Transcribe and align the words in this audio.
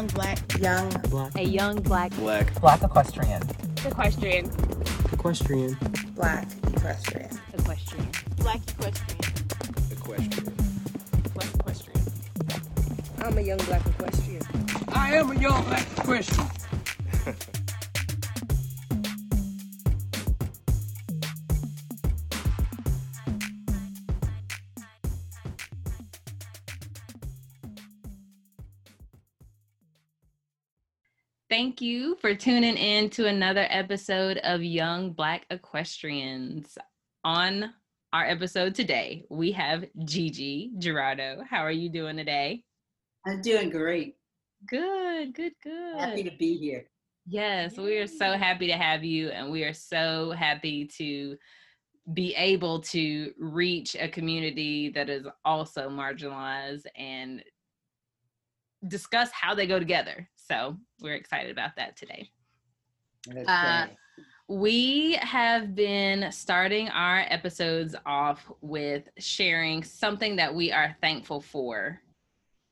young 0.00 0.06
black, 0.14 0.58
young 0.58 0.88
Black. 1.10 1.36
A 1.36 1.42
young 1.42 1.76
black 1.82 2.10
Black. 2.12 2.58
Black 2.60 2.82
equestrian. 2.82 3.42
equestrian. 3.84 4.50
Equestrian. 5.12 5.76
black 6.14 6.46
equestrian. 6.68 7.28
Equestrian. 7.52 8.08
black 8.38 8.60
equestrian, 8.70 9.20
Equestrian. 9.90 10.54
black 11.34 11.54
equestrian. 11.54 12.00
I'm 13.18 13.36
a 13.36 13.40
young 13.42 13.58
black 13.58 13.86
equestrian. 13.86 14.42
I 14.88 15.16
am 15.16 15.32
a 15.32 15.34
young 15.38 15.62
black 15.64 15.86
equestrian. 15.98 16.59
Thank 31.60 31.82
you 31.82 32.16
for 32.22 32.34
tuning 32.34 32.78
in 32.78 33.10
to 33.10 33.26
another 33.26 33.66
episode 33.68 34.38
of 34.44 34.62
Young 34.62 35.12
Black 35.12 35.44
Equestrians. 35.50 36.78
On 37.22 37.74
our 38.14 38.24
episode 38.24 38.74
today, 38.74 39.26
we 39.28 39.52
have 39.52 39.84
Gigi 40.06 40.70
Gerardo. 40.78 41.42
How 41.50 41.58
are 41.58 41.70
you 41.70 41.90
doing 41.90 42.16
today? 42.16 42.64
I'm 43.26 43.42
doing 43.42 43.68
great. 43.68 44.14
Good, 44.70 45.34
good, 45.34 45.52
good. 45.62 46.00
Happy 46.00 46.22
to 46.22 46.30
be 46.38 46.56
here. 46.56 46.86
Yes, 47.26 47.76
we 47.76 47.98
are 47.98 48.06
so 48.06 48.38
happy 48.38 48.66
to 48.68 48.78
have 48.78 49.04
you, 49.04 49.28
and 49.28 49.52
we 49.52 49.62
are 49.64 49.74
so 49.74 50.30
happy 50.30 50.86
to 50.96 51.36
be 52.14 52.34
able 52.36 52.80
to 52.84 53.34
reach 53.38 53.94
a 54.00 54.08
community 54.08 54.88
that 54.94 55.10
is 55.10 55.26
also 55.44 55.90
marginalized 55.90 56.86
and 56.96 57.44
discuss 58.88 59.28
how 59.32 59.54
they 59.54 59.66
go 59.66 59.78
together. 59.78 60.26
So 60.50 60.76
we're 61.00 61.14
excited 61.14 61.52
about 61.52 61.76
that 61.76 61.96
today. 61.96 62.28
Uh, 63.46 63.86
We 64.48 65.12
have 65.20 65.76
been 65.76 66.32
starting 66.32 66.88
our 66.88 67.20
episodes 67.28 67.94
off 68.04 68.50
with 68.60 69.08
sharing 69.16 69.84
something 69.84 70.34
that 70.36 70.52
we 70.52 70.72
are 70.72 70.96
thankful 71.00 71.40
for 71.40 72.00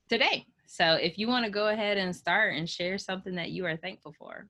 today. 0.09 0.45
So 0.67 0.95
if 0.95 1.19
you 1.19 1.29
want 1.29 1.45
to 1.45 1.53
go 1.53 1.69
ahead 1.69 1.99
and 1.99 2.15
start 2.15 2.57
and 2.57 2.69
share 2.69 2.99
something 2.99 3.37
that 3.37 3.51
you 3.51 3.65
are 3.65 3.77
thankful 3.77 4.13
for. 4.19 4.49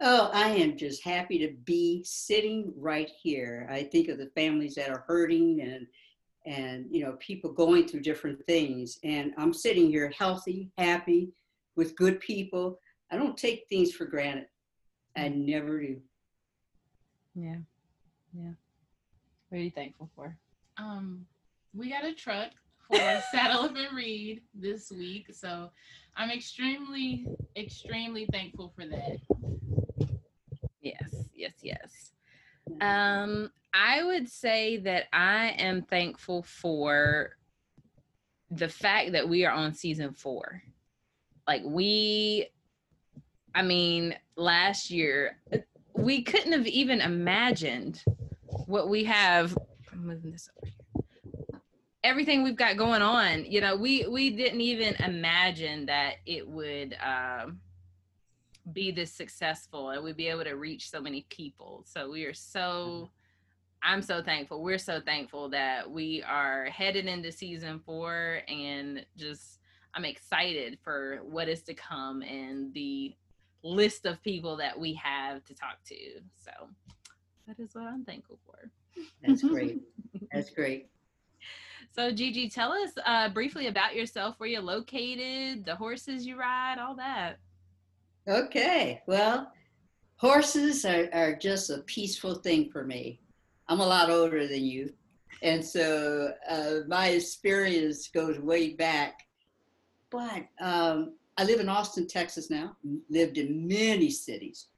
oh, 0.00 0.30
I 0.32 0.50
am 0.50 0.76
just 0.76 1.02
happy 1.02 1.38
to 1.38 1.52
be 1.64 2.04
sitting 2.04 2.72
right 2.76 3.10
here. 3.22 3.66
I 3.68 3.82
think 3.82 4.06
of 4.08 4.18
the 4.18 4.30
families 4.36 4.76
that 4.76 4.90
are 4.90 5.04
hurting 5.08 5.62
and 5.62 5.86
and 6.44 6.86
you 6.92 7.02
know 7.02 7.16
people 7.18 7.52
going 7.52 7.88
through 7.88 8.02
different 8.02 8.38
things 8.46 9.00
and 9.02 9.32
I'm 9.36 9.52
sitting 9.52 9.88
here 9.88 10.12
healthy, 10.16 10.70
happy 10.78 11.32
with 11.76 11.94
good 11.96 12.20
people. 12.20 12.80
I 13.10 13.16
don't 13.16 13.36
take 13.36 13.66
things 13.68 13.92
for 13.92 14.04
granted. 14.04 14.46
I 15.16 15.28
never 15.28 15.80
do. 15.80 16.00
Yeah. 17.34 17.56
Yeah. 18.36 18.52
What 19.48 19.58
are 19.58 19.62
you 19.62 19.70
thankful 19.70 20.10
for? 20.14 20.36
um 20.78 21.24
we 21.74 21.90
got 21.90 22.04
a 22.04 22.14
truck 22.14 22.50
for 22.86 22.98
Saddle 23.30 23.62
Up 23.62 23.76
and 23.76 23.96
Read 23.96 24.42
this 24.54 24.90
week. 24.90 25.26
So 25.32 25.70
I'm 26.16 26.30
extremely, 26.30 27.26
extremely 27.56 28.26
thankful 28.32 28.72
for 28.74 28.86
that. 28.86 29.18
Yes, 30.80 31.28
yes, 31.34 31.52
yes. 31.62 32.12
Um, 32.80 33.50
I 33.74 34.02
would 34.04 34.28
say 34.28 34.78
that 34.78 35.04
I 35.12 35.48
am 35.58 35.82
thankful 35.82 36.42
for 36.42 37.36
the 38.50 38.68
fact 38.68 39.12
that 39.12 39.28
we 39.28 39.44
are 39.44 39.52
on 39.52 39.74
season 39.74 40.12
four. 40.12 40.62
Like 41.46 41.62
we, 41.64 42.48
I 43.54 43.62
mean, 43.62 44.14
last 44.36 44.90
year 44.90 45.38
we 45.94 46.22
couldn't 46.22 46.52
have 46.52 46.66
even 46.66 47.00
imagined 47.00 48.02
what 48.66 48.88
we 48.88 49.04
have. 49.04 49.56
I'm 49.92 50.06
moving 50.06 50.32
this 50.32 50.48
over 50.56 50.66
here. 50.66 51.60
Everything 52.04 52.42
we've 52.42 52.56
got 52.56 52.76
going 52.76 53.02
on, 53.02 53.44
you 53.44 53.60
know, 53.60 53.76
we 53.76 54.06
we 54.06 54.30
didn't 54.30 54.60
even 54.60 54.94
imagine 54.96 55.86
that 55.86 56.16
it 56.26 56.46
would. 56.46 56.96
Um, 57.02 57.60
be 58.72 58.90
this 58.90 59.12
successful 59.12 59.90
and 59.90 60.02
we'd 60.02 60.16
be 60.16 60.28
able 60.28 60.44
to 60.44 60.54
reach 60.54 60.90
so 60.90 61.00
many 61.00 61.24
people. 61.28 61.84
So 61.86 62.10
we 62.10 62.24
are 62.24 62.34
so 62.34 63.10
I'm 63.82 64.02
so 64.02 64.22
thankful. 64.22 64.62
We're 64.62 64.78
so 64.78 65.00
thankful 65.00 65.48
that 65.50 65.88
we 65.88 66.22
are 66.22 66.64
headed 66.66 67.06
into 67.06 67.30
season 67.30 67.80
4 67.84 68.40
and 68.48 69.06
just 69.16 69.60
I'm 69.96 70.04
excited 70.04 70.78
for 70.84 71.20
what 71.22 71.48
is 71.48 71.62
to 71.62 71.74
come 71.74 72.20
and 72.22 72.72
the 72.74 73.14
list 73.62 74.04
of 74.04 74.22
people 74.22 74.56
that 74.56 74.78
we 74.78 74.92
have 74.94 75.42
to 75.44 75.54
talk 75.54 75.78
to. 75.86 75.96
So 76.38 76.50
that 77.48 77.58
is 77.58 77.74
what 77.74 77.84
I'm 77.84 78.04
thankful 78.04 78.38
for. 78.44 78.70
That's 79.24 79.42
great. 79.48 79.80
That's 80.32 80.50
great. 80.50 80.88
So 81.94 82.12
Gigi, 82.12 82.50
tell 82.50 82.72
us 82.72 82.90
uh, 83.06 83.30
briefly 83.30 83.68
about 83.68 83.96
yourself, 83.96 84.34
where 84.36 84.50
you're 84.50 84.60
located, 84.60 85.64
the 85.64 85.74
horses 85.74 86.26
you 86.26 86.38
ride, 86.38 86.76
all 86.78 86.94
that. 86.96 87.38
Okay, 88.28 89.00
well, 89.06 89.50
horses 90.16 90.84
are, 90.84 91.08
are 91.14 91.34
just 91.34 91.70
a 91.70 91.78
peaceful 91.78 92.34
thing 92.34 92.68
for 92.70 92.84
me. 92.84 93.20
I'm 93.68 93.80
a 93.80 93.86
lot 93.86 94.10
older 94.10 94.46
than 94.46 94.64
you. 94.64 94.92
And 95.42 95.64
so 95.64 96.32
uh, 96.50 96.80
my 96.86 97.08
experience 97.08 98.08
goes 98.08 98.38
way 98.38 98.74
back. 98.74 99.25
But 100.16 100.46
um, 100.64 101.12
I 101.36 101.44
live 101.44 101.60
in 101.60 101.68
Austin, 101.68 102.06
Texas 102.06 102.48
now, 102.48 102.74
lived 103.10 103.36
in 103.36 103.68
many 103.68 104.08
cities. 104.08 104.68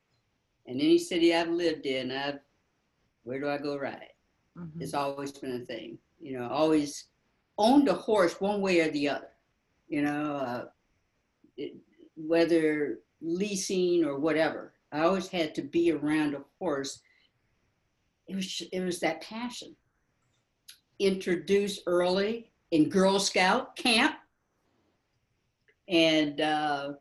And 0.66 0.80
any 0.80 0.98
city 0.98 1.32
I've 1.32 1.48
lived 1.48 1.86
in, 1.86 2.10
I've, 2.10 2.40
where 3.22 3.38
do 3.38 3.48
I 3.48 3.58
go 3.58 3.78
ride? 3.78 4.12
Mhm. 4.58 4.80
It's 4.80 4.94
always 4.94 5.30
been 5.30 5.62
a 5.62 5.64
thing. 5.64 5.96
You 6.20 6.38
know, 6.38 6.48
always 6.48 7.04
owned 7.56 7.86
a 7.86 7.94
horse 7.94 8.40
one 8.40 8.60
way 8.60 8.80
or 8.80 8.90
the 8.90 9.08
other. 9.08 9.30
You 9.88 10.02
know, 10.02 10.36
uh, 10.36 10.64
it, 11.56 11.76
whether 12.16 12.98
leasing 13.20 14.04
or 14.04 14.18
whatever. 14.18 14.74
I 14.90 15.02
always 15.02 15.28
had 15.28 15.54
to 15.54 15.62
be 15.62 15.92
around 15.92 16.34
a 16.34 16.42
horse. 16.58 17.00
It 18.26 18.34
was 18.34 18.62
it 18.72 18.80
was 18.80 18.98
that 19.00 19.20
passion. 19.22 19.76
Introduced 20.98 21.82
early 21.86 22.50
in 22.72 22.88
Girl 22.88 23.20
Scout 23.20 23.76
camp, 23.76 24.16
and 25.88 26.40
uh, 26.40 26.92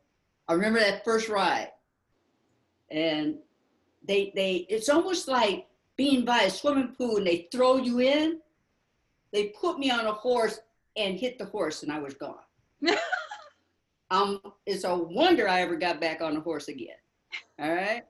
I 0.48 0.54
remember 0.54 0.80
that 0.80 1.04
first 1.04 1.30
ride. 1.30 1.72
And 2.90 3.36
they 4.08 4.32
they 4.34 4.66
it's 4.70 4.88
almost 4.88 5.28
like 5.28 5.68
being 5.98 6.24
by 6.24 6.44
a 6.44 6.50
swimming 6.50 6.96
pool 6.98 7.18
and 7.18 7.28
they 7.28 7.48
throw 7.52 7.78
you 7.78 8.00
in. 8.00 8.40
They 9.34 9.54
put 9.60 9.78
me 9.78 9.92
on 9.92 10.06
a 10.06 10.14
horse 10.14 10.60
and 10.96 11.20
hit 11.20 11.38
the 11.38 11.46
horse, 11.46 11.84
and 11.84 11.92
I 11.92 12.00
was 12.00 12.14
gone. 12.14 12.36
um, 14.12 14.42
it's 14.66 14.86
a 14.86 14.96
wonder 14.96 15.50
I 15.50 15.62
ever 15.62 15.76
got 15.76 16.00
back 16.00 16.22
on 16.22 16.38
a 16.38 16.40
horse 16.40 16.70
again. 16.70 16.96
All 17.60 17.74
right, 17.74 18.04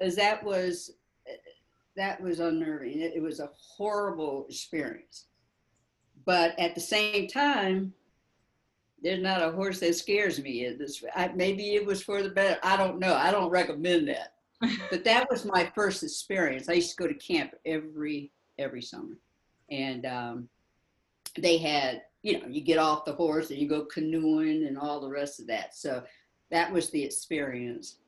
as 0.00 0.14
that 0.16 0.44
was 0.44 0.92
that 1.96 2.22
was 2.22 2.38
unnerving. 2.38 3.00
It, 3.00 3.14
it 3.16 3.22
was 3.22 3.40
a 3.40 3.50
horrible 3.54 4.46
experience, 4.48 5.26
but 6.24 6.56
at 6.60 6.76
the 6.76 6.80
same 6.80 7.26
time, 7.26 7.92
there's 9.02 9.22
not 9.22 9.42
a 9.42 9.52
horse 9.52 9.80
that 9.80 9.94
scares 9.94 10.42
me. 10.42 10.64
It 10.64 10.80
is, 10.80 11.04
I, 11.14 11.28
maybe 11.28 11.74
it 11.74 11.86
was 11.86 12.02
for 12.02 12.22
the 12.22 12.30
better. 12.30 12.58
I 12.62 12.76
don't 12.76 12.98
know. 12.98 13.14
I 13.14 13.30
don't 13.30 13.50
recommend 13.50 14.08
that. 14.08 14.34
but 14.90 15.04
that 15.04 15.30
was 15.30 15.44
my 15.44 15.70
first 15.74 16.02
experience. 16.02 16.68
I 16.68 16.74
used 16.74 16.90
to 16.90 17.02
go 17.02 17.06
to 17.06 17.14
camp 17.14 17.54
every 17.64 18.32
every 18.58 18.82
summer, 18.82 19.16
and 19.70 20.04
um, 20.04 20.48
they 21.38 21.58
had 21.58 22.02
you 22.22 22.40
know 22.40 22.48
you 22.48 22.60
get 22.60 22.78
off 22.78 23.04
the 23.04 23.12
horse 23.12 23.50
and 23.50 23.58
you 23.60 23.68
go 23.68 23.84
canoeing 23.84 24.66
and 24.66 24.76
all 24.76 25.00
the 25.00 25.08
rest 25.08 25.38
of 25.38 25.46
that. 25.46 25.76
So 25.76 26.02
that 26.50 26.72
was 26.72 26.90
the 26.90 27.04
experience. 27.04 27.98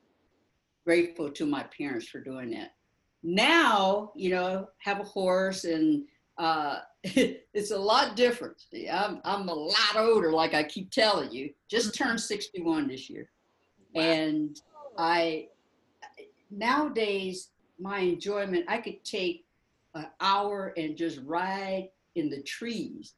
Grateful 0.84 1.30
to 1.30 1.46
my 1.46 1.62
parents 1.76 2.08
for 2.08 2.18
doing 2.18 2.50
that. 2.50 2.74
Now 3.22 4.10
you 4.16 4.30
know 4.30 4.68
have 4.78 4.98
a 4.98 5.04
horse 5.04 5.62
and 5.62 6.04
uh, 6.40 6.80
it's 7.04 7.70
a 7.70 7.78
lot 7.78 8.16
different. 8.16 8.64
I'm 8.90 9.20
I'm 9.24 9.48
a 9.48 9.54
lot 9.54 9.96
older, 9.96 10.32
like 10.32 10.54
I 10.54 10.62
keep 10.64 10.90
telling 10.90 11.30
you. 11.30 11.50
Just 11.68 11.94
turned 11.94 12.20
61 12.20 12.88
this 12.88 13.08
year, 13.10 13.30
and 13.94 14.60
I 14.98 15.48
nowadays 16.50 17.50
my 17.78 18.00
enjoyment 18.00 18.64
i 18.68 18.76
could 18.76 19.02
take 19.04 19.44
an 19.94 20.06
hour 20.20 20.72
and 20.76 20.96
just 20.96 21.20
ride 21.24 21.88
in 22.16 22.28
the 22.28 22.42
trees 22.42 23.14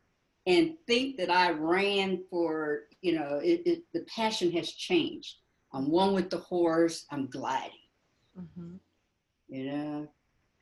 and 0.46 0.74
think 0.86 1.16
that 1.16 1.30
i 1.30 1.50
ran 1.50 2.22
for 2.30 2.82
you 3.00 3.18
know 3.18 3.40
it, 3.42 3.62
it, 3.66 3.82
the 3.92 4.00
passion 4.00 4.50
has 4.52 4.72
changed. 4.72 5.36
I'm 5.74 5.90
one 5.90 6.12
with 6.12 6.28
the 6.28 6.36
horse. 6.36 7.06
I'm 7.10 7.26
gliding. 7.28 7.88
Mhm. 8.38 8.78
you 9.48 9.64
know 9.70 10.08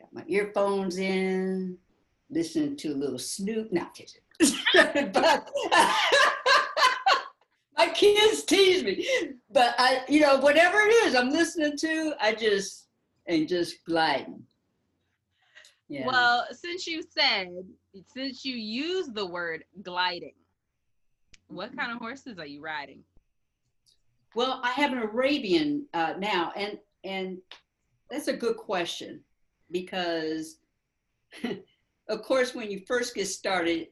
got 0.01 0.13
my 0.13 0.25
earphones 0.29 0.97
in 0.99 1.77
listening 2.31 2.77
to 2.77 2.93
a 2.93 2.95
little 2.95 3.19
snoop 3.19 3.73
not 3.73 3.95
kidding 3.95 4.21
but 5.13 5.51
my 7.81 7.89
kids 7.89 8.45
tease 8.45 8.85
me, 8.85 9.07
but 9.51 9.75
I, 9.79 10.03
you 10.09 10.21
know, 10.21 10.39
whatever 10.39 10.79
it 10.81 10.91
is 11.07 11.15
I'm 11.15 11.31
listening 11.31 11.77
to, 11.79 12.15
I 12.21 12.35
just 12.35 12.89
and 13.27 13.49
just 13.49 13.85
gliding. 13.87 14.43
Yeah. 15.89 16.07
Well, 16.07 16.47
since 16.53 16.87
you 16.87 17.03
said, 17.03 17.49
since 18.15 18.45
you 18.45 18.55
used 18.55 19.15
the 19.15 19.27
word 19.27 19.65
gliding, 19.83 20.35
what 21.49 21.77
kind 21.77 21.91
of 21.91 21.99
horses 21.99 22.39
are 22.39 22.47
you 22.47 22.61
riding? 22.61 23.01
Well, 24.35 24.61
I 24.63 24.71
have 24.73 24.93
an 24.93 24.99
Arabian 24.99 25.87
uh, 25.95 26.15
now, 26.19 26.53
and 26.55 26.79
and 27.03 27.39
that's 28.11 28.29
a 28.29 28.37
good 28.37 28.57
question 28.57 29.21
because, 29.71 30.59
of 32.11 32.23
course, 32.23 32.55
when 32.55 32.71
you 32.71 32.83
first 32.87 33.15
get 33.15 33.27
started, 33.27 33.89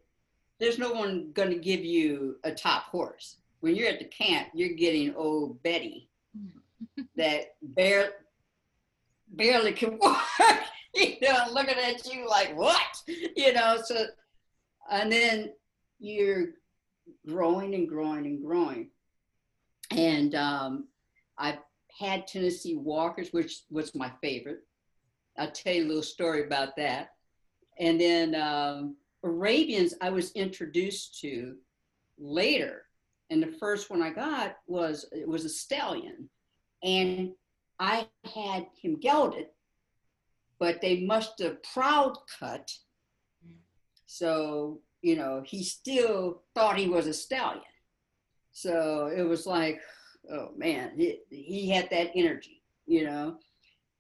there's 0.59 0.79
no 0.79 0.93
one 0.93 1.31
going 1.33 1.51
to 1.51 1.59
give 1.59 1.85
you 1.85 2.37
a 2.43 2.53
top 2.53 2.85
horse. 2.85 3.37
When 3.61 3.77
you're 3.77 3.89
at 3.89 4.01
the 4.01 4.07
camp, 4.07 4.49
you're 4.55 4.77
getting 4.77 5.15
old 5.15 5.63
Betty 5.63 6.09
that 7.17 7.55
bare, 7.63 8.11
barely 9.29 9.73
can 9.73 9.99
walk, 9.99 10.27
you 10.95 11.15
know, 11.23 11.45
looking 11.53 11.79
at 11.79 12.13
you 12.13 12.29
like, 12.29 12.57
what? 12.57 12.81
You 13.37 13.53
know, 13.53 13.79
so, 13.83 14.07
and 14.91 15.11
then 15.13 15.53
you're 16.01 16.49
growing 17.27 17.75
and 17.75 17.89
growing 17.89 18.27
and 18.27 18.45
growing. 18.45 18.91
And 19.93 20.35
um, 20.35 20.89
I've 21.39 21.59
had 21.99 22.27
Tennessee 22.27 22.75
Walkers, 22.75 23.33
which 23.33 23.63
was 23.71 23.95
my 23.95 24.11
favorite. 24.21 24.61
I'll 25.39 25.53
tell 25.53 25.73
you 25.73 25.85
a 25.85 25.89
little 25.89 26.03
story 26.03 26.45
about 26.45 26.77
that. 26.77 27.11
And 27.79 28.01
then 28.01 28.35
um, 28.35 28.97
Arabians, 29.23 29.95
I 30.01 30.11
was 30.11 30.33
introduced 30.33 31.21
to 31.21 31.57
later. 32.19 32.83
And 33.31 33.43
the 33.43 33.53
first 33.61 33.91
one 33.91 34.03
I 34.03 34.11
got 34.11 34.57
was 34.67 35.07
it 35.13 35.29
was 35.29 35.45
a 35.45 35.51
stallion, 35.51 36.31
and 36.83 37.33
I 37.79 38.09
had 38.25 38.67
him 38.81 38.99
gelded, 38.99 39.49
but 40.59 40.81
they 40.81 41.01
must 41.01 41.39
have 41.41 41.63
proud 41.63 42.17
cut. 42.41 42.71
So 44.07 44.81
you 45.03 45.17
know 45.17 45.43
he 45.45 45.63
still 45.63 46.43
thought 46.55 46.79
he 46.79 46.89
was 46.89 47.07
a 47.07 47.13
stallion. 47.13 47.63
So 48.53 49.13
it 49.15 49.23
was 49.23 49.47
like, 49.47 49.81
oh 50.33 50.49
man, 50.57 50.93
he, 50.97 51.21
he 51.29 51.69
had 51.69 51.91
that 51.91 52.11
energy, 52.15 52.63
you 52.87 53.05
know. 53.05 53.37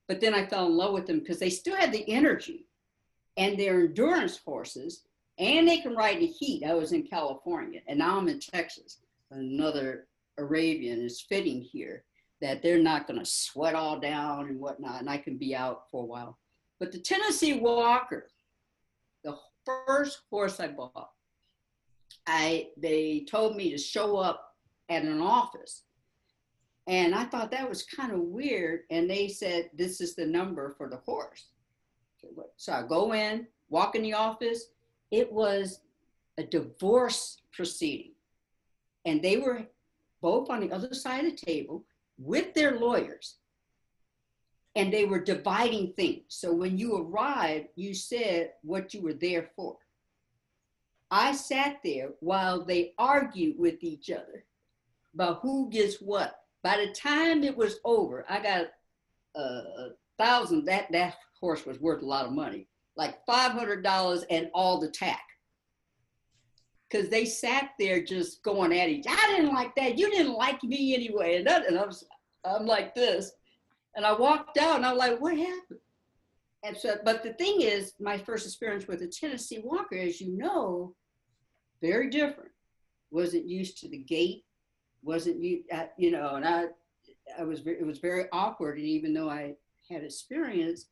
But 0.08 0.22
then 0.22 0.32
I 0.32 0.46
fell 0.46 0.66
in 0.66 0.76
love 0.76 0.94
with 0.94 1.06
them 1.06 1.18
because 1.18 1.38
they 1.38 1.50
still 1.50 1.76
had 1.76 1.92
the 1.92 2.10
energy 2.10 2.67
and 3.38 3.58
they're 3.58 3.86
endurance 3.86 4.38
horses 4.44 5.04
and 5.38 5.66
they 5.66 5.78
can 5.78 5.94
ride 5.94 6.16
in 6.16 6.22
the 6.22 6.26
heat. 6.26 6.64
I 6.64 6.74
was 6.74 6.92
in 6.92 7.04
California 7.04 7.80
and 7.86 8.00
now 8.00 8.18
I'm 8.18 8.28
in 8.28 8.40
Texas. 8.40 8.98
Another 9.30 10.08
Arabian 10.36 11.00
is 11.00 11.20
fitting 11.20 11.62
here 11.62 12.04
that 12.40 12.62
they're 12.62 12.82
not 12.82 13.06
going 13.06 13.18
to 13.18 13.26
sweat 13.26 13.74
all 13.74 13.98
down 13.98 14.48
and 14.48 14.60
whatnot, 14.60 15.00
and 15.00 15.10
I 15.10 15.18
can 15.18 15.36
be 15.36 15.56
out 15.56 15.90
for 15.90 16.04
a 16.04 16.06
while. 16.06 16.38
But 16.78 16.92
the 16.92 17.00
Tennessee 17.00 17.58
Walker, 17.58 18.28
the 19.24 19.36
first 19.64 20.20
horse 20.30 20.60
I 20.60 20.68
bought, 20.68 21.10
I 22.26 22.68
they 22.76 23.26
told 23.28 23.56
me 23.56 23.70
to 23.70 23.78
show 23.78 24.16
up 24.16 24.54
at 24.88 25.02
an 25.02 25.20
office. 25.20 25.82
And 26.86 27.14
I 27.14 27.24
thought 27.24 27.50
that 27.50 27.68
was 27.68 27.82
kind 27.82 28.12
of 28.12 28.20
weird. 28.20 28.82
And 28.90 29.10
they 29.10 29.28
said, 29.28 29.70
This 29.74 30.00
is 30.00 30.14
the 30.14 30.24
number 30.24 30.74
for 30.78 30.88
the 30.88 30.98
horse. 30.98 31.48
So 32.56 32.72
I 32.72 32.82
go 32.82 33.14
in, 33.14 33.46
walk 33.68 33.94
in 33.94 34.02
the 34.02 34.14
office. 34.14 34.66
It 35.10 35.32
was 35.32 35.80
a 36.38 36.42
divorce 36.42 37.38
proceeding. 37.52 38.12
And 39.04 39.22
they 39.22 39.38
were 39.38 39.66
both 40.20 40.50
on 40.50 40.60
the 40.60 40.72
other 40.72 40.94
side 40.94 41.24
of 41.24 41.30
the 41.30 41.46
table 41.46 41.84
with 42.18 42.54
their 42.54 42.78
lawyers. 42.78 43.36
And 44.76 44.92
they 44.92 45.04
were 45.04 45.20
dividing 45.20 45.92
things. 45.94 46.24
So 46.28 46.52
when 46.52 46.78
you 46.78 46.96
arrived, 46.96 47.68
you 47.74 47.94
said 47.94 48.52
what 48.62 48.94
you 48.94 49.02
were 49.02 49.14
there 49.14 49.50
for. 49.56 49.76
I 51.10 51.32
sat 51.32 51.78
there 51.82 52.10
while 52.20 52.64
they 52.64 52.92
argued 52.98 53.58
with 53.58 53.82
each 53.82 54.10
other 54.10 54.44
about 55.14 55.40
who 55.40 55.70
gets 55.70 55.96
what. 55.96 56.42
By 56.62 56.84
the 56.84 56.92
time 56.92 57.42
it 57.44 57.56
was 57.56 57.78
over, 57.84 58.26
I 58.28 58.42
got 58.42 58.66
a 59.34 59.90
thousand. 60.18 60.64
That 60.66 60.90
that 60.92 61.14
horse 61.40 61.64
was 61.66 61.80
worth 61.80 62.02
a 62.02 62.06
lot 62.06 62.26
of 62.26 62.32
money, 62.32 62.68
like 62.96 63.24
five 63.26 63.52
hundred 63.52 63.82
dollars 63.82 64.24
and 64.30 64.50
all 64.54 64.80
the 64.80 64.90
tack. 64.90 65.22
Because 66.90 67.08
they 67.10 67.24
sat 67.26 67.70
there 67.78 68.02
just 68.02 68.42
going 68.42 68.72
at 68.78 68.88
each. 68.88 69.04
I 69.08 69.34
didn't 69.36 69.54
like 69.54 69.74
that. 69.76 69.98
You 69.98 70.10
didn't 70.10 70.32
like 70.32 70.62
me 70.64 70.94
anyway, 70.94 71.36
and, 71.36 71.46
that, 71.46 71.66
and 71.66 71.78
I 71.78 71.84
was, 71.84 72.06
I'm 72.44 72.64
like 72.64 72.94
this, 72.94 73.30
and 73.94 74.06
I 74.06 74.12
walked 74.14 74.56
out, 74.56 74.76
and 74.76 74.86
I'm 74.86 74.96
like, 74.96 75.20
what 75.20 75.36
happened? 75.36 75.80
And 76.64 76.76
so, 76.76 76.96
but 77.04 77.22
the 77.22 77.34
thing 77.34 77.60
is, 77.60 77.92
my 78.00 78.16
first 78.16 78.46
experience 78.46 78.86
with 78.88 79.02
a 79.02 79.06
Tennessee 79.06 79.60
Walker, 79.62 79.96
as 79.96 80.20
you 80.20 80.36
know, 80.36 80.94
very 81.82 82.08
different. 82.10 82.50
Wasn't 83.10 83.46
used 83.46 83.78
to 83.78 83.88
the 83.88 83.98
gait. 83.98 84.44
wasn't 85.02 85.40
you 85.42 85.62
uh, 85.72 85.86
you 85.96 86.10
know 86.10 86.34
and 86.34 86.44
i 86.44 86.64
i 87.38 87.44
was 87.44 87.60
it 87.66 87.86
was 87.86 87.98
very 87.98 88.24
awkward 88.32 88.78
and 88.78 88.86
even 88.86 89.14
though 89.14 89.30
i 89.30 89.54
had 89.90 90.04
experience 90.04 90.86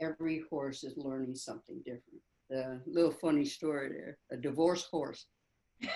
every 0.00 0.42
horse 0.50 0.84
is 0.84 0.96
learning 0.96 1.34
something 1.34 1.80
different 1.84 2.22
a 2.52 2.80
little 2.86 3.12
funny 3.12 3.44
story 3.44 3.88
there 3.88 4.18
a 4.32 4.36
divorce 4.36 4.84
horse 4.90 5.26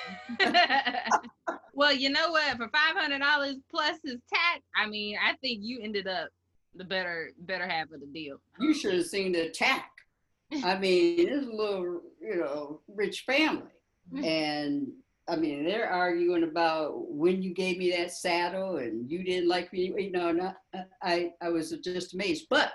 well, 1.75 1.93
you 1.93 2.09
know 2.09 2.31
what? 2.31 2.57
For 2.57 2.69
five 2.69 2.97
hundred 2.97 3.19
dollars 3.19 3.57
plus 3.71 3.99
his 4.03 4.17
tax, 4.33 4.63
I 4.75 4.89
mean, 4.89 5.19
I 5.23 5.35
think 5.43 5.59
you 5.61 5.81
ended 5.83 6.07
up 6.07 6.31
the 6.75 6.85
better 6.85 7.31
better 7.41 7.67
half 7.67 7.91
of 7.93 8.01
the 8.01 8.07
deal. 8.07 8.41
you 8.59 8.75
should 8.75 8.95
have 8.95 9.07
seen 9.07 9.33
the 9.33 9.49
attack 9.49 9.91
i 10.65 10.77
mean 10.79 11.29
it's 11.29 11.47
a 11.47 11.51
little 11.51 12.01
you 12.21 12.37
know 12.37 12.81
rich 12.89 13.23
family 13.27 13.71
and 14.25 14.89
I 15.27 15.37
mean, 15.37 15.65
they're 15.65 15.89
arguing 15.89 16.45
about 16.45 17.11
when 17.11 17.43
you 17.43 17.55
gave 17.55 17.79
me 17.79 17.91
that 17.93 18.13
saddle 18.13 18.77
and 18.77 19.11
you 19.11 19.25
didn't 19.25 19.49
like 19.49 19.73
me. 19.73 19.95
You 19.97 20.13
know, 20.13 20.33
not, 20.33 20.57
I, 21.03 21.33
I 21.41 21.49
was 21.49 21.71
just 21.71 22.15
amazed. 22.15 22.47
But 22.51 22.73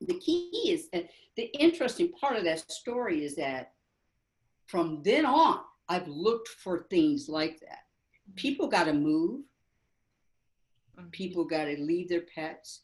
the 0.00 0.18
key 0.18 0.50
is, 0.68 0.88
and 0.92 1.08
the 1.36 1.44
interesting 1.58 2.12
part 2.12 2.36
of 2.36 2.44
that 2.44 2.70
story 2.70 3.24
is 3.24 3.36
that 3.36 3.72
from 4.66 5.02
then 5.02 5.24
on, 5.24 5.60
I've 5.88 6.08
looked 6.08 6.48
for 6.48 6.86
things 6.90 7.28
like 7.28 7.60
that. 7.60 7.84
Mm-hmm. 8.28 8.34
People 8.36 8.68
got 8.68 8.84
to 8.84 8.92
move. 8.92 9.40
Mm-hmm. 10.98 11.08
People 11.08 11.44
got 11.44 11.64
to 11.64 11.80
leave 11.80 12.10
their 12.10 12.22
pets. 12.34 12.82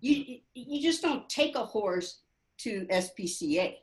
You, 0.00 0.38
you 0.54 0.80
just 0.80 1.02
don't 1.02 1.28
take 1.28 1.56
a 1.56 1.64
horse 1.64 2.20
to 2.58 2.86
SPCA, 2.86 3.76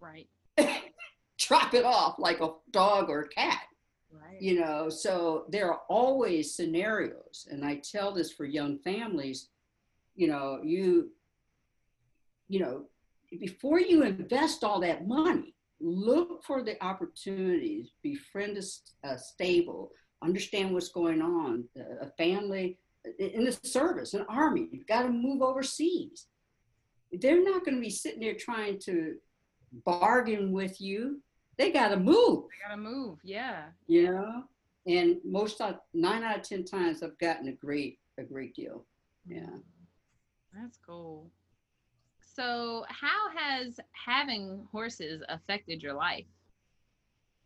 Right. 0.00 0.28
drop 1.38 1.74
it 1.74 1.84
off 1.84 2.18
like 2.18 2.40
a 2.40 2.50
dog 2.72 3.08
or 3.08 3.22
a 3.22 3.28
cat 3.28 3.60
Right. 4.12 4.40
you 4.42 4.60
know 4.60 4.88
so 4.90 5.44
there 5.48 5.70
are 5.72 5.80
always 5.88 6.54
scenarios 6.54 7.48
and 7.50 7.64
i 7.64 7.76
tell 7.76 8.12
this 8.12 8.30
for 8.30 8.44
young 8.44 8.78
families 8.78 9.48
you 10.14 10.28
know 10.28 10.60
you 10.62 11.10
you 12.48 12.60
know 12.60 12.84
before 13.40 13.80
you 13.80 14.02
invest 14.02 14.64
all 14.64 14.80
that 14.80 15.06
money 15.06 15.54
look 15.80 16.44
for 16.44 16.62
the 16.62 16.82
opportunities 16.84 17.92
befriend 18.02 18.58
a, 18.58 19.08
a 19.08 19.18
stable 19.18 19.90
understand 20.22 20.72
what's 20.72 20.90
going 20.90 21.22
on 21.22 21.64
a 22.00 22.10
family 22.18 22.78
in 23.18 23.44
the 23.44 23.58
service 23.64 24.14
an 24.14 24.26
army 24.28 24.68
you've 24.70 24.86
got 24.86 25.02
to 25.02 25.08
move 25.08 25.42
overseas 25.42 26.26
they're 27.20 27.42
not 27.42 27.64
going 27.64 27.76
to 27.76 27.80
be 27.80 27.90
sitting 27.90 28.20
there 28.20 28.34
trying 28.34 28.78
to 28.78 29.14
bargain 29.84 30.52
with 30.52 30.80
you 30.80 31.20
they 31.62 31.70
got 31.70 31.88
to 31.90 31.96
move 31.96 32.44
I 32.64 32.68
gotta 32.70 32.80
move. 32.80 33.18
Yeah. 33.22 33.66
you 33.86 34.10
know 34.10 34.44
and 34.86 35.18
most 35.24 35.60
of 35.60 35.76
nine 35.94 36.24
out 36.24 36.38
of 36.38 36.42
ten 36.42 36.64
times 36.64 37.02
i've 37.04 37.16
gotten 37.18 37.46
a 37.48 37.52
great 37.52 37.98
a 38.18 38.24
great 38.24 38.52
deal 38.54 38.84
yeah 39.26 39.46
That's 40.52 40.78
cool. 40.84 41.30
So, 42.34 42.84
how 42.88 43.20
has 43.36 43.78
having 43.92 44.66
horses 44.72 45.22
affected 45.28 45.82
your 45.82 45.92
life? 45.94 46.24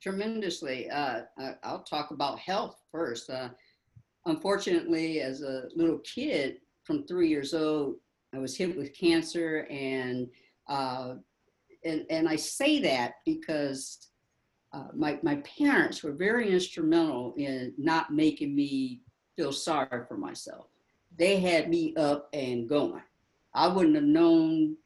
tremendously 0.02 0.88
uh, 0.90 1.22
i'll 1.64 1.82
talk 1.82 2.10
about 2.10 2.38
health 2.38 2.76
first 2.92 3.28
uh, 3.30 3.48
unfortunately 4.26 5.20
as 5.20 5.42
a 5.42 5.64
little 5.74 5.98
kid 6.00 6.58
from 6.84 7.06
three 7.06 7.28
years 7.28 7.52
old 7.54 7.96
i 8.34 8.38
was 8.38 8.56
hit 8.56 8.76
with 8.76 8.96
cancer 8.96 9.66
and 9.70 10.28
uh, 10.68 11.14
and, 11.86 12.04
and 12.10 12.28
i 12.28 12.36
say 12.36 12.80
that 12.80 13.14
because 13.24 14.08
uh, 14.72 14.88
my, 14.94 15.18
my 15.22 15.36
parents 15.36 16.02
were 16.02 16.12
very 16.12 16.50
instrumental 16.50 17.32
in 17.38 17.72
not 17.78 18.12
making 18.12 18.54
me 18.54 19.00
feel 19.36 19.52
sorry 19.52 20.04
for 20.06 20.16
myself 20.16 20.66
they 21.16 21.38
had 21.40 21.68
me 21.68 21.94
up 21.96 22.28
and 22.32 22.68
going 22.68 23.02
i 23.54 23.66
wouldn't 23.66 23.94
have 23.94 24.04
known 24.04 24.76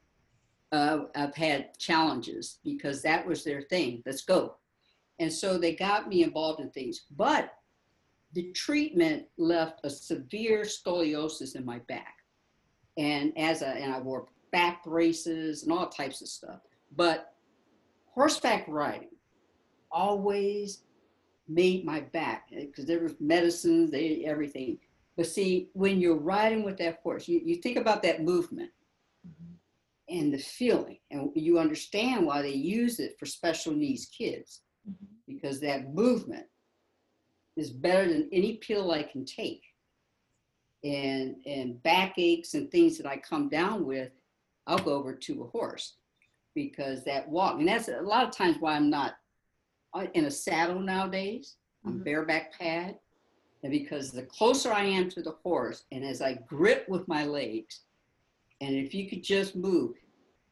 uh, 0.73 1.01
i've 1.17 1.35
had 1.35 1.77
challenges 1.79 2.59
because 2.65 3.03
that 3.03 3.27
was 3.27 3.43
their 3.43 3.63
thing 3.63 4.03
let's 4.07 4.23
go 4.23 4.55
and 5.19 5.33
so 5.33 5.59
they 5.59 5.75
got 5.75 6.09
me 6.09 6.23
involved 6.23 6.61
in 6.61 6.71
things 6.71 7.03
but 7.17 7.55
the 8.33 8.53
treatment 8.53 9.27
left 9.39 9.81
a 9.85 9.91
severe 9.91 10.63
scoliosis 10.63 11.57
in 11.57 11.65
my 11.65 11.79
back. 11.81 12.15
And 12.97 13.37
as 13.37 13.63
a, 13.63 13.69
and 13.69 13.93
I 13.93 14.01
wore 14.01 14.27
back 14.53 14.85
braces 14.85 15.63
and 15.63 15.73
all 15.73 15.89
types 15.89 16.23
of 16.23 16.29
stuff. 16.29 16.61
But 16.97 17.35
horseback 18.07 18.65
riding 18.69 19.09
always 19.91 20.83
made 21.49 21.85
my 21.85 22.01
back 22.01 22.49
because 22.51 22.87
there 22.87 23.01
was 23.01 23.15
medicines, 23.21 23.91
they 23.91 24.25
everything. 24.25 24.79
But 25.17 25.27
see, 25.27 25.69
when 25.73 26.01
you're 26.01 26.19
riding 26.19 26.63
with 26.63 26.79
that 26.79 27.01
horse, 27.03 27.29
you, 27.29 27.41
you 27.45 27.57
think 27.57 27.77
about 27.77 28.03
that 28.05 28.23
movement 28.23 28.71
mm-hmm. 29.27 30.17
and 30.17 30.33
the 30.33 30.39
feeling, 30.39 30.99
and 31.11 31.31
you 31.35 31.59
understand 31.59 32.25
why 32.25 32.43
they 32.43 32.53
use 32.53 33.01
it 33.01 33.17
for 33.19 33.27
special 33.27 33.73
needs 33.73 34.07
kids 34.07 34.63
mm-hmm. 34.89 35.07
because 35.27 35.61
that 35.61 35.93
movement 35.93 36.47
is 37.57 37.71
better 37.71 38.09
than 38.09 38.29
any 38.33 38.55
pill 38.57 38.93
I 38.93 39.03
can 39.03 39.25
take. 39.25 39.63
And 40.83 41.37
and 41.45 41.83
backaches 41.83 42.55
and 42.55 42.71
things 42.71 42.97
that 42.97 43.07
I 43.07 43.19
come 43.19 43.51
down 43.51 43.85
with, 43.85 44.13
I'll 44.67 44.79
go 44.79 44.95
over 44.95 45.15
to 45.15 45.43
a 45.43 45.49
horse 45.49 45.97
because 46.69 47.05
that 47.05 47.29
walk, 47.29 47.59
and 47.59 47.69
that's 47.69 47.89
a 47.89 48.01
lot 48.01 48.27
of 48.27 48.37
times 48.37 48.57
why 48.61 48.75
I'm 48.75 48.91
not 48.91 49.15
uh, 49.95 50.07
in 50.15 50.27
a 50.27 50.31
saddle 50.31 50.81
nowadays. 50.81 51.57
I'm 51.85 52.01
Mhm. 52.01 52.05
bareback 52.05 52.53
pad. 52.59 52.99
And 53.63 53.73
because 53.73 54.11
the 54.11 54.23
closer 54.23 54.73
I 54.73 54.85
am 54.85 55.09
to 55.11 55.23
the 55.23 55.37
horse, 55.43 55.85
and 55.93 56.05
as 56.05 56.23
I 56.23 56.35
grip 56.35 56.89
with 56.89 57.09
my 57.09 57.25
legs, 57.25 57.81
and 58.61 58.75
if 58.75 58.95
you 58.95 59.09
could 59.09 59.23
just 59.23 59.57
move, 59.57 59.97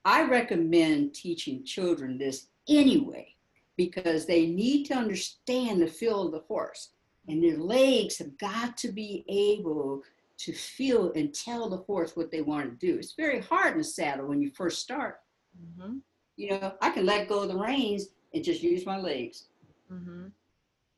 I 0.04 0.22
recommend 0.22 1.14
teaching 1.14 1.64
children 1.64 2.18
this 2.18 2.48
anyway, 2.68 3.34
because 3.76 4.26
they 4.26 4.46
need 4.46 4.84
to 4.86 4.94
understand 4.94 5.80
the 5.80 5.86
feel 5.86 6.22
of 6.26 6.32
the 6.32 6.40
horse. 6.40 6.90
And 7.28 7.42
their 7.42 7.58
legs 7.58 8.18
have 8.18 8.36
got 8.38 8.76
to 8.78 8.90
be 8.90 9.24
able 9.28 10.02
to 10.38 10.52
feel 10.52 11.12
and 11.12 11.34
tell 11.34 11.68
the 11.68 11.84
horse 11.88 12.16
what 12.16 12.30
they 12.30 12.42
want 12.42 12.70
to 12.70 12.86
do. 12.86 12.98
It's 12.98 13.14
very 13.14 13.40
hard 13.40 13.74
in 13.74 13.80
a 13.80 13.84
saddle 13.84 14.26
when 14.26 14.40
you 14.40 14.50
first 14.50 14.80
start. 14.80 15.20
Mm-hmm. 15.62 15.98
You 16.36 16.50
know, 16.50 16.72
I 16.80 16.90
can 16.90 17.06
let 17.06 17.28
go 17.28 17.42
of 17.42 17.48
the 17.48 17.56
reins 17.56 18.08
and 18.34 18.44
just 18.44 18.62
use 18.62 18.86
my 18.86 18.98
legs 18.98 19.44
Mm-hmm. 19.92 20.26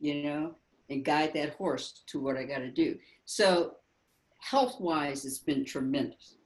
you 0.01 0.23
know, 0.25 0.55
and 0.89 1.05
guide 1.05 1.33
that 1.35 1.55
horse 1.55 2.03
to 2.09 2.19
what 2.19 2.37
I 2.37 2.43
got 2.43 2.59
to 2.59 2.71
do. 2.73 2.99
So, 3.25 3.77
health 4.39 4.81
wise, 4.81 5.25
it's 5.25 5.39
been 5.39 5.65
tremendous. 5.65 6.39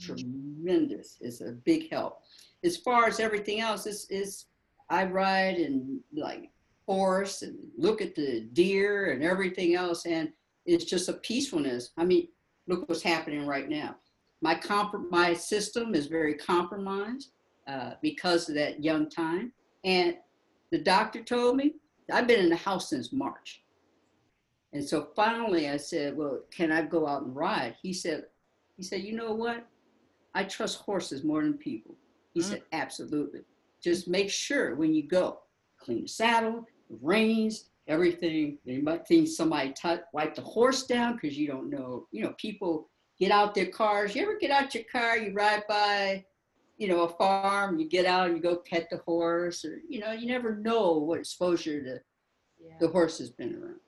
Tremendous. 0.00 1.18
It's 1.20 1.40
a 1.40 1.52
big 1.52 1.90
help. 1.92 2.22
As 2.64 2.76
far 2.76 3.06
as 3.06 3.20
everything 3.20 3.60
else, 3.60 3.86
is 3.86 4.06
is 4.10 4.46
I 4.90 5.04
ride 5.04 5.56
and 5.56 6.00
like 6.12 6.50
horse 6.86 7.42
and 7.42 7.56
look 7.76 8.00
at 8.02 8.16
the 8.16 8.48
deer 8.52 9.12
and 9.12 9.22
everything 9.22 9.74
else, 9.76 10.04
and 10.04 10.32
it's 10.66 10.84
just 10.84 11.08
a 11.08 11.14
peacefulness. 11.14 11.90
I 11.96 12.04
mean, 12.04 12.28
look 12.66 12.88
what's 12.88 13.02
happening 13.02 13.46
right 13.46 13.68
now. 13.68 13.96
My 14.40 14.56
comp- 14.56 15.10
my 15.10 15.34
system 15.34 15.94
is 15.94 16.06
very 16.06 16.34
compromised 16.34 17.30
uh, 17.66 17.92
because 18.02 18.48
of 18.48 18.54
that 18.56 18.82
young 18.82 19.08
time, 19.08 19.52
and 19.84 20.16
the 20.70 20.78
doctor 20.78 21.22
told 21.22 21.56
me 21.56 21.74
I've 22.10 22.26
been 22.26 22.40
in 22.40 22.50
the 22.50 22.56
house 22.56 22.90
since 22.90 23.12
March. 23.12 23.62
And 24.72 24.82
so 24.82 25.08
finally 25.14 25.68
I 25.68 25.76
said, 25.76 26.16
well, 26.16 26.40
can 26.50 26.72
I 26.72 26.82
go 26.82 27.06
out 27.06 27.22
and 27.22 27.36
ride? 27.36 27.76
He 27.82 27.92
said, 27.92 28.24
he 28.76 28.82
said, 28.82 29.02
you 29.02 29.14
know 29.14 29.32
what? 29.32 29.66
I 30.34 30.44
trust 30.44 30.78
horses 30.78 31.24
more 31.24 31.42
than 31.42 31.54
people. 31.58 31.94
He 32.32 32.40
Mm. 32.40 32.44
said, 32.44 32.62
absolutely. 32.72 33.42
Just 33.82 34.08
make 34.08 34.30
sure 34.30 34.74
when 34.74 34.94
you 34.94 35.02
go, 35.02 35.40
clean 35.78 36.02
the 36.02 36.08
saddle, 36.08 36.66
the 36.88 36.96
reins, 37.02 37.66
everything. 37.86 38.58
You 38.64 38.82
might 38.82 39.06
think 39.06 39.28
somebody 39.28 39.72
t- 39.74 39.96
wipe 40.12 40.34
the 40.34 40.42
horse 40.42 40.84
down 40.86 41.14
because 41.14 41.36
you 41.36 41.46
don't 41.46 41.68
know, 41.68 42.06
you 42.10 42.22
know, 42.24 42.34
people 42.38 42.88
get 43.18 43.30
out 43.30 43.54
their 43.54 43.66
cars. 43.66 44.14
You 44.14 44.22
ever 44.22 44.38
get 44.38 44.50
out 44.50 44.74
your 44.74 44.84
car, 44.84 45.18
you 45.18 45.32
ride 45.34 45.64
by, 45.68 46.24
you 46.82 46.88
know, 46.88 47.02
a 47.02 47.08
farm, 47.08 47.78
you 47.78 47.88
get 47.88 48.06
out 48.06 48.26
and 48.26 48.36
you 48.36 48.42
go 48.42 48.56
pet 48.56 48.88
the 48.90 48.96
horse 49.06 49.64
or, 49.64 49.80
you 49.88 50.00
know, 50.00 50.10
you 50.10 50.26
never 50.26 50.56
know 50.56 50.94
what 50.98 51.20
exposure 51.20 51.80
the, 51.80 52.00
Yeah. 52.58 52.74
the 52.80 52.88
horse 52.88 53.18
has 53.18 53.30
been 53.30 53.54
around. 53.54 53.78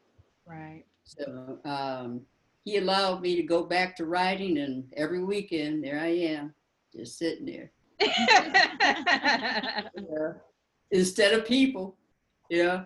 Right. 0.46 0.84
So 1.02 1.58
um, 1.64 2.20
he 2.64 2.76
allowed 2.76 3.20
me 3.20 3.34
to 3.34 3.42
go 3.42 3.64
back 3.64 3.96
to 3.96 4.04
riding, 4.06 4.58
and 4.58 4.84
every 4.96 5.24
weekend 5.24 5.82
there 5.82 5.98
I 5.98 6.06
am, 6.36 6.54
just 6.94 7.18
sitting 7.18 7.46
there 7.46 7.72
Yeah. 8.00 10.34
instead 10.92 11.34
of 11.34 11.44
people. 11.46 11.96
Yeah. 12.48 12.84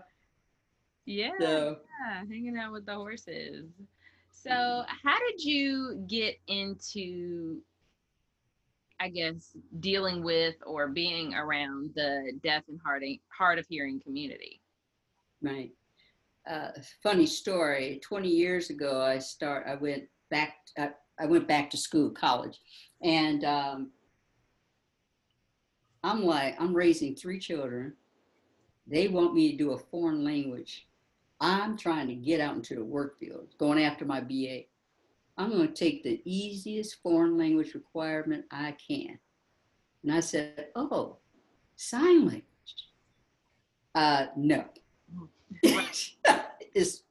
yeah. 1.05 1.33
So 1.39 1.81
Yeah, 2.07 2.21
hanging 2.31 2.57
out 2.57 2.73
with 2.73 2.87
the 2.87 2.95
horses. 2.95 3.67
So, 4.33 4.85
how 5.05 5.19
did 5.29 5.45
you 5.45 6.03
get 6.09 6.37
into, 6.47 7.61
I 9.01 9.09
guess, 9.09 9.57
dealing 9.81 10.23
with 10.23 10.57
or 10.67 10.89
being 10.89 11.35
around 11.35 11.91
the 11.95 12.33
deaf 12.43 12.65
and 12.69 12.81
hard, 12.85 13.05
hard 13.29 13.59
of 13.59 13.67
hearing 13.69 14.01
community? 14.01 14.61
right. 15.43 15.71
Uh, 16.49 16.71
funny 17.03 17.27
story. 17.27 18.01
Twenty 18.03 18.31
years 18.31 18.71
ago, 18.71 19.03
I 19.03 19.19
start. 19.19 19.67
I 19.69 19.75
went 19.75 20.05
back. 20.31 20.55
I, 20.79 20.91
I 21.21 21.27
went 21.27 21.47
back 21.47 21.69
to 21.71 21.77
school, 21.77 22.11
college, 22.11 22.59
and 23.03 23.45
um, 23.45 23.91
I'm 26.03 26.25
like, 26.25 26.57
I'm 26.59 26.75
raising 26.75 27.15
three 27.15 27.39
children. 27.39 27.95
They 28.87 29.09
want 29.09 29.35
me 29.35 29.51
to 29.51 29.59
do 29.59 29.73
a 29.73 29.79
foreign 29.79 30.25
language. 30.25 30.87
I'm 31.41 31.77
trying 31.77 32.09
to 32.09 32.15
get 32.15 32.41
out 32.41 32.57
into 32.57 32.75
the 32.75 32.85
work 32.85 33.19
field, 33.19 33.49
going 33.59 33.83
after 33.83 34.05
my 34.05 34.21
BA. 34.21 34.63
I'm 35.39 35.51
going 35.51 35.69
to 35.69 35.73
take 35.75 36.03
the 36.03 36.21
easiest 36.25 36.97
foreign 37.03 37.39
language 37.39 37.75
requirement 37.75 38.45
I 38.51 38.73
can. 38.73 39.19
And 40.03 40.13
I 40.13 40.21
said, 40.21 40.69
Oh, 40.75 41.19
sign 41.77 42.27
language. 42.27 42.43
Uh, 43.95 44.27
no. 44.37 44.65
it's, 45.63 47.03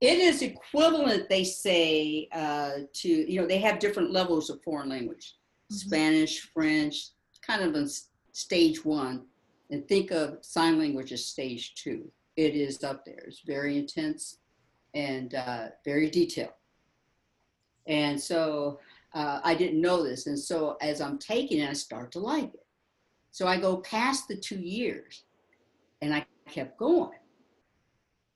it 0.00 0.18
is 0.18 0.42
equivalent, 0.42 1.28
they 1.28 1.44
say, 1.44 2.28
uh, 2.32 2.72
to, 2.92 3.08
you 3.08 3.40
know, 3.40 3.46
they 3.46 3.58
have 3.58 3.78
different 3.78 4.12
levels 4.12 4.50
of 4.50 4.62
foreign 4.62 4.88
language 4.88 5.34
Mhm. 5.72 5.76
Spanish, 5.76 6.40
French, 6.40 7.10
kind 7.46 7.62
of 7.62 7.74
in 7.74 7.88
stage 8.32 8.84
one. 8.84 9.26
And 9.70 9.86
think 9.88 10.10
of 10.10 10.44
sign 10.44 10.78
language 10.78 11.12
as 11.12 11.24
stage 11.26 11.74
two. 11.74 12.10
It 12.36 12.54
is 12.54 12.84
up 12.84 13.04
there. 13.04 13.24
It's 13.26 13.40
very 13.40 13.78
intense 13.78 14.38
and 14.94 15.34
uh, 15.34 15.68
very 15.84 16.10
detailed. 16.10 16.52
And 17.86 18.20
so 18.20 18.80
uh, 19.14 19.40
I 19.42 19.54
didn't 19.54 19.80
know 19.80 20.02
this. 20.02 20.26
And 20.26 20.38
so 20.38 20.76
as 20.80 21.00
I'm 21.00 21.18
taking 21.18 21.60
it, 21.60 21.68
I 21.68 21.72
start 21.74 22.12
to 22.12 22.18
like 22.18 22.54
it. 22.54 22.66
So 23.30 23.46
I 23.46 23.58
go 23.58 23.78
past 23.78 24.28
the 24.28 24.36
two 24.36 24.60
years 24.60 25.24
and 26.00 26.14
I 26.14 26.26
kept 26.48 26.78
going. 26.78 27.18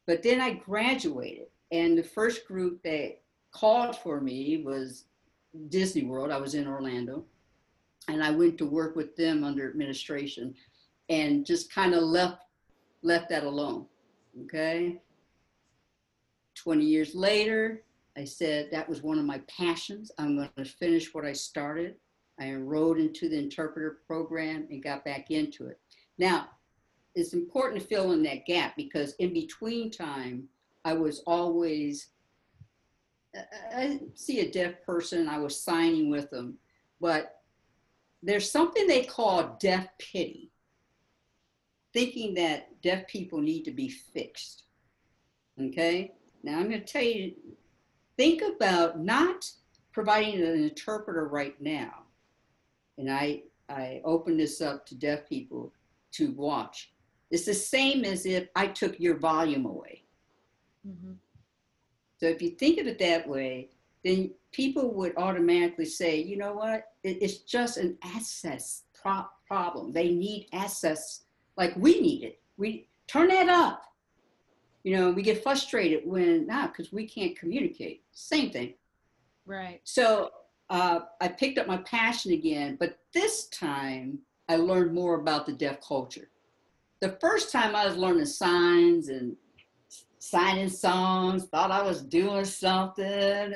But 0.07 0.23
then 0.23 0.41
I 0.41 0.53
graduated, 0.53 1.49
and 1.73 1.99
the 1.99 2.03
first 2.03 2.47
group 2.47 2.81
that 2.85 3.21
called 3.51 3.97
for 3.97 4.21
me 4.21 4.63
was 4.65 5.07
Disney 5.69 6.05
World. 6.05 6.31
I 6.31 6.39
was 6.39 6.55
in 6.55 6.69
Orlando, 6.69 7.25
and 8.09 8.23
I 8.23 8.31
went 8.31 8.57
to 8.59 8.67
work 8.67 8.95
with 8.95 9.17
them 9.17 9.43
under 9.43 9.69
administration 9.69 10.55
and 11.09 11.45
just 11.45 11.73
kind 11.73 11.95
of 11.95 12.05
left 12.05 12.39
left 13.03 13.29
that 13.31 13.45
alone. 13.45 13.87
Okay. 14.45 15.01
20 16.55 16.85
years 16.85 17.15
later, 17.15 17.83
I 18.17 18.25
said 18.25 18.71
that 18.71 18.89
was 18.89 19.03
one 19.03 19.19
of 19.19 19.25
my 19.25 19.41
passions. 19.47 20.11
I'm 20.19 20.37
going 20.37 20.51
to 20.57 20.65
finish 20.65 21.13
what 21.13 21.27
I 21.27 21.33
started. 21.33 21.97
I 22.41 22.47
enrolled 22.47 22.99
into 22.99 23.29
the 23.29 23.39
interpreter 23.39 23.99
program 24.07 24.67
and 24.71 24.83
got 24.83 25.05
back 25.05 25.31
into 25.31 25.67
it. 25.67 25.79
Now, 26.19 26.49
it's 27.15 27.35
important 27.35 27.81
to 27.81 27.87
fill 27.87 28.13
in 28.13 28.23
that 28.25 28.47
gap 28.47 28.75
because 28.77 29.15
in 29.15 29.33
between 29.33 29.91
time, 29.91 30.49
I 30.85 30.95
was 30.95 31.23
always, 31.27 32.09
I- 33.75 34.01
see 34.15 34.41
a 34.41 34.51
deaf 34.51 34.83
person, 34.85 35.29
I 35.29 35.39
was 35.39 35.61
signing 35.61 36.11
with 36.11 36.31
them, 36.31 36.59
but 37.01 37.43
there's 38.23 38.51
something 38.51 38.87
they 38.87 39.05
call 39.05 39.57
deaf 39.61 39.89
pity, 39.99 40.51
thinking 41.93 42.35
that 42.35 42.81
deaf 42.83 43.07
people 43.09 43.41
need 43.41 43.65
to 43.65 43.71
be 43.71 43.89
fixed. 43.89 44.65
Okay? 45.61 46.13
Now 46.43 46.59
I'm 46.59 46.69
going 46.69 46.81
to 46.81 46.87
tell 46.87 47.03
you 47.03 47.35
think 48.17 48.43
about 48.43 49.01
not 49.01 49.51
providing 49.93 50.43
an 50.43 50.63
interpreter 50.63 51.27
right 51.29 51.61
now. 51.61 52.03
And 52.99 53.11
I, 53.11 53.43
I 53.69 54.01
open 54.05 54.37
this 54.37 54.61
up 54.61 54.87
to 54.87 54.95
deaf 54.95 55.29
people 55.29 55.73
to 56.13 56.33
watch. 56.33 56.93
It's 57.31 57.45
the 57.45 57.55
same 57.55 58.05
as 58.05 58.27
if 58.27 58.49
I 58.55 58.69
took 58.69 58.99
your 59.01 59.19
volume 59.19 59.67
away. 59.67 60.05
Mm-hmm. 60.87 61.13
So 62.19 62.27
if 62.27 62.41
you 62.41 62.51
think 62.51 62.79
of 62.79 62.87
it 62.87 62.99
that 63.01 63.29
way, 63.29 63.71
then 64.05 64.31
people 64.53 64.95
would 64.95 65.13
automatically 65.17 65.85
say, 65.85 66.23
you 66.23 66.37
know 66.37 66.55
what? 66.55 66.93
It, 67.03 67.19
it's 67.21 67.39
just 67.39 67.77
an 67.77 67.99
access 68.03 68.85
pro- 68.95 69.27
problem. 69.47 69.93
They 69.93 70.11
need 70.11 70.49
access 70.53 71.23
like 71.57 71.75
we 71.77 72.01
need 72.01 72.23
it. 72.23 72.41
We 72.57 72.89
turn 73.07 73.29
that 73.29 73.49
up. 73.49 73.83
You 74.87 74.97
know, 74.97 75.11
we 75.11 75.23
get 75.23 75.43
frustrated 75.43 76.03
when 76.07 76.47
nah, 76.47 76.69
because 76.69 76.93
we 76.93 77.09
can't 77.09 77.37
communicate. 77.37 78.05
Same 78.13 78.51
thing. 78.51 78.75
Right. 79.45 79.81
So 79.83 80.31
uh, 80.71 81.01
I 81.21 81.27
picked 81.27 81.59
up 81.59 81.67
my 81.67 81.79
passion 81.79 82.31
again, 82.31 82.77
but 82.79 82.97
this 83.13 83.49
time 83.49 84.21
I 84.49 84.55
learned 84.55 84.95
more 84.95 85.17
about 85.17 85.45
the 85.45 85.55
deaf 85.55 85.81
culture. 85.81 86.31
The 87.01 87.19
first 87.21 87.51
time 87.51 87.75
I 87.75 87.85
was 87.85 87.97
learning 87.97 88.27
signs 88.27 89.09
and 89.09 89.35
signing 90.21 90.69
songs, 90.69 91.47
thought 91.47 91.73
I 91.73 91.83
was 91.83 92.03
doing 92.03 92.45
something. 92.45 93.55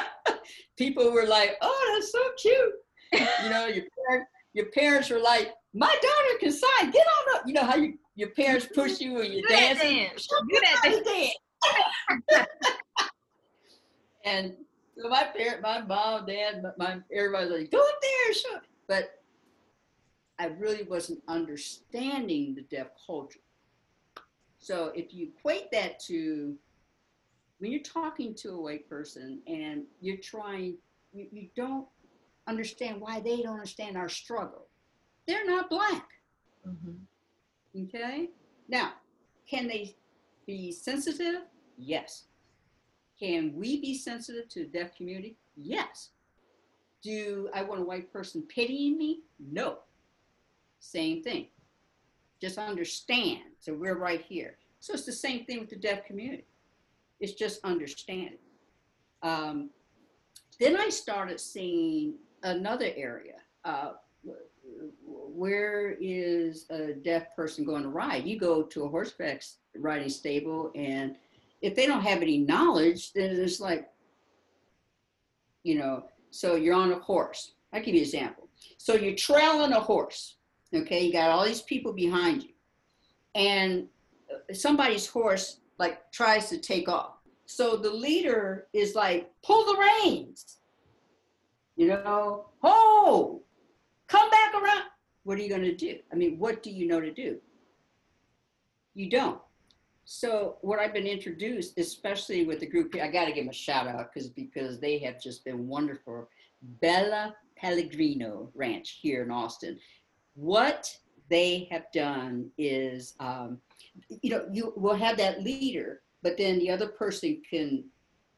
People 0.78 1.12
were 1.12 1.26
like, 1.26 1.58
"Oh, 1.60 1.92
that's 1.92 2.12
so 2.12 2.30
cute." 2.40 3.34
You 3.44 3.50
know, 3.50 3.66
your 3.66 3.84
parents, 4.08 4.30
your 4.54 4.66
parents 4.70 5.10
were 5.10 5.20
like, 5.20 5.52
"My 5.74 5.94
daughter 5.94 6.38
can 6.40 6.50
sign. 6.50 6.90
Get 6.90 7.06
on 7.06 7.35
up." 7.35 7.35
You 7.46 7.52
know 7.54 7.64
how 7.64 7.76
you, 7.76 7.98
your 8.14 8.30
parents 8.30 8.66
push 8.74 9.00
you 9.00 9.20
and 9.20 9.32
you're 9.32 9.48
dancing. 9.48 9.98
dance. 9.98 10.26
Do 10.28 10.60
that 10.62 11.30
dance. 12.30 12.46
and 14.24 14.54
so 14.98 15.08
my 15.08 15.24
parent, 15.36 15.62
my 15.62 15.82
mom, 15.82 16.26
dad, 16.26 16.62
my, 16.62 16.70
my 16.78 16.98
everybody's 17.12 17.50
like, 17.50 17.70
go 17.70 17.78
up 17.78 17.94
there, 18.02 18.34
show. 18.34 18.60
But 18.88 19.20
I 20.38 20.46
really 20.46 20.84
wasn't 20.84 21.22
understanding 21.28 22.54
the 22.54 22.62
deaf 22.62 22.88
culture. 23.06 23.40
So 24.58 24.92
if 24.94 25.14
you 25.14 25.28
equate 25.36 25.70
that 25.72 26.00
to 26.06 26.56
when 27.58 27.70
you're 27.70 27.82
talking 27.82 28.34
to 28.34 28.50
a 28.50 28.60
white 28.60 28.88
person 28.88 29.40
and 29.46 29.84
you're 30.00 30.18
trying, 30.18 30.76
you, 31.12 31.26
you 31.30 31.48
don't 31.56 31.86
understand 32.46 33.00
why 33.00 33.20
they 33.20 33.42
don't 33.42 33.54
understand 33.54 33.96
our 33.96 34.08
struggle. 34.08 34.66
They're 35.26 35.46
not 35.46 35.70
black. 35.70 36.06
Mhm. 36.66 36.98
Okay. 37.84 38.30
Now, 38.68 38.94
can 39.48 39.68
they 39.68 39.96
be 40.46 40.72
sensitive? 40.72 41.42
Yes. 41.76 42.24
Can 43.18 43.54
we 43.54 43.80
be 43.80 43.94
sensitive 43.96 44.48
to 44.50 44.60
the 44.60 44.66
deaf 44.66 44.94
community? 44.96 45.36
Yes. 45.56 46.10
Do 47.02 47.48
I 47.54 47.62
want 47.62 47.80
a 47.80 47.84
white 47.84 48.12
person 48.12 48.42
pitying 48.42 48.98
me? 48.98 49.20
No. 49.38 49.78
Same 50.80 51.22
thing. 51.22 51.48
Just 52.40 52.58
understand. 52.58 53.40
So 53.60 53.74
we're 53.74 53.98
right 53.98 54.20
here. 54.20 54.58
So 54.80 54.92
it's 54.94 55.06
the 55.06 55.12
same 55.12 55.44
thing 55.44 55.60
with 55.60 55.70
the 55.70 55.76
deaf 55.76 56.04
community. 56.04 56.46
It's 57.20 57.32
just 57.32 57.64
understanding. 57.64 58.38
Um, 59.22 59.70
then 60.60 60.76
I 60.76 60.90
started 60.90 61.40
seeing 61.40 62.14
another 62.42 62.90
area. 62.94 63.36
Uh, 63.64 63.92
where 65.36 65.96
is 66.00 66.64
a 66.70 66.94
deaf 66.94 67.36
person 67.36 67.64
going 67.64 67.82
to 67.82 67.90
ride? 67.90 68.26
You 68.26 68.38
go 68.38 68.62
to 68.62 68.84
a 68.84 68.88
horseback 68.88 69.42
riding 69.76 70.08
stable, 70.08 70.72
and 70.74 71.16
if 71.60 71.74
they 71.74 71.86
don't 71.86 72.00
have 72.00 72.22
any 72.22 72.38
knowledge, 72.38 73.12
then 73.12 73.36
it's 73.36 73.60
like, 73.60 73.90
you 75.62 75.78
know, 75.78 76.04
so 76.30 76.54
you're 76.54 76.74
on 76.74 76.92
a 76.92 76.98
horse. 76.98 77.52
I'll 77.72 77.80
give 77.82 77.94
you 77.94 78.00
an 78.00 78.06
example. 78.06 78.48
So 78.78 78.94
you're 78.94 79.14
trailing 79.14 79.72
a 79.72 79.80
horse, 79.80 80.36
okay? 80.74 81.04
You 81.04 81.12
got 81.12 81.30
all 81.30 81.44
these 81.44 81.62
people 81.62 81.92
behind 81.92 82.42
you, 82.42 82.54
and 83.34 83.88
somebody's 84.52 85.06
horse 85.06 85.60
like 85.78 86.10
tries 86.12 86.48
to 86.48 86.58
take 86.58 86.88
off. 86.88 87.18
So 87.44 87.76
the 87.76 87.90
leader 87.90 88.68
is 88.72 88.94
like, 88.94 89.30
pull 89.44 89.66
the 89.66 89.78
reins, 89.78 90.56
you 91.76 91.88
know, 91.88 92.46
oh, 92.62 93.42
come 94.08 94.30
back 94.30 94.54
around. 94.54 94.84
What 95.26 95.38
are 95.38 95.42
you 95.42 95.48
going 95.48 95.62
to 95.62 95.74
do? 95.74 95.98
I 96.12 96.14
mean, 96.14 96.38
what 96.38 96.62
do 96.62 96.70
you 96.70 96.86
know 96.86 97.00
to 97.00 97.12
do? 97.12 97.38
You 98.94 99.10
don't. 99.10 99.40
So 100.04 100.58
what 100.60 100.78
I've 100.78 100.94
been 100.94 101.08
introduced, 101.08 101.76
especially 101.78 102.44
with 102.44 102.60
the 102.60 102.66
group, 102.66 102.94
I 102.94 103.08
got 103.08 103.24
to 103.24 103.32
give 103.32 103.42
them 103.42 103.50
a 103.50 103.52
shout 103.52 103.88
out 103.88 104.14
because 104.14 104.28
because 104.28 104.78
they 104.78 104.98
have 105.00 105.20
just 105.20 105.44
been 105.44 105.66
wonderful. 105.66 106.28
Bella 106.80 107.34
Pellegrino 107.56 108.50
Ranch 108.54 109.00
here 109.02 109.24
in 109.24 109.32
Austin. 109.32 109.80
What 110.34 110.96
they 111.28 111.66
have 111.72 111.90
done 111.92 112.48
is, 112.56 113.14
um, 113.18 113.58
you 114.22 114.30
know, 114.30 114.46
you 114.52 114.74
will 114.76 114.94
have 114.94 115.16
that 115.16 115.42
leader, 115.42 116.02
but 116.22 116.38
then 116.38 116.60
the 116.60 116.70
other 116.70 116.86
person 116.86 117.42
can, 117.50 117.82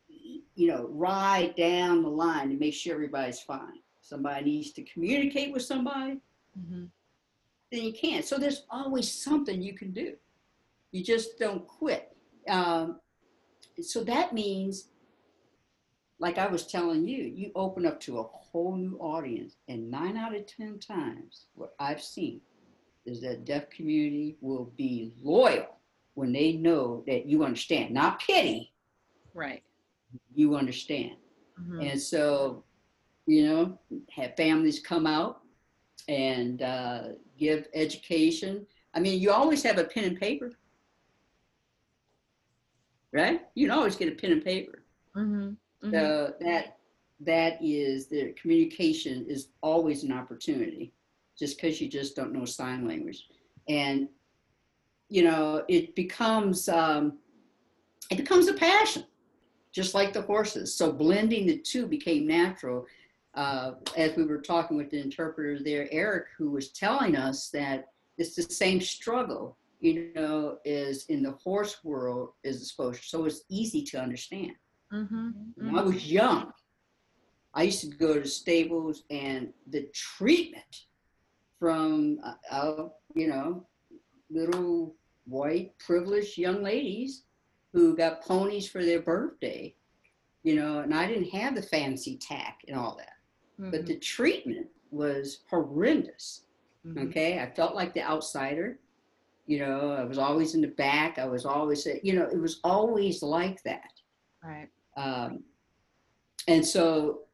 you 0.09 0.69
know, 0.69 0.89
ride 0.91 1.55
down 1.55 2.01
the 2.01 2.09
line 2.09 2.49
and 2.49 2.59
make 2.59 2.73
sure 2.73 2.95
everybody's 2.95 3.41
fine. 3.41 3.83
Somebody 4.01 4.45
needs 4.47 4.73
to 4.73 4.83
communicate 4.85 5.53
with 5.53 5.65
somebody, 5.65 6.19
Mhm. 6.59 6.91
then 7.71 7.83
you 7.85 7.93
can. 7.93 8.23
So 8.23 8.39
there's 8.39 8.65
always 8.71 9.11
something 9.13 9.61
you 9.63 9.75
can 9.75 9.93
do. 9.93 10.17
You 10.91 11.05
just 11.05 11.39
don't 11.39 11.67
quit. 11.67 12.17
Um, 12.49 13.01
so 13.83 14.03
that 14.05 14.33
means, 14.33 14.89
like 16.19 16.39
I 16.39 16.47
was 16.47 16.67
telling 16.67 17.07
you, 17.07 17.25
you 17.25 17.53
open 17.55 17.87
up 17.87 18.01
to 18.01 18.19
a 18.19 18.23
whole 18.23 18.75
new 18.77 18.97
audience, 18.99 19.57
and 19.69 19.91
nine 19.91 20.17
out 20.17 20.35
of 20.35 20.47
10 20.47 20.79
times, 20.79 21.47
what 21.55 21.75
I've 21.79 22.03
seen 22.03 22.41
is 23.05 23.21
that 23.21 23.45
deaf 23.45 23.69
community 23.71 24.37
will 24.41 24.73
be 24.77 25.13
loyal 25.23 25.77
when 26.15 26.33
they 26.33 26.53
know 26.55 27.05
that 27.07 27.27
you 27.27 27.45
understand, 27.45 27.93
not 27.95 28.21
pity, 28.21 28.73
Right. 29.35 29.63
you 30.35 30.57
understand. 30.57 31.17
Mhm. 31.61 31.91
And 31.93 32.01
so, 32.01 32.65
you 33.27 33.45
know, 33.45 33.79
have 34.11 34.35
families 34.37 34.81
come 34.81 35.07
out 35.07 35.43
and 36.07 36.63
uh, 36.63 37.03
give 37.39 37.67
education. 37.75 38.67
I 38.95 39.01
mean, 39.01 39.21
you 39.21 39.31
always 39.31 39.63
have 39.63 39.79
a 39.79 39.85
pen 39.85 40.05
and 40.05 40.19
paper, 40.21 40.53
right? 43.13 43.43
You 43.55 43.69
can 43.69 43.77
always 43.79 43.97
get 43.97 44.13
a 44.13 44.17
pen 44.17 44.33
and 44.33 44.45
paper. 44.45 44.85
Mhm. 45.17 45.57
Mhm. 45.83 45.91
So 45.91 46.35
that 46.41 46.79
that 47.21 47.59
is 47.61 48.07
the 48.09 48.33
communication 48.41 49.27
is 49.29 49.49
always 49.61 50.05
an 50.05 50.13
opportunity, 50.13 50.93
just 51.39 51.57
because 51.57 51.81
you 51.81 51.89
just 51.89 52.15
don't 52.15 52.33
know 52.33 52.45
sign 52.45 52.87
language, 52.87 53.29
and 53.69 54.09
you 55.09 55.25
know 55.25 55.65
it 55.69 55.95
becomes 55.95 56.69
um, 56.69 57.19
it 58.11 58.17
becomes 58.17 58.49
a 58.49 58.55
passion, 58.55 59.05
just 59.73 59.95
like 59.95 60.13
the 60.13 60.23
horses. 60.23 60.75
So 60.75 60.93
blending 60.93 61.47
the 61.47 61.59
two 61.59 61.87
became 61.87 62.27
natural. 62.27 62.87
Uh, 63.39 63.75
as 63.97 64.17
we 64.17 64.25
were 64.25 64.41
talking 64.41 64.77
with 64.77 64.91
the 64.91 65.01
interpreter 65.01 65.63
there, 65.63 65.87
Eric, 65.93 66.27
who 66.37 66.51
was 66.51 66.73
telling 66.73 67.15
us 67.15 67.51
that 67.51 67.93
it's 68.17 68.35
the 68.35 68.43
same 68.43 68.81
struggle, 68.81 69.57
you 69.79 70.11
know, 70.17 70.59
is 70.65 71.07
in 71.07 71.23
the 71.23 71.31
horse 71.45 71.85
world 71.85 72.31
is 72.43 72.61
exposure. 72.61 73.01
So 73.05 73.27
it's 73.27 73.43
easy 73.49 73.83
to 73.91 74.01
understand. 74.01 74.57
Mhm. 74.93 75.53
When 75.55 75.79
I 75.79 75.83
was 75.83 76.11
young, 76.11 76.53
I 77.55 77.63
used 77.63 77.83
to 77.83 77.97
go 77.97 78.15
to 78.21 78.27
stables 78.27 79.05
and 79.09 79.55
the 79.69 79.83
treatment 79.93 80.87
from, 81.61 82.19
uh, 82.51 82.89
you 83.15 83.29
know, 83.29 83.69
little 84.31 84.97
white 85.27 85.79
privileged 85.79 86.39
young 86.39 86.61
ladies 86.65 87.23
who 87.73 87.97
got 87.97 88.23
ponies 88.23 88.69
for 88.69 88.85
their 88.85 89.01
birthday, 89.01 89.77
you 90.43 90.57
know, 90.57 90.81
and 90.81 90.93
I 90.93 91.07
didn't 91.07 91.31
have 91.31 91.55
the 91.55 91.63
fancy 91.63 92.17
tack 92.17 92.65
and 92.67 92.77
all 92.77 92.97
that, 92.97 93.18
but 93.59 93.83
Mhm. 93.83 93.87
the 93.87 93.97
treatment 93.97 94.69
was 94.91 95.41
horrendous. 95.51 96.45
Mhm. 96.87 97.09
Okay, 97.09 97.41
I 97.41 97.51
felt 97.51 97.75
like 97.75 97.93
the 97.95 98.03
outsider. 98.03 98.79
You 99.47 99.59
know, 99.61 99.93
I 99.93 100.05
was 100.05 100.19
always 100.19 100.55
in 100.55 100.61
the 100.61 100.69
back. 100.69 101.19
I 101.19 101.27
was 101.27 101.45
always, 101.45 101.87
you 102.03 102.13
know, 102.15 102.27
it 102.27 102.39
was 102.39 102.61
always 102.65 103.23
like 103.23 103.63
that. 103.65 104.01
Right. 104.43 104.69
Um, 104.97 105.45
and 106.47 106.65
so 106.65 107.25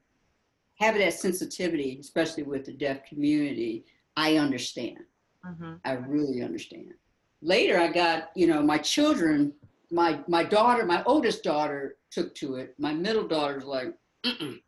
having 0.76 1.00
that 1.02 1.14
sensitivity, 1.14 1.98
especially 2.00 2.42
with 2.44 2.64
the 2.64 2.72
deaf 2.72 3.04
community, 3.04 3.84
I 4.16 4.36
understand. 4.36 5.04
Mhm. 5.44 5.80
I 5.84 5.92
really 5.92 6.42
understand. 6.42 6.94
Later, 7.42 7.78
I 7.78 7.88
got, 7.88 8.30
you 8.34 8.46
know, 8.46 8.62
my 8.62 8.78
children, 8.78 9.54
my 9.90 10.24
my 10.28 10.42
daughter, 10.44 10.84
my 10.86 11.02
oldest 11.04 11.42
daughter 11.42 11.98
took 12.10 12.34
to 12.36 12.56
it. 12.56 12.74
My 12.78 12.94
middle 12.94 13.26
daughter's 13.28 13.64
like, 13.64 13.94
Mm-mm. 14.24 14.62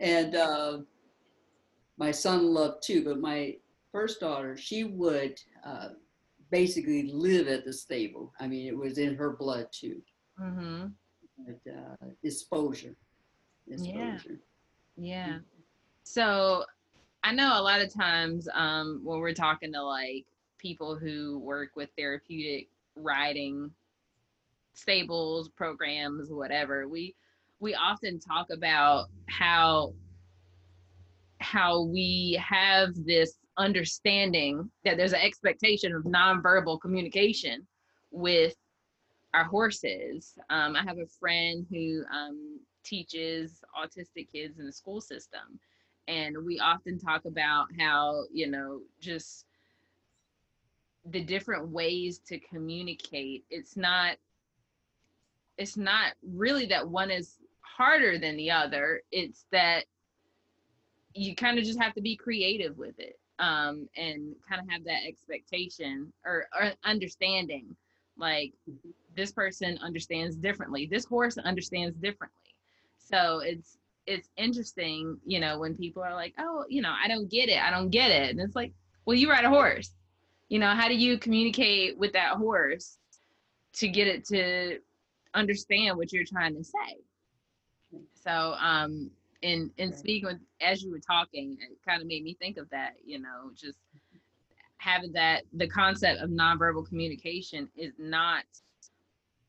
And 0.00 0.34
uh, 0.36 0.78
my 1.98 2.10
son 2.10 2.46
loved 2.46 2.82
too. 2.82 3.04
But 3.04 3.20
my 3.20 3.56
first 3.90 4.20
daughter, 4.20 4.56
she 4.56 4.84
would 4.84 5.38
uh, 5.64 5.90
basically 6.50 7.10
live 7.12 7.48
at 7.48 7.64
the 7.64 7.72
stable. 7.72 8.32
I 8.40 8.46
mean, 8.48 8.66
it 8.66 8.76
was 8.76 8.98
in 8.98 9.14
her 9.16 9.30
blood 9.36 9.68
too 9.72 10.02
Mhm. 10.40 10.92
but, 11.38 11.72
uh, 11.72 12.06
exposure. 12.22 12.94
Yeah. 13.66 14.14
Exposure. 14.14 14.40
Yeah. 14.96 15.38
So 16.04 16.64
I 17.22 17.32
know 17.32 17.58
a 17.58 17.62
lot 17.62 17.80
of 17.80 17.92
times 17.92 18.48
um, 18.54 19.00
when 19.04 19.20
we're 19.20 19.34
talking 19.34 19.72
to 19.72 19.82
like 19.82 20.26
people 20.58 20.96
who 20.96 21.38
work 21.38 21.70
with 21.76 21.90
therapeutic 21.96 22.68
riding 22.96 23.72
stables, 24.74 25.48
programs, 25.48 26.30
whatever, 26.30 26.88
we 26.88 27.14
we 27.62 27.74
often 27.76 28.18
talk 28.18 28.48
about 28.50 29.06
how 29.28 29.94
how 31.40 31.82
we 31.82 32.38
have 32.44 32.90
this 33.06 33.38
understanding 33.56 34.68
that 34.84 34.96
there's 34.96 35.12
an 35.12 35.20
expectation 35.20 35.94
of 35.94 36.02
nonverbal 36.02 36.80
communication 36.80 37.66
with 38.10 38.54
our 39.34 39.44
horses. 39.44 40.34
Um, 40.50 40.76
I 40.76 40.82
have 40.82 40.98
a 40.98 41.06
friend 41.06 41.66
who 41.70 42.02
um, 42.12 42.60
teaches 42.84 43.60
autistic 43.80 44.30
kids 44.32 44.58
in 44.58 44.66
the 44.66 44.72
school 44.72 45.00
system, 45.00 45.60
and 46.08 46.36
we 46.44 46.58
often 46.58 46.98
talk 46.98 47.24
about 47.26 47.66
how 47.78 48.24
you 48.32 48.48
know 48.48 48.80
just 49.00 49.46
the 51.06 51.22
different 51.22 51.68
ways 51.68 52.20
to 52.26 52.40
communicate. 52.40 53.44
It's 53.50 53.76
not 53.76 54.16
it's 55.58 55.76
not 55.76 56.14
really 56.22 56.66
that 56.66 56.88
one 56.88 57.10
is 57.10 57.36
harder 57.76 58.18
than 58.18 58.36
the 58.36 58.50
other. 58.50 59.02
It's 59.10 59.46
that 59.52 59.84
you 61.14 61.34
kind 61.34 61.58
of 61.58 61.64
just 61.64 61.80
have 61.80 61.94
to 61.94 62.00
be 62.00 62.16
creative 62.16 62.78
with 62.78 62.98
it 62.98 63.18
um, 63.38 63.88
and 63.96 64.34
kind 64.48 64.60
of 64.60 64.68
have 64.70 64.84
that 64.84 65.04
expectation 65.06 66.12
or, 66.24 66.46
or 66.58 66.72
understanding. 66.84 67.76
Like 68.16 68.52
this 69.16 69.32
person 69.32 69.78
understands 69.82 70.36
differently. 70.36 70.86
This 70.86 71.04
horse 71.04 71.38
understands 71.38 71.96
differently. 71.96 72.38
So 72.98 73.40
it's 73.40 73.78
it's 74.04 74.28
interesting 74.36 75.16
you 75.24 75.38
know 75.38 75.60
when 75.60 75.76
people 75.76 76.02
are 76.02 76.12
like 76.12 76.34
oh 76.36 76.64
you 76.68 76.82
know 76.82 76.92
i 77.04 77.06
don't 77.06 77.30
get 77.30 77.48
it. 77.48 77.62
I 77.62 77.70
don't 77.70 77.90
get 77.90 78.10
it. 78.10 78.30
And 78.30 78.40
it's 78.40 78.56
like 78.56 78.72
well 79.06 79.16
you 79.16 79.30
ride 79.30 79.44
a 79.44 79.50
horse. 79.50 79.92
You 80.48 80.58
know 80.58 80.74
how 80.74 80.88
do 80.88 80.94
you 80.94 81.18
communicate 81.18 81.98
with 81.98 82.12
that 82.12 82.36
horse 82.36 82.98
to 83.74 83.88
get 83.88 84.06
it 84.06 84.24
to 84.26 84.78
understand 85.34 85.96
what 85.96 86.12
you're 86.12 86.24
trying 86.24 86.54
to 86.54 86.62
say 86.62 86.98
so 88.14 88.54
um 88.60 89.10
in 89.42 89.70
in 89.76 89.92
speaking 89.92 90.28
with 90.28 90.38
as 90.60 90.82
you 90.82 90.90
were 90.90 91.00
talking 91.00 91.56
it 91.60 91.76
kind 91.86 92.00
of 92.00 92.08
made 92.08 92.22
me 92.22 92.34
think 92.40 92.56
of 92.56 92.68
that 92.70 92.92
you 93.04 93.18
know 93.18 93.50
just 93.54 93.78
having 94.78 95.12
that 95.12 95.42
the 95.54 95.68
concept 95.68 96.20
of 96.20 96.30
nonverbal 96.30 96.86
communication 96.86 97.68
is 97.76 97.92
not 97.98 98.44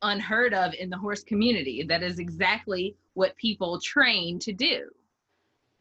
unheard 0.04 0.54
of 0.54 0.74
in 0.74 0.90
the 0.90 0.96
horse 0.96 1.24
community. 1.24 1.82
That 1.82 2.02
is 2.02 2.18
exactly 2.18 2.94
what 3.14 3.36
people 3.36 3.80
train 3.80 4.38
to 4.40 4.52
do. 4.52 4.88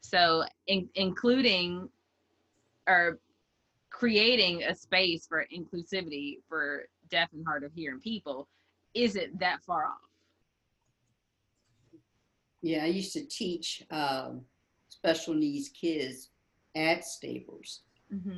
So 0.01 0.43
in, 0.67 0.89
including 0.95 1.89
or 2.87 3.19
creating 3.89 4.63
a 4.63 4.73
space 4.73 5.27
for 5.27 5.45
inclusivity 5.55 6.37
for 6.49 6.85
deaf 7.09 7.29
and 7.33 7.45
hard 7.45 7.63
of 7.63 7.71
hearing 7.73 7.99
people 7.99 8.47
isn't 8.93 9.39
that 9.39 9.61
far 9.63 9.85
off 9.85 10.01
Yeah, 12.63 12.85
I 12.85 12.87
used 12.87 13.13
to 13.13 13.25
teach 13.25 13.85
um, 13.91 14.43
special 14.89 15.35
needs 15.35 15.69
kids 15.69 16.31
at 16.75 17.05
Staples, 17.05 17.81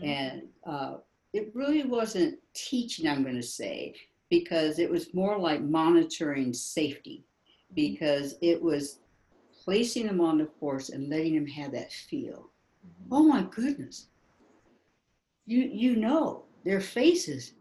and 0.03 0.43
uh, 0.67 0.97
it 1.33 1.51
really 1.55 1.83
wasn't 1.85 2.39
teaching. 2.55 3.07
I'm 3.07 3.23
going 3.23 3.35
to 3.37 3.43
say 3.43 3.95
because 4.29 4.79
it 4.79 4.91
was 4.91 5.13
more 5.13 5.39
like 5.39 5.61
monitoring 5.63 6.53
safety, 6.53 7.25
because 7.75 8.35
it 8.41 8.61
was 8.61 8.99
placing 9.65 10.07
them 10.07 10.21
on 10.21 10.39
the 10.39 10.49
horse 10.59 10.89
and 10.89 11.09
letting 11.09 11.35
them 11.35 11.47
have 11.47 11.71
that 11.73 11.93
feel. 11.93 12.51
Oh 13.11 13.23
my 13.23 13.43
goodness! 13.43 14.09
You 15.45 15.59
you 15.61 15.95
know 15.97 16.45
their 16.65 16.81
faces 16.81 17.53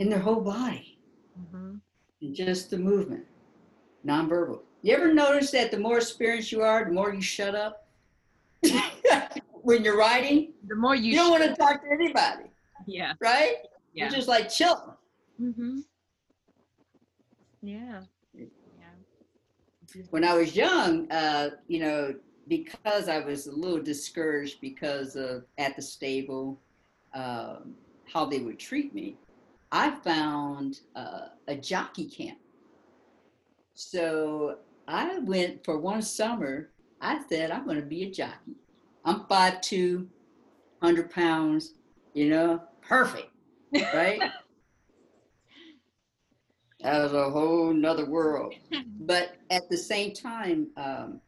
and 0.00 0.12
their 0.12 0.20
whole 0.20 0.40
body 0.42 0.98
Mhm. 1.38 1.80
and 2.22 2.34
just 2.34 2.70
the 2.70 2.78
movement, 2.78 3.26
nonverbal. 4.04 4.62
You 4.86 4.94
ever 4.94 5.12
notice 5.12 5.50
that 5.50 5.72
the 5.72 5.80
more 5.80 5.96
experienced 5.96 6.52
you 6.52 6.62
are, 6.62 6.84
the 6.84 6.92
more 6.92 7.12
you 7.12 7.20
shut 7.20 7.56
up 7.56 7.88
when 9.50 9.82
you're 9.82 9.98
writing? 9.98 10.52
the 10.68 10.76
more 10.76 10.94
you, 10.94 11.10
You 11.10 11.16
don't 11.16 11.30
want 11.32 11.42
to 11.42 11.56
talk 11.56 11.82
to 11.82 11.88
anybody, 11.90 12.52
yeah 12.86 13.14
right? 13.20 13.54
yeah 13.94 14.04
You're 14.04 14.12
just 14.14 14.28
like 14.28 14.48
chilling. 14.48 14.92
hmm 15.38 15.78
yeah 17.62 18.02
yeah 18.78 20.04
When 20.10 20.22
I 20.22 20.34
was 20.34 20.54
young, 20.54 21.10
uh, 21.10 21.50
you 21.66 21.80
know, 21.80 22.14
because 22.46 23.08
I 23.08 23.18
was 23.18 23.48
a 23.48 23.52
little 23.52 23.82
discouraged 23.82 24.60
because 24.60 25.16
of 25.16 25.46
at 25.58 25.74
the 25.74 25.82
stable, 25.82 26.60
um, 27.12 27.74
how 28.12 28.24
they 28.24 28.38
would 28.38 28.60
treat 28.60 28.94
me, 28.94 29.16
I 29.72 29.90
found 29.90 30.82
uh, 30.94 31.30
a 31.48 31.56
jockey 31.56 32.04
camp. 32.04 32.38
So 33.74 34.58
I 34.88 35.18
went 35.18 35.64
for 35.64 35.78
one 35.78 36.02
summer. 36.02 36.70
I 37.00 37.20
said, 37.28 37.50
I'm 37.50 37.64
going 37.64 37.80
to 37.80 37.86
be 37.86 38.04
a 38.04 38.10
jockey. 38.10 38.56
I'm 39.04 39.24
5'2, 39.24 40.06
100 40.80 41.10
pounds, 41.10 41.74
you 42.14 42.28
know, 42.28 42.62
perfect, 42.80 43.30
right? 43.72 44.20
that 46.80 47.02
was 47.02 47.12
a 47.12 47.30
whole 47.30 47.72
nother 47.72 48.06
world. 48.06 48.54
But 49.00 49.36
at 49.50 49.68
the 49.68 49.76
same 49.76 50.12
time, 50.12 50.68
um, 50.76 51.20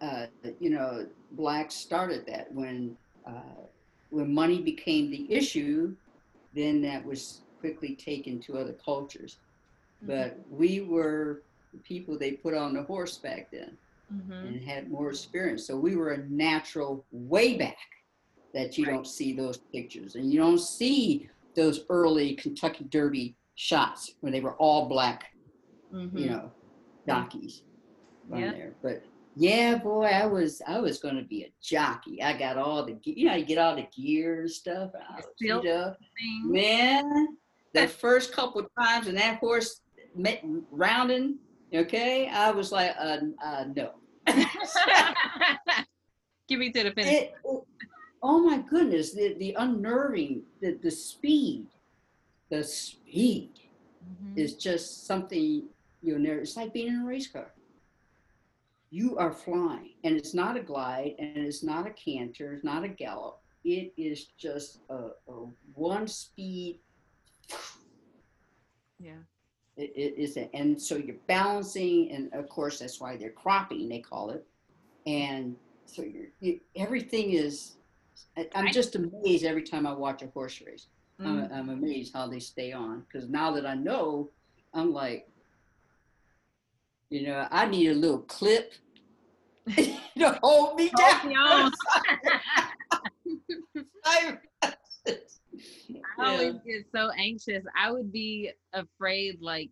uh, 0.00 0.26
you 0.58 0.70
know, 0.70 1.06
blacks 1.32 1.74
started 1.74 2.26
that 2.26 2.52
when 2.52 2.96
uh, 3.26 3.62
when 4.10 4.32
money 4.34 4.60
became 4.60 5.10
the 5.10 5.32
issue, 5.32 5.94
then 6.54 6.82
that 6.82 7.04
was 7.04 7.42
quickly 7.60 7.94
taken 7.94 8.40
to 8.40 8.58
other 8.58 8.74
cultures. 8.84 9.38
But 10.02 10.38
we 10.50 10.80
were 10.80 11.42
people 11.78 12.18
they 12.18 12.32
put 12.32 12.54
on 12.54 12.74
the 12.74 12.82
horse 12.82 13.18
back 13.18 13.50
then 13.52 13.76
hmm 14.10 14.32
and 14.32 14.62
had 14.62 14.90
more 14.90 15.10
experience. 15.10 15.66
So 15.66 15.76
we 15.76 15.96
were 15.96 16.12
a 16.12 16.26
natural 16.28 17.06
way 17.10 17.56
back 17.56 17.76
that 18.54 18.76
you 18.76 18.84
Right. 18.86 18.92
don't 18.92 19.06
see 19.06 19.32
those 19.34 19.58
pictures 19.74 20.14
and 20.14 20.32
you 20.32 20.38
don't 20.40 20.58
see 20.60 21.28
those 21.56 21.80
early 21.88 22.34
Kentucky 22.34 22.84
Derby 22.84 23.36
shots 23.54 24.10
when 24.20 24.32
they 24.32 24.40
were 24.40 24.56
all 24.56 24.88
black, 24.88 25.24
hmm 25.90 26.16
you 26.16 26.26
know, 26.26 26.50
jockeys 27.06 27.62
on 28.32 28.40
Yeah. 28.40 28.52
there. 28.52 28.76
But 28.82 29.04
yeah, 29.36 29.76
boy, 29.76 30.04
I 30.04 30.26
was 30.26 30.60
I 30.66 30.78
was 30.80 30.98
going 30.98 31.16
to 31.16 31.22
be 31.24 31.44
a 31.44 31.52
jockey. 31.62 32.22
I 32.22 32.36
got 32.36 32.58
all 32.58 32.84
the 32.84 32.98
you 33.04 33.26
know 33.26 33.34
you 33.34 33.44
get 33.46 33.58
all 33.58 33.76
the 33.76 33.86
gear 33.96 34.42
and 34.42 34.50
stuff. 34.50 34.90
I 34.94 35.16
was 35.16 35.26
Silk 35.40 35.62
beat 35.62 35.70
up. 35.70 35.98
Man, 36.44 37.36
the 37.72 37.88
first 37.88 38.32
couple 38.32 38.60
of 38.60 38.68
times 38.78 39.06
and 39.06 39.16
that 39.16 39.38
horse 39.38 39.80
met 40.14 40.42
rounding, 40.70 41.38
okay, 41.74 42.28
I 42.28 42.50
was 42.50 42.72
like, 42.72 42.94
uh, 42.98 43.18
uh 43.44 43.64
no. 43.74 43.92
Give 46.48 46.58
me 46.58 46.70
to 46.72 46.84
the 46.84 46.92
finish. 46.92 47.14
It, 47.14 47.34
oh 48.22 48.40
my 48.40 48.58
goodness, 48.58 49.12
the, 49.12 49.34
the 49.38 49.54
unnerving, 49.58 50.42
the, 50.60 50.78
the 50.82 50.90
speed, 50.90 51.66
the 52.50 52.62
speed 52.62 53.50
Mhm. 54.02 54.36
is 54.36 54.54
just 54.56 55.06
something 55.06 55.68
you'll 56.02 56.18
never, 56.18 56.40
it's 56.40 56.56
like 56.56 56.72
being 56.72 56.88
in 56.88 57.02
a 57.02 57.06
race 57.06 57.28
car. 57.28 57.52
You 58.90 59.16
are 59.16 59.32
flying, 59.32 59.94
and 60.04 60.16
it's 60.16 60.34
not 60.34 60.56
a 60.56 60.60
glide, 60.60 61.14
and 61.18 61.38
it's 61.38 61.62
not 61.62 61.86
a 61.86 61.90
canter, 61.92 62.52
it's 62.52 62.64
not 62.64 62.84
a 62.84 62.88
gallop. 62.88 63.40
It 63.64 63.94
is 63.96 64.26
just 64.36 64.80
a, 64.90 65.10
a 65.28 65.46
one 65.74 66.08
speed. 66.08 66.80
yeah. 68.98 69.22
It, 69.76 69.92
it 69.96 70.20
is, 70.20 70.36
a, 70.36 70.54
and 70.54 70.80
so 70.80 70.96
you're 70.96 71.16
balancing, 71.26 72.10
and 72.12 72.32
of 72.34 72.48
course 72.48 72.78
that's 72.78 73.00
why 73.00 73.16
they're 73.16 73.30
cropping, 73.30 73.88
they 73.88 74.00
call 74.00 74.30
it, 74.30 74.46
and 75.06 75.56
so 75.86 76.02
you're 76.02 76.26
you, 76.40 76.60
everything 76.76 77.30
is. 77.32 77.76
I'm 78.54 78.72
just 78.72 78.94
amazed 78.96 79.44
every 79.44 79.62
time 79.62 79.86
I 79.86 79.92
watch 79.92 80.22
a 80.22 80.26
horse 80.28 80.60
race. 80.64 80.86
I'm, 81.20 81.42
Mhm. 81.42 81.52
I'm 81.52 81.68
amazed 81.70 82.14
how 82.14 82.26
they 82.26 82.40
stay 82.40 82.72
on 82.72 83.00
because 83.00 83.28
now 83.28 83.50
that 83.52 83.66
I 83.66 83.74
know, 83.74 84.30
I'm 84.74 84.92
like, 84.92 85.28
you 87.10 87.26
know, 87.26 87.46
I 87.50 87.66
need 87.66 87.88
a 87.88 87.94
little 87.94 88.20
clip 88.20 88.72
to 89.76 90.38
hold 90.42 90.76
me 90.76 90.90
Hold 90.94 91.24
me 91.24 91.34
down. 91.34 91.72
I, 94.04 94.38
I 96.18 96.30
always 96.30 96.54
get 96.66 96.86
so 96.92 97.10
anxious. 97.16 97.64
I 97.78 97.90
would 97.90 98.12
be 98.12 98.50
afraid, 98.72 99.40
like, 99.40 99.70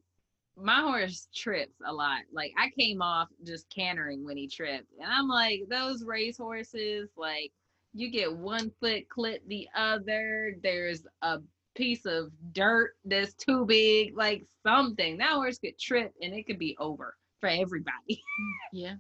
my 0.56 0.80
horse 0.80 1.28
trips 1.35 1.76
a 1.87 1.92
lot. 1.92 2.22
Like, 2.33 2.52
I 2.59 2.70
came 2.78 3.02
off 3.02 3.28
just 3.44 3.68
cantering 3.70 4.24
when 4.24 4.37
he 4.37 4.48
tripped. 4.48 4.92
And 5.00 5.11
I'm 5.11 5.28
like, 5.28 5.62
those 5.68 6.04
race 6.04 6.37
horses, 6.37 7.09
like, 7.16 7.52
you 7.92 8.11
get 8.11 8.35
one 8.35 8.70
foot 8.80 9.09
clip 9.09 9.42
the 9.48 9.68
other. 9.74 10.56
There's 10.62 11.06
a 11.22 11.40
piece 11.74 12.04
of 12.06 12.30
dirt 12.52 12.92
that's 13.04 13.35
too 13.35 13.64
big, 13.64 14.16
like 14.16 14.44
something. 14.62 15.16
That 15.18 15.33
horse 15.33 15.59
could 15.59 15.78
trip 15.78 16.12
and 16.22 16.35
it 16.35 16.46
could 16.46 16.59
be 16.59 16.76
over 16.78 17.16
for 17.40 17.48
everybody. 17.48 18.22
yeah. 18.72 18.94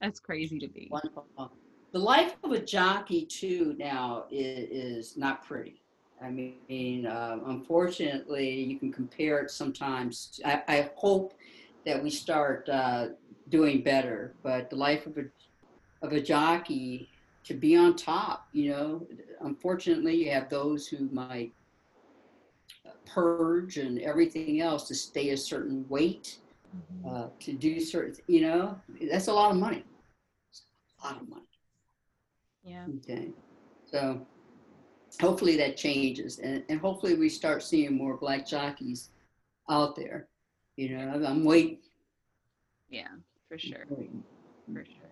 That's 0.00 0.20
crazy 0.20 0.58
to 0.58 0.68
me. 0.68 0.88
Wonderful. 0.90 1.26
The 1.92 1.98
life 1.98 2.36
of 2.42 2.52
a 2.52 2.60
jockey 2.60 3.24
too 3.24 3.74
now 3.78 4.24
is, 4.30 5.10
is 5.10 5.16
not 5.16 5.44
pretty. 5.44 5.83
I 6.22 6.30
mean, 6.30 7.06
uh, 7.06 7.38
unfortunately, 7.46 8.50
you 8.50 8.78
can 8.78 8.92
compare 8.92 9.40
it 9.40 9.50
sometimes. 9.50 10.40
I, 10.44 10.62
I 10.68 10.90
hope 10.94 11.34
that 11.84 12.02
we 12.02 12.10
start 12.10 12.68
uh, 12.68 13.08
doing 13.48 13.82
better, 13.82 14.34
but 14.42 14.70
the 14.70 14.76
life 14.76 15.06
of 15.06 15.18
a 15.18 15.24
of 16.02 16.12
a 16.12 16.20
jockey 16.20 17.08
to 17.44 17.54
be 17.54 17.76
on 17.76 17.96
top, 17.96 18.48
you 18.52 18.70
know, 18.70 19.06
unfortunately, 19.40 20.14
you 20.14 20.30
have 20.30 20.48
those 20.48 20.86
who 20.86 21.08
might 21.10 21.52
purge 23.06 23.78
and 23.78 23.98
everything 24.00 24.60
else 24.60 24.88
to 24.88 24.94
stay 24.94 25.30
a 25.30 25.36
certain 25.36 25.86
weight, 25.88 26.38
uh, 27.08 27.28
to 27.40 27.52
do 27.52 27.80
certain, 27.80 28.14
you 28.26 28.40
know, 28.40 28.78
that's 29.10 29.28
a 29.28 29.32
lot 29.32 29.50
of 29.50 29.56
money. 29.56 29.84
A 31.02 31.06
lot 31.06 31.20
of 31.20 31.28
money. 31.28 31.42
Yeah. 32.62 32.86
Okay. 32.96 33.28
So 33.84 34.26
hopefully 35.20 35.56
that 35.56 35.76
changes 35.76 36.38
and, 36.38 36.62
and 36.68 36.80
hopefully 36.80 37.14
we 37.14 37.28
start 37.28 37.62
seeing 37.62 37.96
more 37.96 38.16
black 38.16 38.46
jockeys 38.46 39.10
out 39.70 39.96
there. 39.96 40.28
You 40.76 40.96
know, 40.96 41.24
I'm- 41.24 41.44
waiting. 41.44 41.78
Yeah, 42.88 43.08
for 43.48 43.58
sure. 43.58 43.86
For 43.88 44.84
sure. 44.84 45.10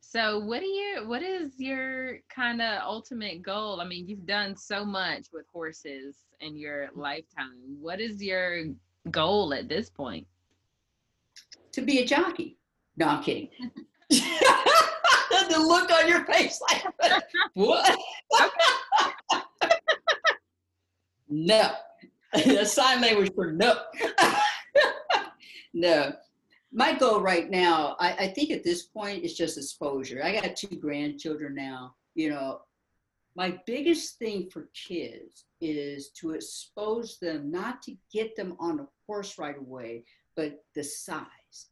So 0.00 0.38
what 0.38 0.60
do 0.60 0.66
you 0.66 1.06
what 1.06 1.22
is 1.22 1.58
your 1.58 2.20
kind 2.28 2.62
of 2.62 2.80
ultimate 2.82 3.42
goal? 3.42 3.80
I 3.80 3.84
mean, 3.84 4.08
you've 4.08 4.26
done 4.26 4.56
so 4.56 4.84
much 4.84 5.26
with 5.32 5.46
horses 5.52 6.16
in 6.40 6.56
your 6.56 6.86
mm-hmm. 6.86 7.00
lifetime. 7.00 7.76
What 7.80 8.00
is 8.00 8.22
your 8.22 8.64
goal 9.10 9.52
at 9.52 9.68
this 9.68 9.90
point? 9.90 10.26
To 11.72 11.82
be 11.82 11.98
a 11.98 12.06
jockey. 12.06 12.56
No, 12.96 13.06
I'm 13.06 13.22
kidding. 13.22 13.50
the 15.48 15.58
look 15.58 15.90
on 15.90 16.08
your 16.08 16.24
face 16.24 16.60
like 16.70 16.84
what? 17.54 17.98
no. 21.28 21.72
the 22.32 22.64
sign 22.64 23.00
language 23.00 23.32
for 23.34 23.52
no. 23.52 23.80
no. 25.74 26.12
My 26.72 26.92
goal 26.92 27.20
right 27.20 27.48
now, 27.50 27.96
I, 28.00 28.12
I 28.12 28.28
think 28.28 28.50
at 28.50 28.64
this 28.64 28.82
point, 28.82 29.24
is 29.24 29.34
just 29.34 29.56
exposure. 29.56 30.22
I 30.22 30.40
got 30.40 30.56
two 30.56 30.76
grandchildren 30.76 31.54
now. 31.54 31.94
You 32.14 32.30
know, 32.30 32.60
my 33.36 33.58
biggest 33.66 34.18
thing 34.18 34.48
for 34.50 34.68
kids 34.74 35.44
is 35.60 36.10
to 36.20 36.32
expose 36.32 37.18
them, 37.18 37.50
not 37.50 37.82
to 37.82 37.94
get 38.12 38.34
them 38.34 38.56
on 38.58 38.80
a 38.80 38.88
horse 39.06 39.38
right 39.38 39.58
away, 39.58 40.04
but 40.36 40.64
the 40.74 40.82
size. 40.82 41.68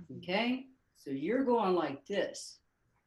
Mm-hmm. 0.00 0.18
Okay? 0.18 0.66
So 0.96 1.10
you're 1.10 1.44
going 1.44 1.74
like 1.74 2.06
this. 2.06 2.60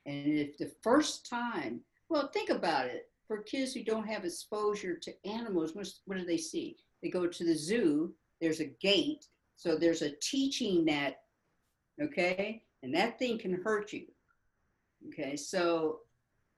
And 0.05 0.27
if 0.27 0.57
the 0.57 0.71
first 0.83 1.29
time, 1.29 1.81
well, 2.09 2.27
think 2.27 2.49
about 2.49 2.87
it. 2.87 3.09
For 3.27 3.39
kids 3.43 3.73
who 3.73 3.83
don't 3.83 4.07
have 4.07 4.25
exposure 4.25 4.95
to 4.95 5.27
animals, 5.27 5.73
what 5.73 6.17
do 6.17 6.25
they 6.25 6.38
see? 6.38 6.77
They 7.01 7.09
go 7.09 7.27
to 7.27 7.43
the 7.43 7.55
zoo, 7.55 8.13
there's 8.39 8.59
a 8.59 8.73
gate, 8.81 9.25
so 9.55 9.75
there's 9.75 10.01
a 10.01 10.15
teaching 10.21 10.85
net, 10.85 11.21
okay? 12.01 12.63
And 12.83 12.93
that 12.93 13.17
thing 13.17 13.39
can 13.39 13.61
hurt 13.63 13.93
you. 13.93 14.05
Okay, 15.07 15.35
so 15.35 15.99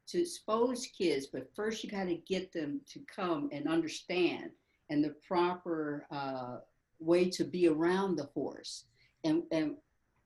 to 0.07 0.21
expose 0.21 0.87
kids, 0.87 1.27
but 1.27 1.53
first 1.55 1.83
you 1.83 1.89
got 1.89 2.05
to 2.05 2.15
get 2.15 2.51
them 2.53 2.81
to 2.89 2.99
come 3.13 3.49
and 3.51 3.67
understand 3.67 4.51
and 4.89 5.03
the 5.03 5.15
proper 5.27 6.05
uh, 6.11 6.57
way 6.99 7.29
to 7.29 7.43
be 7.43 7.67
around 7.67 8.15
the 8.15 8.29
horse. 8.33 8.85
And, 9.23 9.43
and 9.51 9.75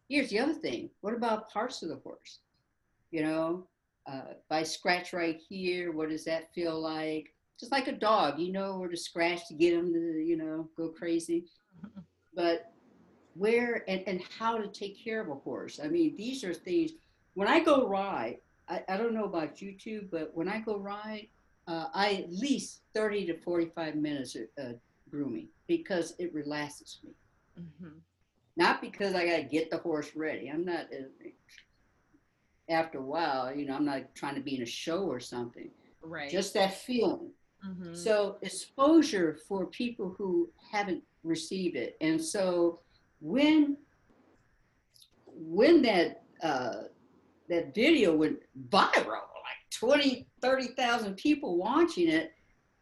here's 0.07 0.29
the 0.29 0.39
other 0.39 0.53
thing 0.53 0.89
what 1.01 1.15
about 1.15 1.51
parts 1.51 1.81
of 1.81 1.89
the 1.89 1.99
horse? 2.03 2.39
You 3.11 3.23
know, 3.23 3.67
uh, 4.07 4.21
if 4.31 4.37
I 4.49 4.63
scratch 4.63 5.13
right 5.13 5.39
here, 5.49 5.91
what 5.91 6.09
does 6.09 6.25
that 6.25 6.53
feel 6.53 6.79
like? 6.79 7.33
Just 7.59 7.71
like 7.71 7.87
a 7.87 7.91
dog, 7.93 8.39
you 8.39 8.51
know 8.51 8.77
where 8.77 8.89
to 8.89 8.97
scratch 8.97 9.47
to 9.47 9.53
get 9.53 9.75
them 9.75 9.93
to, 9.93 9.99
you 9.99 10.35
know, 10.37 10.69
go 10.75 10.89
crazy. 10.89 11.45
But 12.33 12.71
where 13.35 13.83
and, 13.87 14.03
and 14.07 14.21
how 14.37 14.57
to 14.57 14.67
take 14.67 15.01
care 15.01 15.21
of 15.21 15.29
a 15.29 15.35
horse. 15.35 15.79
I 15.83 15.87
mean, 15.87 16.15
these 16.17 16.43
are 16.43 16.53
things, 16.53 16.91
when 17.33 17.47
I 17.47 17.59
go 17.63 17.87
ride, 17.87 18.37
I, 18.67 18.83
I 18.89 18.97
don't 18.97 19.13
know 19.13 19.25
about 19.25 19.61
you 19.61 19.73
two, 19.77 20.07
but 20.11 20.31
when 20.33 20.49
I 20.49 20.59
go 20.59 20.77
ride, 20.77 21.27
uh, 21.67 21.87
I 21.93 22.13
at 22.15 22.33
least 22.33 22.81
30 22.93 23.27
to 23.27 23.37
45 23.37 23.95
minutes 23.95 24.35
of 24.35 24.43
uh, 24.63 24.73
grooming 25.09 25.47
because 25.67 26.13
it 26.19 26.33
relaxes 26.33 26.99
me. 27.03 27.11
Mhm. 27.59 27.99
Not 28.57 28.81
because 28.81 29.15
I 29.15 29.25
got 29.25 29.37
to 29.37 29.43
get 29.43 29.69
the 29.69 29.77
horse 29.77 30.15
ready. 30.15 30.49
I'm 30.49 30.65
not, 30.65 30.87
uh, 30.91 31.29
after 32.71 32.99
a 32.99 33.03
while, 33.03 33.53
you 33.55 33.65
know, 33.65 33.75
I'm 33.75 33.85
not 33.85 34.15
trying 34.15 34.35
to 34.35 34.41
be 34.41 34.55
in 34.55 34.63
a 34.63 34.65
show 34.65 35.03
or 35.03 35.19
something. 35.19 35.69
Right. 36.01 36.29
Just 36.29 36.53
that 36.55 36.73
feeling. 36.73 37.31
Mhm. 37.65 37.95
So 37.95 38.37
exposure 38.41 39.37
for 39.47 39.67
people 39.67 40.09
who 40.17 40.49
haven't 40.71 41.03
received 41.23 41.75
it. 41.75 41.95
And 42.01 42.19
so 42.19 42.79
when 43.19 43.77
when 45.27 45.81
that 45.83 46.23
uh, 46.43 46.83
that 47.49 47.75
video 47.75 48.15
went 48.15 48.39
viral, 48.69 49.05
like 49.05 49.69
20, 49.71 50.27
30,000 50.41 51.15
people 51.15 51.57
watching 51.57 52.09
it, 52.09 52.33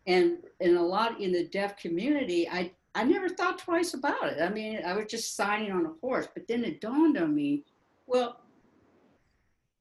and 0.08 0.38
and 0.62 0.78
a 0.78 0.82
lot 0.82 1.20
in 1.20 1.32
the 1.34 1.46
deaf 1.46 1.76
community, 1.78 2.48
I 2.50 2.72
I 2.96 3.04
never 3.04 3.30
thought 3.30 3.60
twice 3.60 3.94
about 3.94 4.24
it. 4.30 4.42
I 4.42 4.50
mean, 4.50 4.82
I 4.86 4.94
was 4.94 5.06
just 5.08 5.36
signing 5.36 5.72
on 5.72 5.86
a 5.86 5.94
horse, 6.02 6.28
but 6.34 6.48
then 6.48 6.64
it 6.64 6.82
dawned 6.82 7.18
on 7.18 7.36
me, 7.36 7.66
well, 8.08 8.42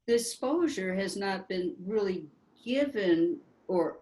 the 0.09 0.15
exposure 0.15 0.95
has 0.95 1.19
not 1.19 1.51
been 1.51 1.75
really 1.85 2.25
given, 2.65 3.39
or 3.69 3.99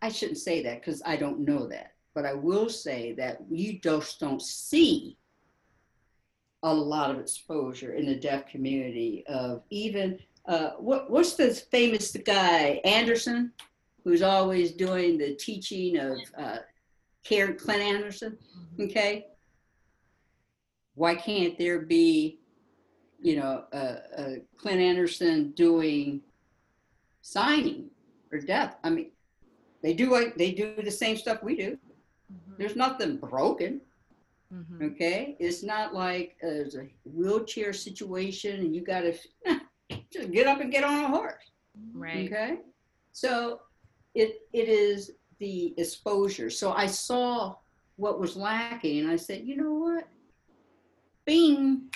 I 0.00 0.08
shouldn't 0.08 0.38
say 0.38 0.62
that 0.62 0.80
because 0.80 1.02
I 1.04 1.16
don't 1.16 1.40
know 1.40 1.66
that, 1.66 1.92
but 2.14 2.24
I 2.24 2.32
will 2.32 2.70
say 2.70 3.12
that 3.18 3.42
you 3.50 3.78
just 3.78 4.18
don't 4.20 4.40
see 4.40 5.18
a 6.62 6.72
lot 6.74 7.10
of 7.10 7.20
exposure 7.20 7.92
in 7.92 8.06
the 8.06 8.16
deaf 8.16 8.48
community 8.48 9.22
of 9.28 9.62
even 9.68 10.18
uh, 10.46 10.70
what 10.78 11.10
what's 11.10 11.34
the 11.34 11.50
famous 11.50 12.16
guy 12.24 12.80
Anderson, 12.84 13.52
who's 14.04 14.22
always 14.22 14.72
doing 14.72 15.18
the 15.18 15.34
teaching 15.34 15.98
of 15.98 16.18
uh, 16.38 16.56
Karen 17.22 17.54
Clint 17.54 17.82
Anderson. 17.82 18.38
Okay, 18.80 19.26
why 20.94 21.14
can't 21.14 21.58
there 21.58 21.80
be, 21.80 22.40
you 23.20 23.36
know, 23.36 23.64
uh, 23.72 23.96
uh, 24.16 24.30
Clint 24.56 24.80
Anderson 24.80 25.52
doing 25.52 26.22
signing 27.22 27.90
or 28.32 28.38
death. 28.38 28.76
I 28.84 28.90
mean, 28.90 29.10
they 29.82 29.92
do 29.94 30.10
like 30.10 30.36
they 30.36 30.52
do 30.52 30.74
the 30.82 30.90
same 30.90 31.16
stuff 31.16 31.42
we 31.42 31.56
do. 31.56 31.78
Mhm. 32.32 32.58
There's 32.58 32.76
nothing 32.76 33.16
broken. 33.16 33.80
Mhm. 34.52 34.92
Okay, 34.92 35.36
it's 35.38 35.62
not 35.62 35.94
like 35.94 36.36
uh, 36.42 36.46
there's 36.48 36.76
a 36.76 36.88
wheelchair 37.04 37.72
situation 37.72 38.60
and 38.60 38.74
you 38.74 38.82
got 38.82 39.02
to 39.02 39.12
just 40.12 40.30
get 40.32 40.46
up 40.46 40.60
and 40.60 40.72
get 40.72 40.84
on 40.84 41.04
a 41.04 41.08
horse. 41.08 41.50
Right. 41.92 42.26
Okay, 42.26 42.58
so 43.12 43.60
it 44.14 44.40
it 44.52 44.68
is 44.68 45.12
the 45.38 45.74
exposure. 45.76 46.50
So 46.50 46.72
I 46.72 46.86
saw 46.86 47.56
what 47.96 48.18
was 48.20 48.36
lacking, 48.36 49.00
and 49.00 49.10
I 49.10 49.16
said, 49.16 49.46
you 49.46 49.56
know 49.56 49.72
what, 49.74 50.08
Bing. 51.24 51.90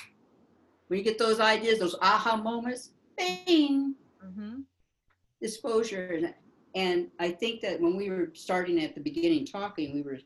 When 0.93 0.99
you 0.99 1.05
get 1.05 1.17
those 1.17 1.41
ideas, 1.41 1.79
those 1.79 1.97
aha 2.03 2.37
moments, 2.37 2.91
Bing, 3.17 3.95
Mhm. 4.23 4.67
exposure, 5.41 6.09
and 6.09 6.35
and 6.75 7.11
I 7.19 7.31
think 7.31 7.63
that 7.63 7.81
when 7.81 7.97
we 7.97 8.11
were 8.11 8.31
starting 8.35 8.79
at 8.85 8.95
the 8.95 9.01
beginning 9.01 9.47
talking, 9.47 9.95
we 9.95 10.03
were 10.03 10.21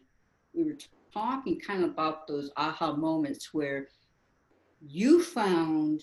we 0.55 0.65
were 0.65 0.77
talking 1.13 1.61
kind 1.61 1.85
of 1.85 1.91
about 1.91 2.27
those 2.27 2.51
aha 2.57 2.97
moments 2.97 3.55
where 3.55 3.91
you 4.81 5.23
found 5.23 6.03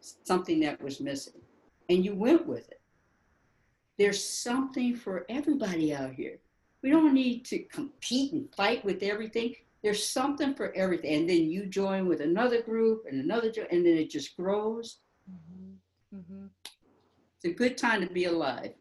something 0.00 0.58
that 0.60 0.80
was 0.80 1.00
missing 1.00 1.42
and 1.90 2.02
you 2.02 2.14
went 2.14 2.46
with 2.46 2.66
it. 2.70 2.80
There's 3.98 4.24
something 4.24 4.96
for 4.96 5.26
everybody 5.28 5.92
out 5.92 6.14
here. 6.14 6.40
We 6.82 6.88
don't 6.88 7.12
need 7.12 7.44
to 7.44 7.58
compete 7.64 8.32
and 8.32 8.54
fight 8.54 8.82
with 8.86 9.02
everything. 9.02 9.54
There's 9.82 10.08
something 10.08 10.54
for 10.54 10.72
everything. 10.74 11.20
And 11.20 11.30
then 11.30 11.50
you 11.50 11.66
join 11.66 12.08
with 12.08 12.20
another 12.20 12.62
group 12.62 13.04
and 13.08 13.20
another, 13.20 13.52
and 13.70 13.86
then 13.86 13.96
it 13.96 14.10
just 14.10 14.36
grows. 14.36 14.98
Mhm. 15.30 15.76
Mhm. 16.14 16.50
It's 17.36 17.44
a 17.44 17.52
good 17.52 17.78
time 17.78 18.00
to 18.06 18.12
be 18.12 18.24
alive. 18.24 18.74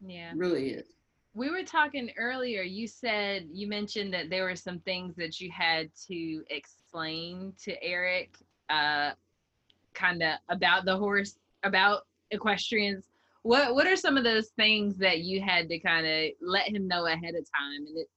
Yeah. 0.00 0.30
It 0.32 0.36
really 0.36 0.70
is. 0.70 0.86
We 1.34 1.50
were 1.50 1.62
talking 1.62 2.10
earlier. 2.16 2.62
You 2.62 2.86
said 2.86 3.48
you 3.52 3.68
mentioned 3.68 4.12
that 4.14 4.30
there 4.30 4.44
were 4.44 4.56
some 4.56 4.80
things 4.80 5.14
that 5.16 5.40
you 5.40 5.50
had 5.50 5.90
to 6.06 6.44
explain 6.48 7.52
to 7.62 7.80
Eric, 7.82 8.38
uh, 8.70 9.12
kind 9.94 10.22
of 10.22 10.38
about 10.48 10.84
the 10.84 10.96
horse, 10.96 11.38
about 11.62 12.06
equestrians. 12.30 13.10
What 13.42 13.74
What 13.74 13.86
are 13.86 13.96
some 13.96 14.16
of 14.16 14.24
those 14.24 14.48
things 14.50 14.96
that 14.98 15.20
you 15.20 15.40
had 15.40 15.68
to 15.68 15.78
kind 15.78 16.06
of 16.06 16.32
let 16.40 16.68
him 16.68 16.88
know 16.88 17.06
ahead 17.06 17.34
of 17.34 17.46
time? 17.52 17.86
And 17.86 17.98
it, 17.98 18.10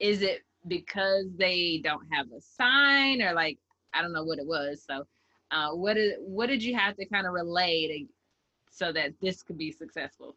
is 0.00 0.22
it 0.22 0.42
because 0.68 1.26
they 1.36 1.80
don't 1.84 2.06
have 2.12 2.26
a 2.36 2.40
sign, 2.40 3.22
or 3.22 3.32
like 3.32 3.58
I 3.94 4.02
don't 4.02 4.12
know 4.12 4.24
what 4.24 4.38
it 4.38 4.46
was? 4.46 4.84
So, 4.86 5.06
uh, 5.50 5.70
what 5.70 5.94
did 5.94 6.14
what 6.20 6.48
did 6.48 6.62
you 6.62 6.74
have 6.76 6.96
to 6.96 7.06
kind 7.06 7.26
of 7.26 7.32
relay 7.32 7.86
to 7.88 8.06
so 8.70 8.92
that 8.92 9.12
this 9.20 9.42
could 9.42 9.58
be 9.58 9.72
successful? 9.72 10.36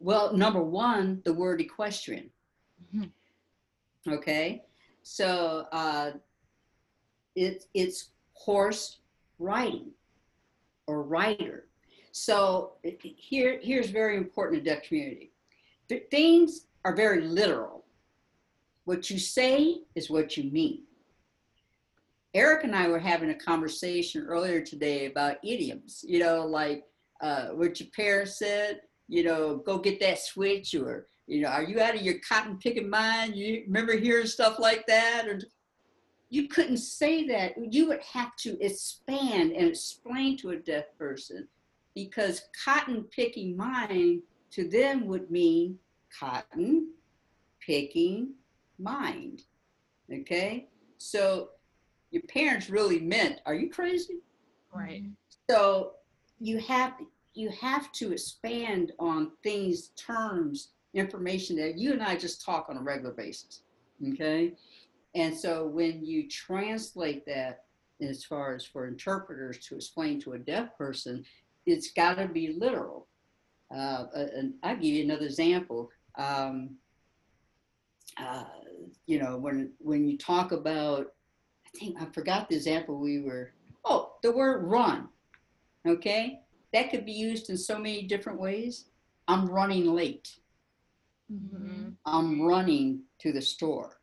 Well, 0.00 0.36
number 0.36 0.62
one, 0.62 1.20
the 1.24 1.32
word 1.32 1.60
equestrian. 1.60 2.30
Mhm. 2.94 3.10
Okay, 4.06 4.62
so 5.02 5.66
uh, 5.72 6.12
it, 7.34 7.64
it's 7.74 8.10
horse 8.34 8.98
riding 9.38 9.90
or 10.86 11.02
rider. 11.02 11.66
So 12.12 12.74
here, 13.00 13.58
here's 13.62 13.90
very 13.90 14.16
important 14.16 14.58
in 14.58 14.64
deaf 14.64 14.82
community. 14.84 15.32
Th- 15.88 16.04
Things 16.10 16.66
are 16.84 16.94
very 16.94 17.22
literal. 17.22 17.83
What 18.84 19.10
you 19.10 19.18
say 19.18 19.78
is 19.94 20.10
what 20.10 20.36
you 20.36 20.50
mean. 20.50 20.82
Eric 22.34 22.64
and 22.64 22.74
I 22.74 22.88
were 22.88 22.98
having 22.98 23.30
a 23.30 23.34
conversation 23.34 24.26
earlier 24.26 24.60
today 24.60 25.06
about 25.06 25.36
idioms, 25.44 26.04
you 26.06 26.18
know, 26.18 26.44
like 26.44 26.84
uh, 27.22 27.48
what 27.48 27.78
your 27.78 27.88
parents 27.94 28.38
said, 28.38 28.80
you 29.08 29.22
know, 29.22 29.56
go 29.58 29.78
get 29.78 30.00
that 30.00 30.18
switch 30.18 30.74
or, 30.74 31.06
you 31.26 31.40
know, 31.40 31.48
are 31.48 31.62
you 31.62 31.80
out 31.80 31.94
of 31.94 32.02
your 32.02 32.18
cotton 32.28 32.58
picking 32.58 32.90
mind? 32.90 33.36
You 33.36 33.62
remember 33.66 33.96
hearing 33.96 34.26
stuff 34.26 34.58
like 34.58 34.84
that? 34.86 35.26
Or 35.28 35.40
you 36.28 36.48
couldn't 36.48 36.78
say 36.78 37.26
that. 37.28 37.54
You 37.72 37.86
would 37.88 38.02
have 38.02 38.34
to 38.38 38.60
expand 38.60 39.52
and 39.52 39.68
explain 39.68 40.36
to 40.38 40.50
a 40.50 40.56
deaf 40.56 40.86
person 40.98 41.46
because 41.94 42.42
cotton 42.64 43.04
picking 43.04 43.56
mind 43.56 44.22
to 44.50 44.68
them 44.68 45.06
would 45.06 45.30
mean 45.30 45.78
cotton 46.18 46.88
picking 47.64 48.34
mind. 48.78 49.42
Okay? 50.12 50.68
So 50.98 51.50
your 52.10 52.22
parents 52.22 52.70
really 52.70 53.00
meant, 53.00 53.40
are 53.46 53.54
you 53.54 53.70
crazy? 53.70 54.18
Right. 54.72 55.04
So 55.50 55.92
you 56.40 56.58
have 56.58 56.94
you 57.34 57.50
have 57.50 57.90
to 57.92 58.12
expand 58.12 58.92
on 59.00 59.32
things, 59.42 59.88
terms, 59.96 60.68
information 60.94 61.56
that 61.56 61.76
you 61.76 61.92
and 61.92 62.02
I 62.02 62.16
just 62.16 62.44
talk 62.44 62.66
on 62.68 62.76
a 62.76 62.80
regular 62.80 63.12
basis. 63.12 63.62
Okay. 64.12 64.52
And 65.16 65.36
so 65.36 65.66
when 65.66 66.04
you 66.04 66.28
translate 66.28 67.26
that 67.26 67.64
as 68.00 68.24
far 68.24 68.54
as 68.54 68.64
for 68.64 68.86
interpreters 68.86 69.58
to 69.66 69.76
explain 69.76 70.20
to 70.22 70.32
a 70.32 70.38
deaf 70.38 70.76
person, 70.76 71.24
it's 71.66 71.90
got 71.90 72.14
to 72.18 72.28
be 72.28 72.56
literal. 72.58 73.08
Uh, 73.74 74.04
and 74.14 74.54
I'll 74.62 74.76
give 74.76 74.84
you 74.84 75.04
another 75.04 75.26
example. 75.26 75.90
Um, 76.16 76.76
you 79.06 79.18
know, 79.18 79.36
when 79.36 79.72
when 79.78 80.06
you 80.08 80.16
talk 80.18 80.52
about, 80.52 81.12
I 81.66 81.78
think 81.78 82.00
I 82.00 82.06
forgot 82.06 82.48
the 82.48 82.56
example 82.56 82.98
we 82.98 83.20
were. 83.20 83.52
Oh, 83.84 84.14
the 84.22 84.32
word 84.32 84.64
run. 84.64 85.08
Okay, 85.86 86.40
that 86.72 86.90
could 86.90 87.04
be 87.04 87.12
used 87.12 87.50
in 87.50 87.56
so 87.56 87.78
many 87.78 88.02
different 88.02 88.40
ways. 88.40 88.86
I'm 89.28 89.46
running 89.46 89.86
late. 89.94 90.36
Mm-hmm. 91.32 91.90
I'm 92.06 92.42
running 92.42 93.02
to 93.20 93.32
the 93.32 93.42
store. 93.42 94.00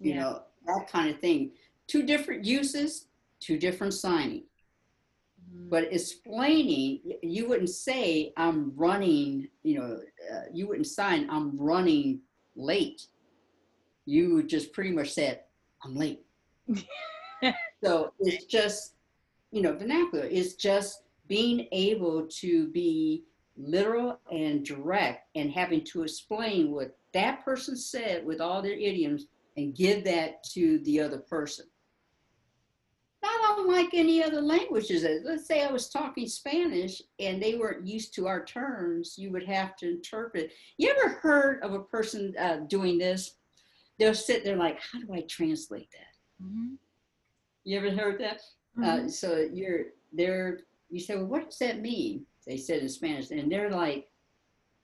You 0.00 0.14
Yeah. 0.14 0.20
know, 0.20 0.42
that 0.66 0.88
kind 0.88 1.10
of 1.12 1.20
thing. 1.20 1.52
Two 1.86 2.02
different 2.04 2.44
uses, 2.44 3.06
two 3.40 3.58
different 3.58 3.94
signing. 3.94 4.44
Mhm. 5.52 5.68
But 5.70 5.92
explaining, 5.92 7.00
you 7.22 7.48
wouldn't 7.48 7.70
say, 7.70 8.32
I'm 8.36 8.74
running, 8.76 9.48
you 9.62 9.78
know, 9.78 10.00
uh, 10.32 10.44
you 10.52 10.66
wouldn't 10.68 10.86
sign, 10.86 11.28
I'm 11.30 11.56
running 11.56 12.20
late. 12.56 13.06
You 14.04 14.34
would 14.34 14.48
just 14.48 14.72
pretty 14.72 14.90
much 14.90 15.12
said, 15.12 15.40
I'm 15.84 15.94
late. 15.94 16.24
so 17.84 18.12
it's 18.20 18.44
just, 18.44 18.94
you 19.50 19.62
know, 19.62 19.74
vernacular. 19.74 20.26
It's 20.30 20.54
just 20.54 21.02
being 21.28 21.68
able 21.72 22.26
to 22.26 22.68
be 22.68 23.24
literal 23.56 24.18
and 24.30 24.64
direct 24.64 25.28
and 25.34 25.50
having 25.50 25.84
to 25.84 26.02
explain 26.02 26.72
what 26.72 26.96
that 27.12 27.44
person 27.44 27.76
said 27.76 28.24
with 28.24 28.40
all 28.40 28.62
their 28.62 28.72
idioms 28.72 29.26
and 29.56 29.74
give 29.74 30.04
that 30.04 30.42
to 30.44 30.78
the 30.80 31.00
other 31.00 31.18
person. 31.18 31.66
Not 33.22 33.58
unlike 33.58 33.90
any 33.92 34.22
other 34.22 34.40
languages. 34.40 35.06
Let's 35.24 35.46
say 35.46 35.62
I 35.62 35.70
was 35.70 35.88
talking 35.88 36.26
Spanish 36.26 37.00
and 37.20 37.40
they 37.40 37.54
weren't 37.54 37.86
used 37.86 38.14
to 38.14 38.26
our 38.26 38.44
terms, 38.44 39.14
you 39.16 39.30
would 39.30 39.44
have 39.44 39.76
to 39.76 39.90
interpret. 39.90 40.50
You 40.76 40.90
ever 40.90 41.14
heard 41.14 41.62
of 41.62 41.72
a 41.72 41.80
person 41.80 42.34
uh, 42.38 42.56
doing 42.66 42.98
this? 42.98 43.36
They'll 44.02 44.14
sit 44.14 44.42
there 44.42 44.56
like, 44.56 44.80
how 44.80 44.98
do 44.98 45.12
I 45.14 45.20
translate 45.28 45.88
that? 45.92 46.44
Mhm. 46.44 46.76
You 47.62 47.78
ever 47.78 47.92
heard 47.92 48.18
that? 48.20 48.40
Uh, 48.82 49.06
so 49.08 49.38
you're 49.52 49.92
they're 50.12 50.58
you 50.90 50.98
say, 50.98 51.14
well, 51.14 51.26
what 51.26 51.44
does 51.50 51.58
that 51.60 51.80
mean? 51.80 52.26
They 52.44 52.56
said 52.56 52.82
in 52.82 52.88
Spanish, 52.88 53.30
and 53.30 53.50
they're 53.50 53.70
like, 53.70 54.10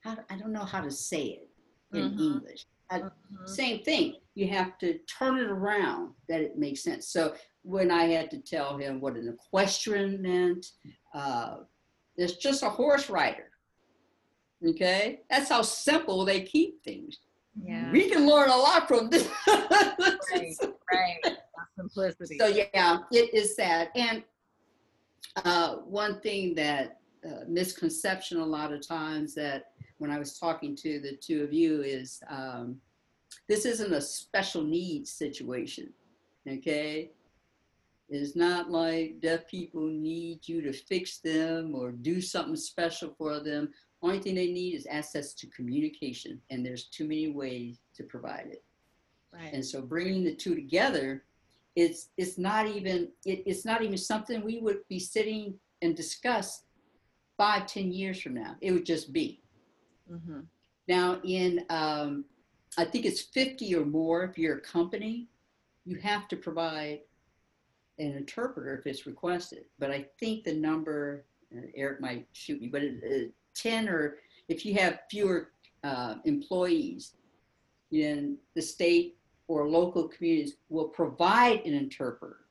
how, 0.05 0.17
I 0.29 0.37
don't 0.37 0.53
know 0.53 0.63
how 0.63 0.79
to 0.81 0.89
say 0.89 1.23
it 1.41 1.49
in 1.91 2.11
Mhm. 2.11 2.19
English. 2.33 2.65
Mhm. 2.89 3.49
Same 3.49 3.83
thing. 3.83 4.21
You 4.35 4.47
have 4.47 4.77
to 4.77 4.99
turn 4.99 5.37
it 5.37 5.49
around 5.49 6.15
that 6.29 6.39
it 6.39 6.57
makes 6.57 6.81
sense. 6.81 7.09
So 7.09 7.35
when 7.63 7.91
I 7.91 8.05
had 8.05 8.31
to 8.31 8.37
tell 8.39 8.77
him 8.77 9.01
what 9.01 9.17
an 9.17 9.27
equestrian 9.27 10.21
meant, 10.21 10.65
uh, 11.13 11.65
there's 12.15 12.37
just 12.37 12.63
a 12.63 12.69
horse 12.69 13.09
rider. 13.09 13.51
Okay, 14.65 15.23
that's 15.29 15.49
how 15.49 15.61
simple 15.61 16.23
they 16.23 16.41
keep 16.43 16.81
things. 16.83 17.19
Yeah. 17.55 17.91
We 17.91 18.09
can 18.09 18.27
learn 18.27 18.49
a 18.49 18.55
lot 18.55 18.87
from 18.87 19.09
this. 19.09 19.29
Right. 19.47 20.55
Right. 20.91 21.37
Simplicity. 21.75 22.37
So 22.37 22.47
yeah, 22.47 22.99
it 23.11 23.33
is 23.33 23.55
sad. 23.55 23.89
And 23.95 24.23
uh, 25.45 25.75
one 25.77 26.19
thing 26.19 26.55
that 26.55 26.99
uh, 27.25 27.45
misconception 27.47 28.39
a 28.39 28.45
lot 28.45 28.73
of 28.73 28.85
times 28.85 29.33
that 29.35 29.71
when 29.97 30.11
I 30.11 30.19
was 30.19 30.37
talking 30.37 30.75
to 30.77 30.99
the 30.99 31.17
two 31.17 31.43
of 31.43 31.53
you 31.53 31.81
is 31.81 32.21
um, 32.29 32.77
this 33.47 33.65
isn't 33.65 33.93
a 33.93 34.01
special 34.01 34.63
needs 34.63 35.11
situation. 35.11 35.93
Okay, 36.47 37.11
it's 38.09 38.35
not 38.35 38.71
like 38.71 39.19
deaf 39.21 39.47
people 39.47 39.85
need 39.87 40.47
you 40.47 40.61
to 40.61 40.73
fix 40.73 41.19
them 41.19 41.75
or 41.75 41.91
do 41.91 42.21
something 42.21 42.55
special 42.55 43.13
for 43.17 43.39
them. 43.39 43.69
Only 44.01 44.19
thing 44.19 44.35
they 44.35 44.51
need 44.51 44.75
is 44.75 44.87
access 44.89 45.33
to 45.33 45.47
communication, 45.47 46.41
and 46.49 46.65
there's 46.65 46.85
too 46.85 47.03
many 47.03 47.29
ways 47.31 47.79
to 47.95 48.03
provide 48.03 48.47
it. 48.49 48.63
Right. 49.33 49.53
And 49.53 49.63
so 49.63 49.81
bringing 49.81 50.23
the 50.23 50.33
two 50.33 50.55
together, 50.55 51.23
it's 51.75 52.09
it's 52.17 52.37
not 52.37 52.67
even 52.67 53.09
it, 53.25 53.43
it's 53.45 53.65
not 53.65 53.81
even 53.81 53.97
something 53.97 54.41
we 54.41 54.59
would 54.59 54.87
be 54.87 54.99
sitting 54.99 55.53
and 55.81 55.95
discuss 55.95 56.63
five 57.37 57.67
ten 57.67 57.91
years 57.91 58.21
from 58.21 58.35
now. 58.35 58.55
It 58.61 58.71
would 58.71 58.85
just 58.85 59.11
be. 59.13 59.41
Mm-hmm. 60.11 60.41
Now 60.87 61.19
in 61.23 61.65
um, 61.69 62.25
I 62.77 62.85
think 62.85 63.05
it's 63.05 63.21
fifty 63.21 63.75
or 63.75 63.85
more 63.85 64.23
if 64.23 64.37
you're 64.37 64.57
a 64.57 64.61
company, 64.61 65.27
you 65.85 65.97
have 65.97 66.27
to 66.29 66.37
provide 66.37 67.01
an 67.99 68.13
interpreter 68.13 68.77
if 68.77 68.87
it's 68.87 69.05
requested. 69.05 69.65
But 69.77 69.91
I 69.91 70.07
think 70.19 70.45
the 70.45 70.53
number 70.53 71.25
Eric 71.75 71.99
might 71.99 72.27
shoot 72.33 72.61
me, 72.61 72.67
but 72.67 72.83
it, 72.83 72.99
it, 73.03 73.33
10 73.61 73.89
or 73.89 74.17
if 74.47 74.65
you 74.65 74.73
have 74.75 74.99
fewer 75.09 75.51
uh, 75.83 76.15
employees, 76.25 77.13
in 77.91 78.37
the 78.55 78.61
state 78.61 79.17
or 79.47 79.67
local 79.67 80.07
communities 80.07 80.55
will 80.69 80.87
provide 80.87 81.65
an 81.65 81.73
interpreter 81.73 82.41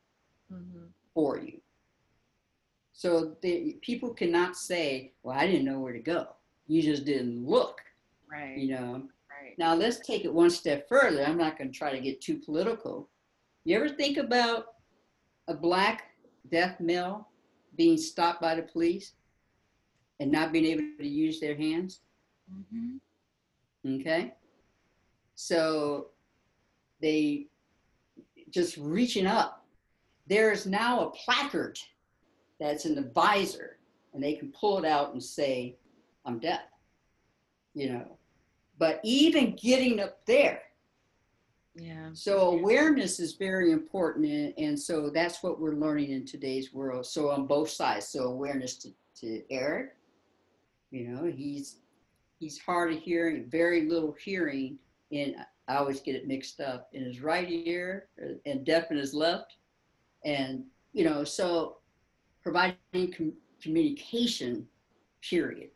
mm-hmm. 0.53 0.87
for 1.15 1.39
you. 1.39 1.61
So 2.93 3.37
the, 3.43 3.79
people 3.81 4.11
cannot 4.11 4.57
say, 4.57 5.13
well, 5.23 5.39
I 5.39 5.47
didn't 5.47 5.65
know 5.65 5.79
where 5.79 5.93
to 5.93 6.01
go. 6.01 6.29
You 6.67 6.83
just 6.83 7.05
didn't 7.05 7.47
look. 7.47 7.81
Right. 8.31 8.59
You 8.59 8.75
know? 8.75 8.93
Right. 9.31 9.57
Now 9.59 9.75
let's 9.75 10.01
take 10.01 10.25
it 10.25 10.35
one 10.35 10.51
step 10.51 10.89
further. 10.89 11.25
I'm 11.25 11.39
not 11.39 11.57
going 11.57 11.71
to 11.71 11.79
try 11.79 11.93
to 11.93 12.01
get 12.01 12.21
too 12.21 12.39
political. 12.39 13.09
You 13.65 13.77
ever 13.77 13.89
think 13.89 14.17
about 14.17 14.67
a 15.47 15.55
black 15.55 16.11
death 16.51 16.81
mill 16.81 17.29
being 17.77 17.97
stopped 17.97 18.41
by 18.41 18.57
the 18.57 18.63
police? 18.63 19.13
And 20.21 20.31
not 20.31 20.53
being 20.53 20.65
able 20.67 20.85
to 20.99 21.07
use 21.09 21.41
their 21.41 21.57
hands? 21.57 22.01
Mhm. 22.53 23.01
Okay. 23.87 24.35
So 25.35 26.11
they 27.01 27.47
just 28.51 28.77
reaching 28.77 29.27
up. 29.27 29.67
There's 30.27 30.67
now 30.67 31.07
a 31.07 31.11
placard 31.11 31.79
that's 32.59 32.85
in 32.87 32.95
the 32.95 33.11
visor, 33.15 33.79
and 34.13 34.23
they 34.23 34.35
can 34.35 34.51
pull 34.53 34.79
it 34.79 34.85
out 34.85 35.13
and 35.13 35.23
say, 35.23 35.77
I'm 36.25 36.39
deaf. 36.39 36.63
You 37.75 37.93
know. 37.93 38.19
But 38.79 39.01
even 39.05 39.55
getting 39.57 40.01
up 40.01 40.25
there, 40.27 40.63
Yeah. 41.75 42.11
so 42.13 42.51
awareness 42.51 43.21
is 43.21 43.35
very 43.35 43.71
important, 43.73 44.27
and, 44.27 44.55
and 44.59 44.79
so 44.81 45.11
that's 45.11 45.43
what 45.43 45.61
we're 45.61 45.75
learning 45.75 46.11
in 46.11 46.25
today's 46.27 46.73
world. 46.73 47.07
So 47.07 47.31
on 47.31 47.47
both 47.47 47.71
sides, 47.71 48.09
so 48.09 48.25
awareness 48.25 48.77
to, 48.79 48.93
to 49.21 49.43
Eric, 49.53 49.95
you 50.91 51.09
know, 51.09 51.25
he's 51.25 51.77
he's 52.39 52.59
hard 52.59 52.93
of 52.93 53.01
hearing, 53.01 53.47
very 53.51 53.89
little 53.89 54.17
hearing, 54.23 54.79
and 55.13 55.37
I 55.67 55.77
always 55.77 56.01
get 56.01 56.15
it 56.15 56.27
mixed 56.27 56.61
up 56.61 56.89
in 56.93 57.05
his 57.05 57.21
right 57.21 57.49
ear 57.51 58.09
uh, 58.23 58.35
and 58.47 58.65
deaf 58.65 58.91
in 58.91 58.97
his 58.97 59.15
left, 59.15 59.57
and 60.25 60.65
you 60.93 61.05
know, 61.05 61.25
so 61.25 61.79
providing 62.43 62.77
com- 63.17 63.35
communication, 63.61 64.67
period. 65.23 65.71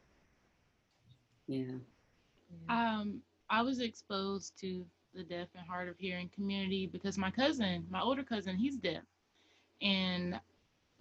Yeah. 1.49 1.75
Um, 2.69 3.21
I 3.51 3.63
was 3.63 3.81
exposed 3.81 4.59
to 4.61 4.85
the 5.15 5.23
deaf 5.23 5.49
and 5.55 5.67
hard 5.67 5.89
of 5.89 5.99
hearing 5.99 6.31
community 6.35 6.87
because 6.87 7.19
my 7.19 7.31
cousin, 7.31 7.87
my 7.91 8.01
older 8.01 8.23
cousin, 8.23 8.57
he's 8.57 8.77
deaf. 8.77 9.03
And 9.83 10.41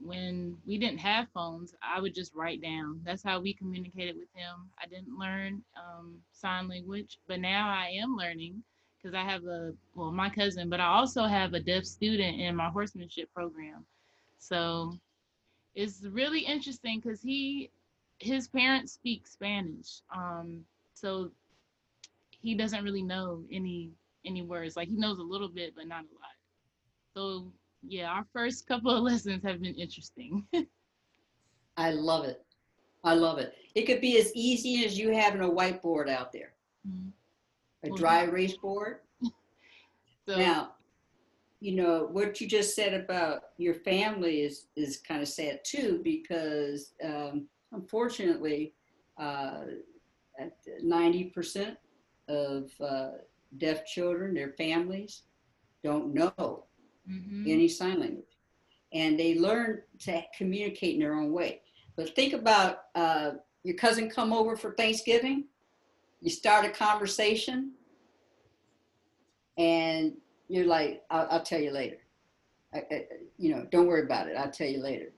when 0.04 0.58
we 0.66 0.78
didn't 0.78 1.00
have 1.00 1.28
phones, 1.34 1.76
I 1.82 2.00
would 2.02 2.16
just 2.16 2.34
write 2.36 2.62
down. 2.62 3.02
That's 3.06 3.24
how 3.24 3.40
we 3.40 3.54
communicated 3.54 4.16
with 4.18 4.30
him. 4.34 4.70
I 4.82 4.88
didn't 4.88 5.18
learn 5.18 5.64
um, 5.78 6.16
sign 6.32 6.68
language, 6.68 7.20
but 7.28 7.40
now 7.40 7.70
I 7.70 7.90
am 8.02 8.16
learning. 8.18 8.64
because 8.98 9.16
I 9.16 9.24
have 9.24 9.46
a 9.46 9.74
well, 9.96 10.12
my 10.12 10.30
cousin, 10.30 10.70
but 10.70 10.80
I 10.80 10.88
also 10.88 11.26
have 11.26 11.54
a 11.54 11.60
deaf 11.60 11.86
student 11.86 12.40
in 12.40 12.56
my 12.56 12.70
horsemanship 12.70 13.34
program. 13.34 13.86
So 14.40 14.98
it's 15.76 16.04
really 16.04 16.42
interesting 16.42 17.00
because 17.00 17.22
he 17.22 17.72
his 18.20 18.48
parents 18.48 18.94
speak 18.94 19.28
Spanish. 19.28 20.02
Um, 20.16 20.66
so 20.94 21.32
he 22.32 22.56
doesn't 22.56 22.84
really 22.84 23.04
know 23.04 23.44
any 23.52 23.92
any 24.26 24.42
words. 24.42 24.76
Like 24.76 24.90
he 24.90 24.96
knows 24.98 25.20
a 25.20 25.24
little 25.24 25.50
bit, 25.50 25.76
but 25.76 25.88
not 25.88 26.04
a 26.06 26.14
lot. 26.20 26.36
So 27.16 27.52
yeah, 27.84 28.10
our 28.12 28.26
first 28.34 28.68
couple 28.68 28.92
of 28.96 29.04
lessons 29.12 29.44
have 29.44 29.62
been 29.62 29.76
interesting. 29.76 30.46
I 31.78 31.92
love 31.92 32.26
it. 32.26 32.44
I 33.04 33.14
love 33.16 33.40
it. 33.40 33.54
It 33.74 33.86
could 33.86 34.02
be 34.02 34.20
as 34.20 34.32
easy 34.36 34.86
as 34.86 34.98
you 34.98 35.12
having 35.12 35.42
a 35.42 35.50
whiteboard 35.50 36.10
out 36.10 36.32
there, 36.32 36.54
Mhm. 36.88 37.12
a 37.84 37.90
dry 37.90 38.24
erase 38.24 38.58
board. 38.58 39.00
so 40.28 40.38
Now, 40.38 40.76
you 41.60 41.76
know 41.76 42.08
what 42.12 42.42
you 42.42 42.48
just 42.48 42.76
said 42.76 42.94
about 42.94 43.44
your 43.58 43.76
family 43.76 44.42
is 44.42 44.68
is 44.76 44.98
kind 44.98 45.22
of 45.22 45.28
sad 45.28 45.62
too 45.64 46.02
because 46.04 46.94
um, 47.04 47.48
unfortunately, 47.72 48.74
uh, 49.18 49.62
ninety 50.82 51.26
percent 51.26 51.78
of 52.28 52.72
uh, 52.82 53.12
deaf 53.58 53.86
children, 53.86 54.34
their 54.34 54.54
families, 54.54 55.24
don't 55.84 56.14
know 56.14 56.66
mhm. 57.12 57.50
any 57.50 57.68
sign 57.68 58.00
language, 58.00 58.38
and 58.94 59.20
they 59.20 59.38
learn 59.38 59.82
to 60.00 60.22
communicate 60.38 60.96
in 60.96 61.00
their 61.00 61.16
own 61.16 61.32
way. 61.32 61.62
But 61.96 62.16
think 62.16 62.34
about 62.34 62.84
uh, 62.96 63.32
your 63.64 63.76
cousin 63.76 64.10
come 64.10 64.34
over 64.34 64.56
for 64.56 64.74
Thanksgiving. 64.74 65.46
You 66.22 66.30
start 66.30 66.66
a 66.66 66.70
conversation, 66.70 67.74
and 69.58 70.14
you're 70.48 70.68
like, 70.68 71.04
"I'll, 71.10 71.28
I'll 71.32 71.44
tell 71.44 71.60
you 71.60 71.72
later." 71.72 71.98
I, 72.74 72.78
I, 72.92 73.06
you 73.38 73.54
know, 73.54 73.66
don't 73.72 73.88
worry 73.88 74.04
about 74.04 74.28
it. 74.28 74.38
I'll 74.38 74.52
tell 74.52 74.68
you 74.68 74.82
later. 74.82 75.12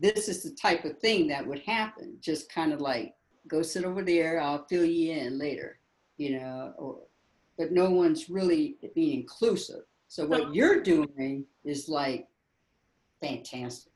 This 0.00 0.28
is 0.28 0.42
the 0.42 0.50
type 0.50 0.84
of 0.84 0.98
thing 0.98 1.26
that 1.28 1.46
would 1.46 1.60
happen. 1.60 2.16
Just 2.20 2.52
kind 2.52 2.72
of 2.72 2.80
like, 2.80 3.14
go 3.48 3.62
sit 3.62 3.84
over 3.84 4.02
there. 4.02 4.40
I'll 4.40 4.66
fill 4.66 4.84
you 4.84 5.12
in 5.12 5.38
later. 5.38 5.78
You 6.16 6.40
know, 6.40 6.72
or, 6.78 6.98
but 7.58 7.72
no 7.72 7.90
one's 7.90 8.30
really 8.30 8.76
being 8.94 9.20
inclusive. 9.20 9.82
So 10.08 10.26
what 10.26 10.54
you're 10.54 10.82
doing 10.82 11.44
is 11.64 11.88
like 11.88 12.28
fantastic. 13.20 13.92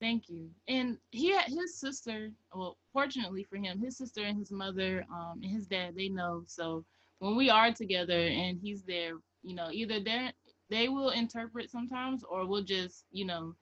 Thank 0.00 0.28
you. 0.28 0.50
And 0.68 0.98
he 1.12 1.30
had 1.30 1.46
his 1.46 1.76
sister, 1.76 2.30
well, 2.52 2.76
fortunately 2.92 3.44
for 3.44 3.56
him, 3.56 3.78
his 3.78 3.96
sister 3.96 4.22
and 4.22 4.36
his 4.36 4.50
mother 4.50 5.06
um, 5.10 5.40
and 5.42 5.50
his 5.50 5.66
dad, 5.66 5.94
they 5.96 6.08
know. 6.08 6.42
So 6.46 6.84
when 7.20 7.36
we 7.36 7.48
are 7.48 7.72
together 7.72 8.26
and 8.26 8.58
he's 8.60 8.82
there, 8.82 9.14
you 9.42 9.54
know, 9.54 9.68
either 9.70 10.00
they 10.00 10.30
they 10.70 10.88
will 10.88 11.10
interpret 11.10 11.70
sometimes 11.70 12.24
or 12.24 12.46
we'll 12.46 12.62
just, 12.62 13.04
you 13.12 13.24
know, 13.24 13.54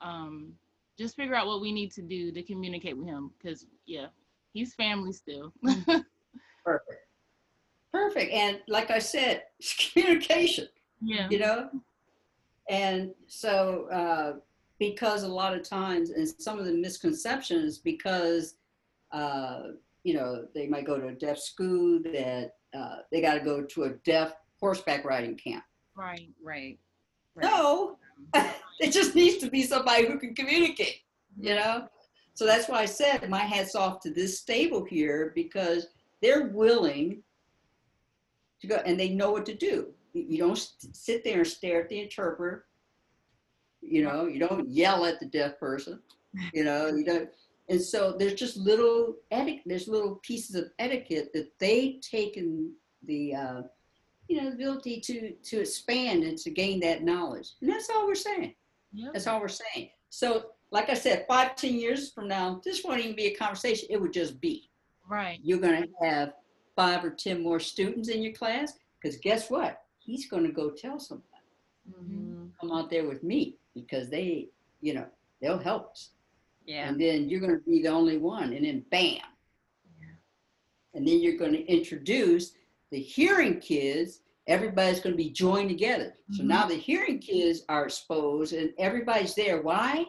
um, 0.00 0.52
just 0.98 1.16
figure 1.16 1.34
out 1.34 1.46
what 1.46 1.60
we 1.60 1.72
need 1.72 1.90
to 1.92 2.02
do 2.02 2.30
to 2.32 2.42
communicate 2.42 2.96
with 2.96 3.06
him. 3.06 3.30
Because, 3.38 3.66
yeah, 3.86 4.06
he's 4.52 4.74
family 4.74 5.12
still. 5.12 5.52
Perfect. 6.64 7.08
Perfect. 7.92 8.32
And 8.32 8.60
like 8.68 8.90
I 8.90 8.98
said, 8.98 9.44
it's 9.58 9.92
communication, 9.92 10.68
yeah. 11.02 11.28
you 11.30 11.38
know? 11.38 11.70
And 12.68 13.12
so, 13.26 13.88
uh, 13.90 14.40
because 14.78 15.22
a 15.24 15.28
lot 15.28 15.54
of 15.54 15.62
times, 15.62 16.10
and 16.10 16.28
some 16.38 16.58
of 16.58 16.64
the 16.64 16.72
misconceptions, 16.72 17.78
because, 17.78 18.54
uh, 19.12 19.60
you 20.04 20.14
know, 20.14 20.46
they 20.54 20.66
might 20.66 20.86
go 20.86 20.98
to 20.98 21.08
a 21.08 21.12
deaf 21.12 21.38
school, 21.38 22.00
that 22.04 22.52
uh, 22.76 22.96
they 23.10 23.20
got 23.20 23.34
to 23.34 23.40
go 23.40 23.62
to 23.62 23.84
a 23.84 23.90
deaf 24.04 24.34
horseback 24.60 25.04
riding 25.04 25.36
camp. 25.36 25.64
Right. 25.96 26.28
Right. 26.42 26.78
right. 27.34 27.42
No, 27.42 27.98
it 28.80 28.92
just 28.92 29.14
needs 29.14 29.38
to 29.38 29.50
be 29.50 29.62
somebody 29.62 30.06
who 30.06 30.18
can 30.18 30.34
communicate, 30.34 31.00
you 31.40 31.54
know? 31.54 31.88
So 32.34 32.46
that's 32.46 32.68
why 32.68 32.82
I 32.82 32.84
said 32.84 33.28
my 33.28 33.40
hat's 33.40 33.74
off 33.74 34.00
to 34.02 34.10
this 34.10 34.38
stable 34.38 34.84
here 34.84 35.32
because 35.34 35.88
they're 36.22 36.48
willing 36.48 37.22
to 38.60 38.66
go 38.66 38.76
and 38.86 38.98
they 38.98 39.08
know 39.08 39.32
what 39.32 39.44
to 39.46 39.54
do. 39.54 39.92
You 40.28 40.38
don't 40.38 40.56
sit 40.92 41.24
there 41.24 41.38
and 41.38 41.46
stare 41.46 41.82
at 41.82 41.88
the 41.88 42.00
interpreter. 42.00 42.66
You 43.80 44.04
know, 44.04 44.26
you 44.26 44.38
don't 44.38 44.68
yell 44.68 45.04
at 45.04 45.20
the 45.20 45.26
deaf 45.26 45.58
person. 45.58 46.00
You 46.52 46.64
know, 46.64 46.88
you 46.88 47.04
don't. 47.04 47.28
And 47.68 47.80
so 47.80 48.14
there's 48.18 48.34
just 48.34 48.56
little 48.56 49.16
etiquette, 49.30 49.62
there's 49.66 49.88
little 49.88 50.16
pieces 50.22 50.56
of 50.56 50.70
etiquette 50.78 51.30
that 51.34 51.50
they've 51.58 52.00
taken 52.00 52.72
the, 53.04 53.34
uh, 53.34 53.62
you 54.28 54.40
know, 54.40 54.48
ability 54.48 55.00
to 55.00 55.32
to 55.32 55.60
expand 55.60 56.22
and 56.22 56.38
to 56.38 56.50
gain 56.50 56.80
that 56.80 57.02
knowledge. 57.02 57.52
And 57.60 57.70
that's 57.70 57.90
all 57.90 58.06
we're 58.06 58.14
saying. 58.14 58.54
Yep. 58.92 59.12
That's 59.12 59.26
all 59.26 59.40
we're 59.40 59.48
saying. 59.48 59.90
So, 60.10 60.50
like 60.70 60.90
I 60.90 60.94
said, 60.94 61.26
five, 61.28 61.56
ten 61.56 61.74
years 61.74 62.10
from 62.12 62.28
now, 62.28 62.60
this 62.64 62.84
won't 62.84 63.00
even 63.00 63.16
be 63.16 63.26
a 63.26 63.34
conversation. 63.34 63.88
It 63.90 64.00
would 64.00 64.12
just 64.12 64.40
be. 64.40 64.70
Right. 65.08 65.38
You're 65.42 65.58
going 65.60 65.82
to 65.82 66.06
have 66.06 66.34
five 66.76 67.04
or 67.04 67.10
ten 67.10 67.42
more 67.42 67.60
students 67.60 68.08
in 68.08 68.22
your 68.22 68.32
class 68.32 68.74
because 69.00 69.18
guess 69.18 69.50
what? 69.50 69.82
He's 70.08 70.26
going 70.26 70.44
to 70.44 70.52
go 70.52 70.70
tell 70.70 70.98
somebody. 70.98 71.28
Mhm. 71.90 72.50
Come 72.58 72.72
out 72.72 72.88
there 72.88 73.06
with 73.06 73.22
me 73.22 73.58
because 73.74 74.08
they, 74.08 74.48
you 74.80 74.94
know, 74.94 75.06
they'll 75.40 75.58
help 75.58 75.90
us. 75.90 76.12
Yeah. 76.64 76.88
And 76.88 76.98
then 76.98 77.28
you're 77.28 77.40
going 77.40 77.58
to 77.58 77.64
be 77.70 77.82
the 77.82 77.88
only 77.90 78.16
one, 78.16 78.54
and 78.54 78.64
then 78.64 78.86
bam. 78.90 79.20
Yeah. 80.00 80.06
And 80.94 81.06
then 81.06 81.20
you're 81.20 81.36
going 81.36 81.52
to 81.52 81.64
introduce 81.66 82.52
the 82.90 82.98
hearing 82.98 83.60
kids. 83.60 84.22
Everybody's 84.46 85.00
going 85.00 85.12
to 85.12 85.22
be 85.22 85.28
joined 85.30 85.68
together. 85.68 86.16
So 86.32 86.42
Mhm. 86.42 86.46
now 86.46 86.66
the 86.66 86.74
hearing 86.74 87.18
kids 87.18 87.64
are 87.68 87.84
exposed, 87.84 88.54
and 88.54 88.72
everybody's 88.78 89.34
there. 89.34 89.60
Why? 89.60 90.06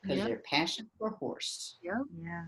Because 0.00 0.16
Yep. 0.18 0.26
they're 0.28 0.42
passionate 0.46 0.90
for 0.98 1.10
horse. 1.10 1.76
Yep. 1.82 1.96
Yeah. 2.22 2.46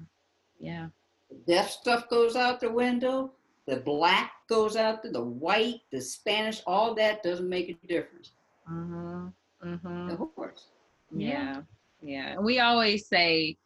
Yeah. 0.59 0.89
The 1.29 1.37
deaf 1.47 1.71
stuff 1.71 2.09
goes 2.09 2.35
out 2.35 2.61
the 2.61 2.73
window. 2.73 3.35
The 3.69 3.77
black 3.77 4.33
goes 4.49 4.77
out 4.77 5.03
there, 5.03 5.13
the 5.13 5.23
white, 5.23 5.81
the 5.93 6.01
Spanish, 6.01 6.63
all 6.67 6.95
that 6.95 7.23
doesn't 7.23 7.49
make 7.49 7.69
a 7.69 7.87
difference. 7.87 8.33
Mm-hmm. 8.71 9.27
Mm-hmm. 9.63 10.09
The 10.09 10.17
horse. 10.17 10.69
Yeah. 11.15 11.61
Yeah. 12.03 12.33
And 12.33 12.45
we 12.45 12.61
always 12.61 13.07
say 13.07 13.59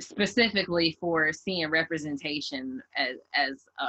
specifically 0.00 0.96
for 1.00 1.32
seeing 1.32 1.70
representation 1.70 2.82
as 2.96 3.18
as 3.32 3.64
a 3.78 3.86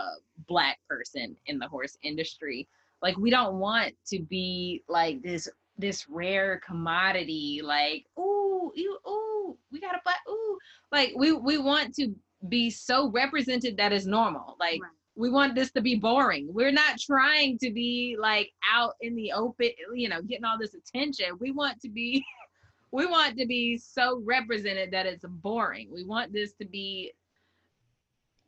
black 0.47 0.77
person 0.87 1.35
in 1.47 1.57
the 1.57 1.67
horse 1.67 1.97
industry. 2.03 2.67
Like 3.01 3.17
we 3.17 3.31
don't 3.31 3.57
want 3.57 3.95
to 4.09 4.19
be 4.19 4.83
like 4.87 5.23
this 5.23 5.49
this 5.79 6.07
rare 6.09 6.61
commodity, 6.65 7.61
like, 7.63 8.05
ooh, 8.19 8.71
you 8.75 8.99
ooh, 9.07 9.57
we 9.71 9.79
got 9.79 9.95
a 9.95 10.01
black 10.03 10.19
ooh. 10.29 10.59
Like 10.91 11.13
we 11.15 11.31
we 11.31 11.57
want 11.57 11.95
to 11.95 12.13
be 12.49 12.69
so 12.69 13.09
represented 13.09 13.77
that 13.77 13.91
is 13.91 14.05
normal. 14.05 14.55
Like 14.59 14.79
Right. 14.81 14.91
We 15.17 15.31
want 15.31 15.55
this 15.55 15.71
to 15.71 15.81
be 15.81 15.95
boring. 15.95 16.47
We're 16.53 16.71
not 16.71 16.99
trying 16.99 17.57
to 17.59 17.71
be 17.71 18.15
like 18.19 18.51
out 18.71 18.93
in 19.01 19.15
the 19.15 19.31
open, 19.33 19.71
you 19.95 20.09
know, 20.09 20.21
getting 20.21 20.45
all 20.45 20.59
this 20.59 20.75
attention. 20.75 21.37
We 21.39 21.51
want 21.51 21.81
to 21.81 21.89
be 21.89 22.23
we 22.91 23.05
want 23.07 23.37
to 23.39 23.45
be 23.47 23.77
so 23.77 24.21
represented 24.23 24.91
that 24.91 25.07
it's 25.07 25.25
boring. 25.27 25.89
We 25.91 26.05
want 26.05 26.31
this 26.31 26.53
to 26.61 26.65
be 26.65 27.13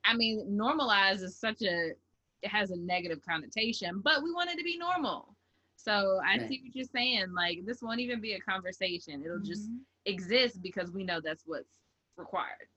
I 0.06 0.16
mean, 0.16 0.46
normalized 0.56 1.24
is 1.24 1.38
such 1.38 1.62
a 1.64 1.92
it 2.42 2.48
has 2.48 2.72
a 2.72 2.78
negative 2.78 3.20
connotation, 3.28 4.00
but 4.02 4.24
we 4.24 4.32
want 4.32 4.50
it 4.52 4.58
to 4.58 4.64
be 4.64 4.78
normal. 4.78 5.36
So 5.76 6.20
I 6.26 6.38
Right. 6.38 6.48
see 6.48 6.62
what 6.64 6.76
you're 6.76 6.86
saying. 6.86 7.34
Like 7.34 7.66
this 7.66 7.82
won't 7.82 8.00
even 8.00 8.22
be 8.22 8.34
a 8.34 8.40
conversation. 8.42 9.24
It'll 9.26 9.40
just 9.40 9.70
Mhm. 9.72 9.80
exist 10.06 10.62
because 10.62 10.92
we 10.92 11.04
know 11.04 11.20
that's 11.20 11.44
what's 11.48 11.70
required. 12.16 12.70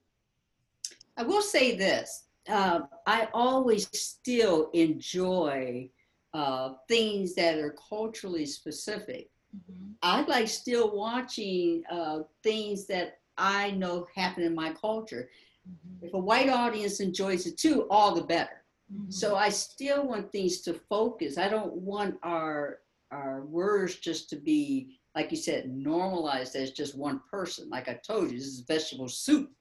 I 1.19 1.25
will 1.25 1.43
say 1.43 1.77
this. 1.77 2.25
Uh, 2.49 2.81
I 3.07 3.29
always 3.33 3.89
still 3.99 4.71
enjoy 4.73 5.91
uh, 6.35 6.75
things 6.89 7.35
that 7.35 7.59
are 7.59 7.77
culturally 7.89 8.47
specific. 8.47 9.31
Mhm. 9.55 9.95
I 10.03 10.23
like 10.23 10.49
still 10.49 10.97
watching 10.97 11.85
uh, 11.91 12.21
things 12.43 12.87
that 12.87 13.19
I 13.37 13.71
know 13.73 14.07
happen 14.15 14.43
in 14.45 14.55
my 14.55 14.73
culture. 14.73 15.31
Mhm. 15.69 16.03
If 16.03 16.15
a 16.15 16.19
white 16.19 16.49
audience 16.49 17.01
enjoys 17.01 17.47
it 17.47 17.59
too, 17.59 17.87
all 17.91 18.15
the 18.15 18.23
better. 18.25 18.65
Mhm. 18.93 19.13
So 19.13 19.37
I 19.37 19.51
still 19.51 20.07
want 20.07 20.33
things 20.33 20.63
to 20.63 20.75
focus. 20.75 21.39
I 21.39 21.49
don't 21.49 21.75
want 21.75 22.19
our 22.23 22.81
our 23.13 23.45
words 23.45 23.97
just 23.97 24.31
to 24.31 24.37
be, 24.37 24.99
like 25.15 25.31
you 25.31 25.37
said, 25.37 25.69
normalized 25.71 26.57
as 26.57 26.71
just 26.73 26.97
one 26.97 27.21
person. 27.31 27.69
Like 27.69 27.89
I 27.89 27.95
told 28.07 28.31
you, 28.33 28.39
this 28.39 28.47
is 28.47 28.61
vegetable 28.61 29.09
soup. 29.09 29.53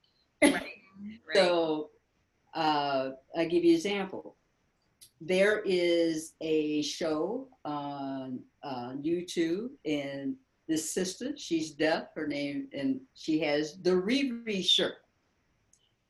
Right. 0.42 0.52
right. 1.28 1.36
So 1.36 1.91
uh, 2.54 3.10
I 3.36 3.44
give 3.44 3.64
you 3.64 3.70
an 3.70 3.76
example. 3.76 4.36
There 5.20 5.62
is 5.64 6.34
a 6.40 6.82
show 6.82 7.48
on 7.64 8.40
uh, 8.62 8.92
YouTube, 8.92 9.70
and 9.84 10.34
this 10.68 10.92
sister, 10.92 11.32
she's 11.36 11.70
deaf. 11.72 12.08
Her 12.14 12.26
name, 12.26 12.68
and 12.72 13.00
she 13.14 13.38
has 13.40 13.78
the 13.82 13.90
Riri 13.90 14.64
shirt. 14.64 14.94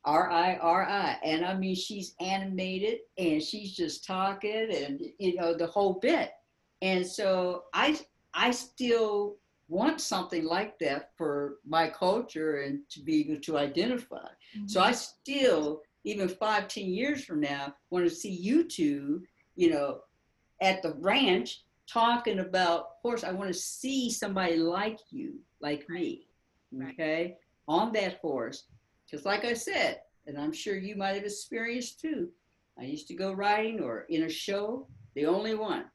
R 0.05 0.29
I 0.29 0.57
R 0.57 0.83
I. 0.83 1.17
And 1.23 1.45
I 1.45 1.53
mean, 1.55 1.75
she's 1.75 2.13
animated 2.19 2.99
and 3.17 3.41
she's 3.41 3.73
just 3.73 4.05
talking 4.05 4.67
and, 4.69 5.01
you 5.17 5.35
know, 5.35 5.53
the 5.53 5.67
whole 5.67 5.93
bit. 5.93 6.31
And 6.81 7.07
so 7.07 7.63
I, 7.73 7.97
I 8.33 8.51
still 8.51 9.37
want 9.69 10.01
something 10.01 10.43
like 10.43 10.77
that 10.79 11.11
for 11.15 11.59
my 11.65 11.87
culture 11.87 12.63
and 12.63 12.81
to 12.89 12.99
be 12.99 13.21
able 13.21 13.39
to 13.41 13.57
identify. 13.57 14.27
So 14.65 14.81
I 14.81 14.91
still, 14.91 15.83
even 16.03 16.27
five, 16.27 16.67
ten 16.67 16.85
years 16.85 17.23
from 17.23 17.39
now, 17.39 17.73
want 17.89 18.05
to 18.05 18.13
see 18.13 18.31
you 18.31 18.63
two, 18.67 19.23
you 19.55 19.69
know, 19.69 19.99
at 20.61 20.81
the 20.81 20.93
ranch 20.99 21.63
talking 21.87 22.39
about, 22.39 22.79
of 22.79 23.01
course, 23.01 23.23
I 23.23 23.31
want 23.31 23.49
to 23.49 23.53
see 23.53 24.09
somebody 24.09 24.57
like 24.57 24.99
you, 25.09 25.39
like 25.61 25.87
me, 25.89 26.27
Right. 26.71 26.93
okay, 26.93 27.37
on 27.67 27.91
that 27.93 28.19
horse. 28.19 28.65
Because, 29.05 29.25
like 29.25 29.45
I 29.45 29.53
said, 29.53 30.01
and 30.25 30.37
I'm 30.37 30.53
sure 30.53 30.75
you 30.75 30.95
might 30.95 31.15
have 31.15 31.23
experienced 31.23 31.99
too, 31.99 32.29
I 32.79 32.83
used 32.83 33.07
to 33.09 33.13
go 33.13 33.33
riding 33.33 33.81
or 33.81 34.05
in 34.09 34.23
a 34.23 34.29
show, 34.29 34.87
the 35.15 35.25
only 35.25 35.55
one, 35.55 35.85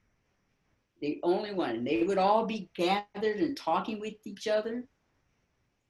the 1.01 1.19
only 1.23 1.53
one. 1.53 1.77
And 1.77 1.87
they 1.87 2.05
would 2.05 2.19
all 2.19 2.47
be 2.47 2.71
gathered 2.77 3.39
and 3.39 3.57
talking 3.57 3.99
with 4.01 4.15
each 4.25 4.47
other. 4.47 4.85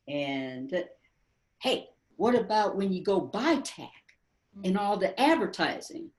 And 0.06 0.84
hey, 1.60 1.88
what 2.16 2.34
about 2.34 2.76
when 2.76 2.92
you 2.92 3.02
go 3.02 3.20
buy 3.20 3.56
tack 3.56 3.92
and 4.64 4.76
all 4.78 4.96
the 4.96 5.18
advertising? 5.20 6.10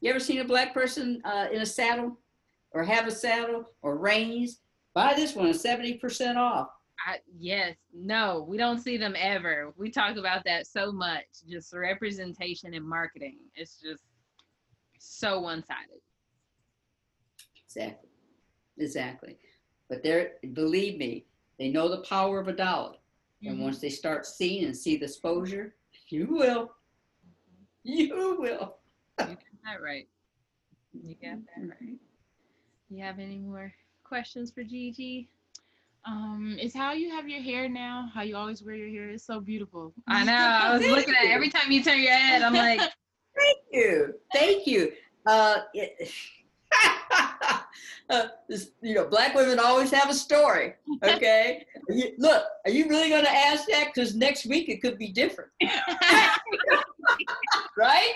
You 0.00 0.10
ever 0.10 0.20
seen 0.20 0.40
a 0.40 0.44
black 0.44 0.74
person 0.74 1.20
uh, 1.24 1.46
in 1.52 1.60
a 1.62 1.66
saddle 1.66 2.18
or 2.72 2.82
have 2.84 3.06
a 3.06 3.10
saddle 3.10 3.64
or 3.82 3.96
reins? 3.98 4.60
Buy 4.94 5.14
this 5.14 5.34
one, 5.34 5.52
70% 5.52 6.36
off. 6.36 6.68
I, 7.06 7.18
yes, 7.38 7.76
no, 7.94 8.44
we 8.48 8.56
don't 8.56 8.78
see 8.78 8.96
them 8.96 9.14
ever. 9.18 9.72
We 9.76 9.90
talk 9.90 10.16
about 10.16 10.44
that 10.44 10.66
so 10.66 10.90
much. 10.90 11.24
Just 11.48 11.72
representation 11.74 12.72
and 12.74 12.86
marketing. 12.88 13.38
It's 13.54 13.78
just 13.80 14.02
so 14.98 15.40
one-sided. 15.40 16.00
Exactly. 17.64 18.08
Exactly. 18.78 19.38
But 19.88 20.02
they're, 20.02 20.32
believe 20.54 20.98
me, 20.98 21.26
they 21.58 21.68
know 21.68 21.88
the 21.88 22.02
power 22.02 22.40
of 22.40 22.48
a 22.48 22.52
dollar. 22.52 22.96
And 23.44 23.58
Mhm. 23.58 23.62
once 23.64 23.78
they 23.78 23.90
start 23.90 24.26
seeing 24.26 24.64
and 24.64 24.76
see 24.76 24.96
the 24.96 25.04
exposure, 25.04 25.76
you 26.08 26.26
will. 26.26 26.74
You 27.86 28.36
will. 28.40 28.76
You 29.20 29.26
got 29.26 29.38
that 29.64 29.80
right. 29.82 30.08
You 30.92 31.14
got 31.22 31.38
that 31.56 31.68
right. 31.80 31.98
You 32.90 33.04
have 33.04 33.20
any 33.20 33.38
more 33.38 33.72
questions 34.02 34.50
for 34.50 34.64
Gigi? 34.64 35.28
Um, 36.04 36.56
it's 36.60 36.74
how 36.74 36.92
you 36.92 37.10
have 37.10 37.28
your 37.28 37.40
hair 37.40 37.68
now. 37.68 38.10
How 38.12 38.22
you 38.22 38.36
always 38.36 38.62
wear 38.62 38.74
your 38.74 38.88
hair. 38.88 39.10
It's 39.10 39.24
so 39.24 39.38
beautiful. 39.38 39.92
I 40.08 40.24
know. 40.24 40.32
I 40.34 40.76
was 40.76 40.86
looking 40.88 41.14
at 41.14 41.26
it. 41.26 41.30
every 41.30 41.48
time 41.48 41.70
you 41.70 41.82
turn 41.82 42.00
your 42.00 42.12
head. 42.12 42.42
I'm 42.42 42.54
like, 42.54 42.80
Thank 43.36 43.58
you. 43.70 44.14
Thank 44.32 44.66
you. 44.66 44.92
Uh, 45.26 45.58
it, 45.74 46.10
uh, 48.10 48.26
this, 48.48 48.70
you 48.82 48.94
know, 48.94 49.06
black 49.06 49.34
women 49.34 49.60
always 49.60 49.90
have 49.92 50.10
a 50.10 50.14
story. 50.14 50.74
Okay. 51.04 51.64
You- 51.88 52.14
look, 52.18 52.44
are 52.64 52.70
you 52.70 52.88
really 52.88 53.10
going 53.10 53.24
to 53.24 53.30
ask 53.32 53.66
that? 53.68 53.92
Because 53.94 54.16
next 54.16 54.46
week 54.46 54.68
it 54.68 54.82
could 54.82 54.98
be 54.98 55.12
different. 55.12 55.50
right? 57.76 58.14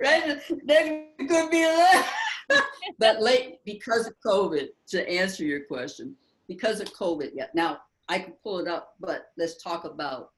Right? 0.00 0.40
Week 0.50 1.28
could 1.28 1.50
be 1.50 1.62
a 1.62 1.68
lot. 1.68 2.64
but 2.98 3.20
late 3.20 3.58
because 3.64 4.06
of 4.06 4.14
COVID, 4.24 4.68
to 4.88 5.08
answer 5.08 5.44
your 5.44 5.64
question, 5.64 6.16
because 6.46 6.80
of 6.80 6.92
COVID, 6.94 7.30
yeah. 7.34 7.46
Now 7.54 7.78
I 8.08 8.18
can 8.18 8.32
pull 8.42 8.58
it 8.58 8.68
up, 8.68 8.94
but 9.00 9.26
let's 9.36 9.62
talk 9.62 9.84
about. 9.84 10.30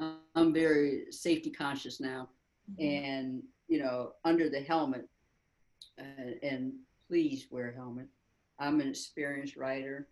uh, 0.00 0.12
I'm 0.34 0.54
very 0.54 1.06
safety 1.10 1.50
conscious 1.50 2.00
now 2.00 2.28
and 2.78 3.42
you 3.68 3.78
know 3.78 4.12
under 4.24 4.48
the 4.48 4.60
helmet 4.60 5.08
uh, 6.00 6.32
and 6.42 6.72
please 7.08 7.46
wear 7.50 7.70
a 7.70 7.74
helmet 7.74 8.06
i'm 8.58 8.80
an 8.80 8.88
experienced 8.88 9.56
rider 9.56 10.08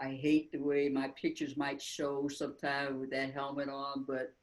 i 0.00 0.08
hate 0.08 0.52
the 0.52 0.58
way 0.58 0.88
my 0.88 1.08
pictures 1.20 1.56
might 1.56 1.80
show 1.80 2.28
sometimes 2.28 3.00
with 3.00 3.10
that 3.10 3.32
helmet 3.32 3.68
on 3.68 4.04
but 4.06 4.34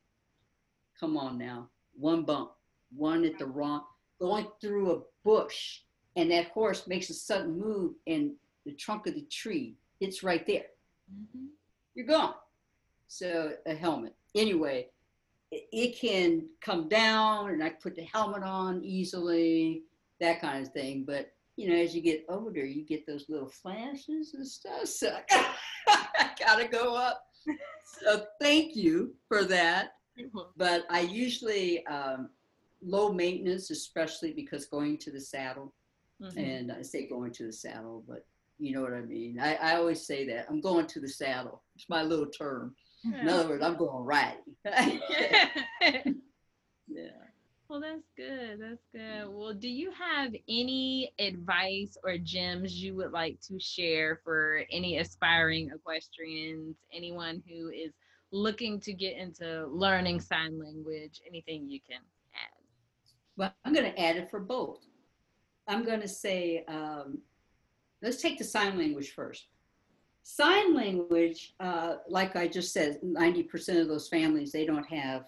come 1.00 1.18
on 1.18 1.38
now 1.38 1.68
one 2.00 2.24
bump 2.24 2.52
one 2.96 3.24
at 3.26 3.38
the 3.38 3.46
wrong 3.46 3.84
going 4.20 4.48
through 4.62 4.92
a 4.94 5.02
bush 5.24 5.82
and 6.16 6.32
that 6.32 6.48
horse 6.48 6.88
makes 6.88 7.10
a 7.10 7.14
sudden 7.14 7.58
move 7.60 7.94
and 8.08 8.32
the 8.66 8.74
trunk 8.74 9.06
of 9.08 9.14
the 9.16 9.26
tree 9.32 9.76
hits 10.00 10.24
right 10.24 10.46
there 10.48 10.66
Mhm. 11.14 11.48
you're 11.96 12.06
gone. 12.06 12.36
So 13.08 13.54
a 13.66 13.74
helmet. 13.74 14.16
Anyway, 14.36 14.90
it, 15.52 15.64
it 15.72 16.00
can 16.00 16.48
come 16.62 16.88
down 16.88 17.50
and 17.50 17.64
I 17.64 17.72
put 17.72 17.96
the 17.96 18.04
helmet 18.04 18.44
on 18.44 18.84
easily, 18.84 19.84
that 20.22 20.40
kind 20.42 20.66
of 20.66 20.72
thing. 20.72 21.04
But 21.06 21.32
you 21.56 21.68
know, 21.68 21.76
as 21.76 21.96
you 21.96 22.02
get 22.02 22.26
older, 22.30 22.64
you 22.64 22.86
get 22.86 23.06
those 23.08 23.26
little 23.28 23.50
flashes 23.50 24.34
and 24.36 24.48
stuff. 24.48 24.86
So 24.88 25.18
I 25.88 26.30
gotta 26.40 26.68
go 26.68 26.96
up. 26.96 27.26
So 28.02 28.26
thank 28.40 28.76
you 28.76 29.16
for 29.28 29.44
that. 29.46 29.94
But 30.58 30.86
I 30.90 31.02
usually 31.02 31.86
um, 31.88 32.30
low 32.82 33.12
maintenance, 33.14 33.70
especially 33.70 34.34
because 34.34 34.66
going 34.66 34.98
to 35.00 35.12
the 35.12 35.20
saddle 35.20 35.74
mhm. 36.22 36.38
and 36.38 36.72
I 36.72 36.82
say 36.82 37.08
going 37.08 37.32
to 37.34 37.46
the 37.46 37.54
saddle, 37.54 38.04
but 38.08 38.26
you 38.58 38.74
know 38.74 38.82
what 38.82 38.94
I 38.94 39.02
mean. 39.02 39.40
I, 39.40 39.56
I 39.56 39.76
always 39.76 40.06
say 40.06 40.28
that 40.28 40.46
I'm 40.50 40.62
going 40.62 40.88
to 40.88 41.00
the 41.00 41.08
saddle. 41.08 41.62
It's 41.76 41.90
my 41.90 42.04
little 42.04 42.28
term. 42.28 42.76
In 43.06 43.30
other 43.30 43.48
words, 43.48 43.64
I'm 43.64 43.78
going 43.78 44.04
riding. 44.04 44.40
yeah. 46.88 47.10
Well, 47.70 47.80
that's 47.80 48.10
good. 48.18 48.60
That's 48.60 48.84
good. 48.92 49.30
Well, 49.30 49.54
do 49.54 49.70
you 49.70 49.92
have 49.92 50.34
any 50.50 51.14
advice 51.20 51.98
or 52.04 52.18
gems 52.18 52.74
you 52.74 52.96
would 52.96 53.12
like 53.12 53.40
to 53.42 53.60
share 53.60 54.20
for 54.24 54.64
any 54.72 54.98
aspiring 54.98 55.70
equestrians, 55.74 56.76
anyone 56.92 57.44
who 57.48 57.70
is 57.70 57.94
looking 58.32 58.80
to 58.82 58.94
get 58.94 59.18
into 59.18 59.68
learning 59.68 60.20
sign 60.20 60.60
language, 60.60 61.22
anything 61.28 61.70
you 61.70 61.80
can 61.88 62.02
add? 62.34 62.64
Well, 63.38 63.54
I'm 63.66 63.74
going 63.74 63.92
to 63.92 64.00
add 64.00 64.18
it 64.18 64.30
for 64.30 64.40
both. 64.40 64.86
I'm 65.68 65.84
going 65.84 66.02
to 66.02 66.08
say, 66.08 66.64
um, 66.68 67.20
let's 68.02 68.22
take 68.22 68.38
the 68.38 68.44
sign 68.44 68.78
language 68.78 69.12
first. 69.12 69.48
Sign 70.24 70.76
language, 70.76 71.54
uh, 71.60 71.96
like 72.08 72.36
I 72.36 72.48
just 72.48 72.74
said, 72.74 73.00
90% 73.04 73.82
of 73.82 73.88
those 73.88 74.10
families, 74.10 74.52
they 74.52 74.66
don't 74.66 74.88
have 74.90 75.26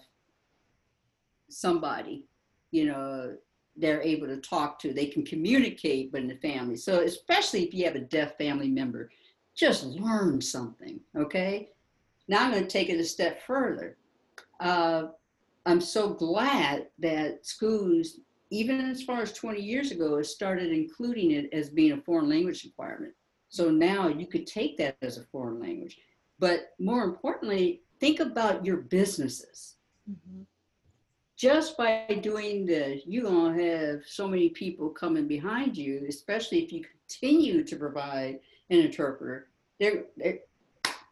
somebody, 1.48 2.24
you 2.70 2.86
know, 2.86 3.36
they're 3.76 4.02
able 4.02 4.26
to 4.26 4.36
talk 4.36 4.78
to. 4.80 4.92
They 4.92 5.06
can 5.06 5.24
communicate 5.24 6.12
within 6.12 6.28
the 6.28 6.36
family. 6.36 6.76
So, 6.76 7.00
especially 7.00 7.64
if 7.64 7.72
you 7.72 7.84
have 7.84 7.94
a 7.94 8.00
deaf 8.00 8.36
family 8.36 8.68
member, 8.68 9.10
just 9.54 9.84
learn 9.84 10.40
something, 10.40 11.00
okay? 11.16 11.70
Now 12.32 12.44
I'm 12.44 12.52
going 12.52 12.62
to 12.62 12.68
take 12.70 12.88
it 12.88 12.98
a 12.98 13.04
step 13.04 13.42
further. 13.42 13.98
Uh, 14.58 15.08
I'm 15.66 15.82
so 15.82 16.14
glad 16.14 16.86
that 16.98 17.44
schools, 17.44 18.20
even 18.48 18.80
as 18.80 19.02
far 19.02 19.20
as 19.20 19.34
20 19.34 19.60
years 19.60 19.90
ago, 19.90 20.16
has 20.16 20.32
started 20.32 20.72
including 20.72 21.32
it 21.32 21.52
as 21.52 21.68
being 21.68 21.92
a 21.92 22.00
foreign 22.00 22.30
language 22.30 22.64
requirement. 22.64 23.12
So 23.50 23.70
now 23.70 24.08
you 24.08 24.26
could 24.26 24.46
take 24.46 24.78
that 24.78 24.96
as 25.02 25.18
a 25.18 25.24
foreign 25.24 25.60
language. 25.60 25.98
But 26.38 26.70
more 26.78 27.04
importantly, 27.04 27.82
think 28.00 28.18
about 28.18 28.64
your 28.64 28.78
businesses. 28.78 29.74
Just 31.36 31.76
by 31.76 32.18
doing 32.22 32.64
this, 32.64 33.02
you're 33.04 33.24
going 33.24 33.58
to 33.58 33.62
have 33.62 34.06
so 34.06 34.26
many 34.26 34.48
people 34.48 34.88
coming 34.88 35.28
behind 35.28 35.76
you, 35.76 36.06
especially 36.08 36.64
if 36.64 36.72
you 36.72 36.82
continue 36.82 37.62
to 37.62 37.76
provide 37.76 38.40
an 38.70 38.78
interpreter. 38.78 39.48
They're, 39.78 40.04
they're, 40.16 40.38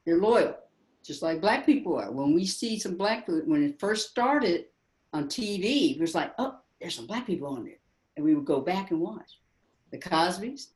they're 0.07 0.17
loyal 0.17 0.57
just 1.05 1.23
like 1.23 1.41
black 1.41 1.67
people 1.67 1.97
are. 1.97 2.11
When 2.11 2.35
we 2.35 2.45
see 2.45 2.79
some 2.79 2.97
black 2.97 3.27
people, 3.27 3.43
when 3.47 3.65
it 3.65 3.81
first 3.81 4.11
started 4.11 4.67
on 5.13 5.27
TV, 5.27 5.95
it 5.95 6.01
was 6.01 6.15
like, 6.15 6.33
oh, 6.39 6.59
there's 6.81 6.95
some 6.95 7.07
black 7.07 7.27
people 7.27 7.49
on 7.49 7.65
there. 7.65 7.79
And 8.17 8.25
we 8.25 8.35
would 8.35 8.45
go 8.45 8.61
back 8.61 8.91
and 8.91 9.01
watch 9.01 9.39
the 9.91 9.99
Cosby's, 9.99 10.71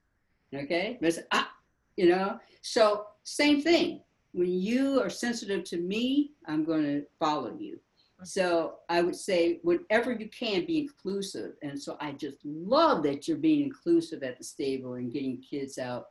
okay? 0.54 0.98
There's, 1.00 1.18
ah, 1.32 1.50
you 1.96 2.08
know? 2.08 2.38
So, 2.62 3.06
same 3.24 3.62
thing. 3.62 4.00
When 4.32 4.50
you 4.50 5.00
are 5.00 5.10
sensitive 5.10 5.64
to 5.64 5.76
me, 5.76 6.32
I'm 6.46 6.64
going 6.64 6.82
to 6.82 7.04
follow 7.18 7.54
you. 7.58 7.78
So, 8.22 8.76
I 8.88 9.02
would 9.02 9.16
say, 9.16 9.60
whatever 9.62 10.12
you 10.12 10.28
can, 10.28 10.64
be 10.64 10.78
inclusive. 10.78 11.52
And 11.62 11.80
so, 11.80 11.96
I 12.00 12.12
just 12.12 12.38
love 12.44 13.02
that 13.04 13.28
you're 13.28 13.36
being 13.36 13.62
inclusive 13.62 14.22
at 14.22 14.38
the 14.38 14.44
stable 14.44 14.94
and 14.94 15.12
getting 15.12 15.42
kids 15.42 15.78
out, 15.78 16.06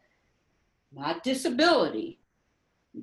not 0.94 1.24
disability, 1.24 2.20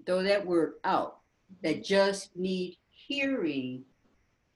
throw 0.06 0.22
that 0.22 0.44
word 0.44 0.74
out 0.84 1.18
that 1.62 1.84
just 1.84 2.36
need 2.36 2.78
hearing 2.90 3.84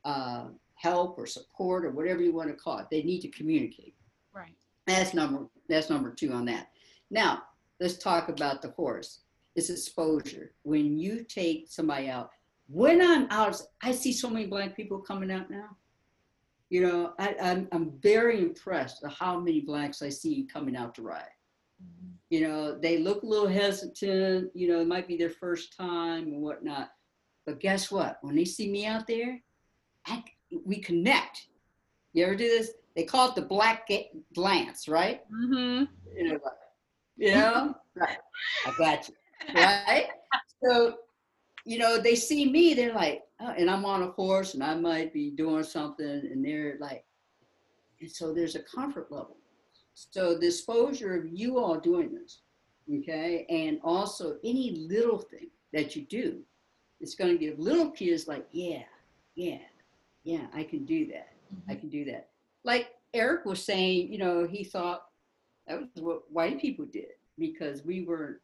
uh, 0.04 0.44
help 0.74 1.18
or 1.18 1.26
support 1.26 1.84
or 1.84 1.90
whatever 1.90 2.22
you 2.22 2.32
want 2.32 2.48
to 2.48 2.54
call 2.54 2.78
it. 2.78 2.86
They 2.90 3.02
need 3.02 3.20
to 3.20 3.28
communicate. 3.28 3.94
Right. 4.32 4.54
That's 4.86 5.14
number 5.14 5.46
that's 5.68 5.90
number 5.90 6.10
two 6.10 6.32
on 6.32 6.44
that. 6.46 6.68
Now 7.10 7.42
let's 7.80 7.96
talk 7.96 8.28
about 8.28 8.62
the 8.62 8.70
horse. 8.70 9.20
It's 9.56 9.70
exposure. 9.70 10.52
When 10.62 10.98
you 10.98 11.24
take 11.24 11.66
somebody 11.68 12.08
out, 12.08 12.30
when 12.68 13.00
I'm 13.00 13.26
out, 13.30 13.60
I 13.82 13.92
see 13.92 14.12
so 14.12 14.28
many 14.28 14.46
black 14.46 14.76
people 14.76 14.98
coming 14.98 15.30
out 15.30 15.50
now. 15.50 15.76
You 16.70 16.82
know, 16.82 17.12
I, 17.18 17.36
I'm, 17.40 17.68
I'm 17.72 17.92
very 18.02 18.40
impressed 18.40 19.04
at 19.04 19.12
how 19.12 19.38
many 19.38 19.60
blacks 19.60 20.02
I 20.02 20.08
see 20.08 20.48
coming 20.52 20.76
out 20.76 20.94
to 20.96 21.02
ride. 21.02 21.28
You 22.30 22.40
know, 22.40 22.78
they 22.78 22.98
look 22.98 23.22
a 23.22 23.26
little 23.26 23.48
hesitant, 23.48 24.50
you 24.54 24.68
know, 24.68 24.80
it 24.80 24.88
might 24.88 25.06
be 25.06 25.16
their 25.16 25.30
first 25.30 25.76
time 25.76 26.24
and 26.24 26.42
whatnot. 26.42 26.90
But 27.46 27.60
guess 27.60 27.90
what? 27.90 28.18
When 28.22 28.34
they 28.34 28.44
see 28.44 28.70
me 28.70 28.86
out 28.86 29.06
there, 29.06 29.40
I, 30.06 30.24
we 30.64 30.78
connect. 30.78 31.48
You 32.12 32.24
ever 32.24 32.34
do 32.34 32.48
this? 32.48 32.72
They 32.96 33.04
call 33.04 33.28
it 33.28 33.34
the 33.34 33.42
black 33.42 33.88
glance, 34.34 34.88
right? 34.88 35.22
Mm-hmm. 35.32 35.84
You 36.16 36.32
know, 36.32 36.38
you 37.16 37.32
know? 37.32 37.74
right. 37.94 38.18
I 38.66 38.74
got 38.78 39.08
you. 39.08 39.14
Right? 39.54 40.08
so, 40.64 40.96
you 41.64 41.78
know, 41.78 41.98
they 41.98 42.14
see 42.14 42.50
me, 42.50 42.74
they're 42.74 42.94
like, 42.94 43.22
oh, 43.40 43.54
and 43.56 43.70
I'm 43.70 43.84
on 43.84 44.02
a 44.02 44.10
horse 44.10 44.54
and 44.54 44.62
I 44.62 44.74
might 44.74 45.12
be 45.12 45.30
doing 45.30 45.64
something, 45.64 46.06
and 46.06 46.44
they're 46.44 46.76
like, 46.80 47.04
and 48.00 48.10
so 48.10 48.32
there's 48.32 48.54
a 48.54 48.60
comfort 48.60 49.10
level. 49.10 49.36
So 49.94 50.36
the 50.36 50.46
exposure 50.46 51.16
of 51.16 51.26
you 51.28 51.58
all 51.58 51.78
doing 51.78 52.14
this, 52.14 52.40
okay, 52.92 53.46
and 53.48 53.80
also 53.82 54.36
any 54.44 54.86
little 54.88 55.18
thing 55.18 55.48
that 55.72 55.94
you 55.94 56.02
do, 56.02 56.40
it's 57.00 57.14
going 57.14 57.32
to 57.32 57.38
give 57.38 57.58
little 57.58 57.90
kids 57.90 58.26
like, 58.26 58.46
yeah, 58.50 58.82
yeah, 59.34 59.58
yeah, 60.24 60.46
I 60.52 60.64
can 60.64 60.84
do 60.84 61.06
that. 61.06 61.28
I 61.68 61.72
mm-hmm. 61.72 61.80
can 61.80 61.88
do 61.88 62.04
that. 62.06 62.28
Like 62.64 62.90
Eric 63.12 63.44
was 63.44 63.62
saying, 63.64 64.12
you 64.12 64.18
know, 64.18 64.46
he 64.46 64.64
thought 64.64 65.04
that 65.66 65.80
was 65.80 65.88
what 66.02 66.30
white 66.30 66.60
people 66.60 66.84
did 66.86 67.12
because 67.38 67.84
we 67.84 68.02
weren't 68.02 68.38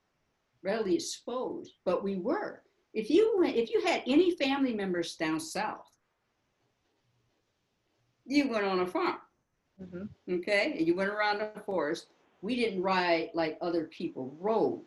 readily 0.63 0.95
exposed, 0.95 1.75
but 1.85 2.05
we 2.05 2.17
were. 2.17 2.63
If 2.93 3.11
you 3.11 3.37
went, 3.39 3.57
if 3.57 3.73
you 3.73 3.85
had 3.85 4.03
any 4.07 4.33
family 4.33 4.75
members 4.75 5.17
down 5.17 5.41
south, 5.41 5.87
you 8.27 8.49
went 8.49 8.65
on 8.65 8.81
a 8.81 8.87
farm, 8.87 9.19
Mhm. 9.81 10.09
okay, 10.29 10.75
and 10.77 10.87
you 10.87 10.95
went 10.95 11.11
around 11.11 11.39
the 11.39 11.61
forest. 11.61 12.09
We 12.43 12.57
didn't 12.57 12.83
ride 12.83 13.31
like 13.35 13.59
other 13.61 13.85
people 13.85 14.35
rode. 14.39 14.83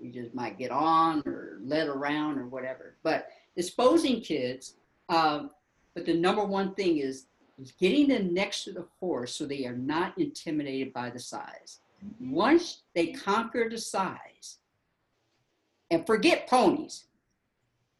We 0.00 0.10
just 0.10 0.34
might 0.34 0.58
get 0.58 0.70
on 0.70 1.22
or 1.26 1.58
led 1.62 1.88
around 1.88 2.38
or 2.38 2.46
whatever. 2.46 2.96
But 3.02 3.30
exposing 3.56 4.20
kids, 4.20 4.74
um, 5.08 5.50
but 5.94 6.04
the 6.04 6.14
number 6.14 6.44
one 6.44 6.74
thing 6.74 6.98
is 6.98 7.26
is 7.58 7.72
getting 7.72 8.08
them 8.08 8.34
next 8.34 8.64
to 8.64 8.72
the 8.72 8.86
horse 9.00 9.34
so 9.34 9.46
they 9.46 9.64
are 9.64 9.76
not 9.76 10.18
intimidated 10.18 10.92
by 10.92 11.08
the 11.08 11.18
size. 11.18 11.80
Once 12.20 12.82
they 12.94 13.06
conquer 13.08 13.68
the 13.70 13.78
size, 13.78 14.58
and 15.90 16.06
forget 16.06 16.48
ponies. 16.48 17.04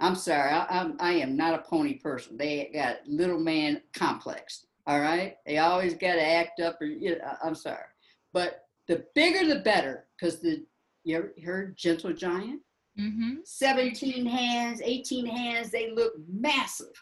I'm 0.01 0.15
sorry, 0.15 0.51
I, 0.51 0.67
I'm, 0.69 0.97
I 1.01 1.13
am 1.15 1.37
not 1.37 1.55
a 1.55 1.63
pony 1.63 1.95
person. 1.95 2.37
They 2.37 2.71
got 2.75 2.99
little 3.07 3.39
man 3.39 3.81
complex. 3.95 4.66
All 4.87 5.01
right, 5.01 5.37
they 5.47 5.59
always 5.59 5.95
got 5.95 6.15
to 6.15 6.25
act 6.25 6.61
up. 6.61 6.81
Or 6.81 6.87
you 6.87 7.19
know, 7.19 7.25
I- 7.25 7.47
I'm 7.47 7.55
sorry, 7.55 7.87
but 8.33 8.63
the 8.89 9.05
bigger 9.15 9.47
the 9.47 9.61
better, 9.61 10.07
because 10.19 10.41
the 10.41 10.65
you 11.05 11.17
ever 11.17 11.33
heard 11.45 11.77
gentle 11.77 12.13
giant? 12.13 12.61
Mm-hmm. 12.99 13.35
17 13.45 14.27
hands, 14.27 14.81
18 14.83 15.27
hands, 15.27 15.71
they 15.71 15.93
look 15.93 16.15
massive, 16.29 16.93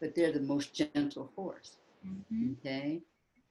but 0.00 0.14
they're 0.14 0.32
the 0.32 0.40
most 0.40 0.74
gentle 0.74 1.30
horse. 1.36 1.76
Mm-hmm. 2.06 2.52
Okay. 2.58 3.02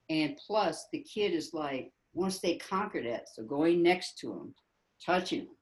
And 0.09 0.37
plus, 0.45 0.87
the 0.91 0.99
kid 0.99 1.33
is 1.33 1.53
like, 1.53 1.93
once 2.13 2.39
they 2.39 2.57
conquer 2.57 3.01
that, 3.03 3.29
so 3.29 3.43
going 3.43 3.81
next 3.81 4.17
to 4.19 4.31
him, 4.33 4.53
touching 5.05 5.41
him, 5.41 5.55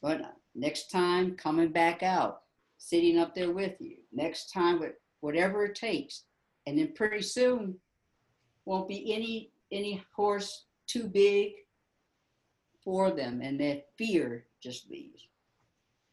but 0.00 0.20
uh, 0.20 0.28
next 0.54 0.90
time 0.90 1.34
coming 1.34 1.72
back 1.72 2.04
out, 2.04 2.42
sitting 2.78 3.18
up 3.18 3.34
there 3.34 3.50
with 3.50 3.74
you, 3.80 3.96
next 4.12 4.52
time, 4.52 4.78
with 4.78 4.92
whatever 5.20 5.64
it 5.64 5.74
takes. 5.74 6.24
And 6.66 6.78
then 6.78 6.92
pretty 6.94 7.22
soon, 7.22 7.78
won't 8.64 8.88
be 8.88 9.12
any 9.14 9.50
any 9.72 10.04
horse 10.14 10.66
too 10.86 11.08
big 11.08 11.52
for 12.84 13.10
them, 13.10 13.40
and 13.42 13.58
that 13.60 13.86
fear 13.98 14.46
just 14.62 14.90
leaves. 14.90 15.26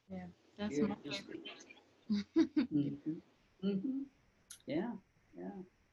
Yeah 0.10 0.26
that's 0.58 0.76
Fear 0.76 0.88
my 0.88 0.96
just 1.04 1.22
favorite. 1.24 1.44
leaves. 2.10 2.48
Mhm. 2.74 3.22
Mhm. 3.64 4.04
Yeah, 4.68 4.92
yeah. 5.38 5.50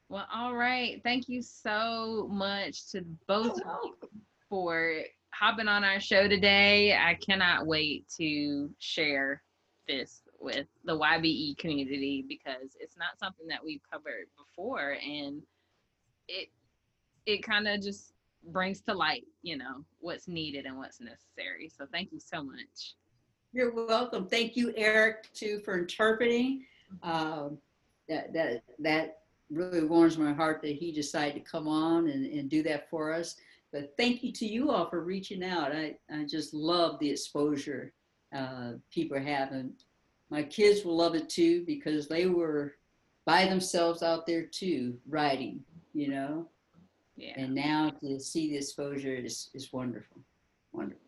Well, 0.09 0.27
all 0.33 0.55
right. 0.55 1.01
Thank 1.03 1.29
you 1.29 1.41
so 1.41 2.27
much 2.31 2.89
to 2.91 3.01
both 3.27 3.59
of 3.61 3.79
you 3.83 4.09
for 4.49 5.01
hopping 5.33 5.67
on 5.67 5.83
our 5.83 5.99
show 5.99 6.27
today. 6.27 6.95
I 6.95 7.15
cannot 7.15 7.65
wait 7.65 8.07
to 8.17 8.69
share 8.79 9.41
this 9.87 10.21
with 10.41 10.67
the 10.85 10.97
YBE 10.97 11.57
community 11.57 12.25
because 12.27 12.75
it's 12.79 12.97
not 12.97 13.19
something 13.19 13.47
that 13.47 13.63
we've 13.63 13.81
covered 13.91 14.25
before 14.37 14.97
and 15.03 15.41
it 16.27 16.49
it 17.25 17.43
kind 17.43 17.67
of 17.67 17.81
just 17.81 18.13
brings 18.47 18.81
to 18.81 18.93
light, 18.93 19.25
you 19.43 19.55
know, 19.57 19.85
what's 19.99 20.27
needed 20.27 20.65
and 20.65 20.77
what's 20.77 20.99
necessary. 20.99 21.69
So 21.69 21.85
thank 21.91 22.11
you 22.11 22.19
so 22.19 22.43
much. 22.43 22.95
You're 23.53 23.73
welcome. 23.73 24.27
Thank 24.27 24.55
you, 24.55 24.73
Eric, 24.75 25.31
too, 25.33 25.59
for 25.63 25.77
interpreting. 25.77 26.65
Um, 27.03 27.57
that 28.09 28.33
that 28.33 28.63
that 28.79 29.19
really 29.49 29.83
warms 29.83 30.17
my 30.17 30.33
heart 30.33 30.61
that 30.61 30.75
he 30.75 30.91
decided 30.91 31.33
to 31.35 31.51
come 31.51 31.67
on 31.67 32.07
and, 32.07 32.25
and 32.25 32.49
do 32.49 32.63
that 32.63 32.89
for 32.89 33.13
us. 33.13 33.35
But 33.71 33.93
thank 33.97 34.23
you 34.23 34.31
to 34.33 34.45
you 34.45 34.71
all 34.71 34.89
for 34.89 35.03
reaching 35.03 35.43
out. 35.43 35.73
I, 35.73 35.95
I 36.09 36.25
just 36.25 36.53
love 36.53 36.99
the 36.99 37.09
exposure 37.09 37.93
uh, 38.35 38.73
people 38.91 39.17
are 39.17 39.21
having. 39.21 39.73
My 40.31 40.41
kids 40.41 40.85
will 40.85 40.95
love 40.95 41.13
it 41.13 41.27
too 41.29 41.63
because 41.65 42.07
they 42.07 42.25
were 42.25 42.75
by 43.25 43.45
themselves 43.45 44.01
out 44.01 44.25
there 44.25 44.45
too, 44.45 44.97
riding, 45.07 45.59
you 45.93 46.07
know. 46.07 46.47
Yeah. 47.17 47.33
And 47.35 47.53
now 47.53 47.91
to 48.01 48.19
see 48.19 48.49
the 48.49 48.57
exposure 48.57 49.13
is, 49.13 49.49
is 49.53 49.71
wonderful. 49.73 50.21
Wonderful. 50.71 51.01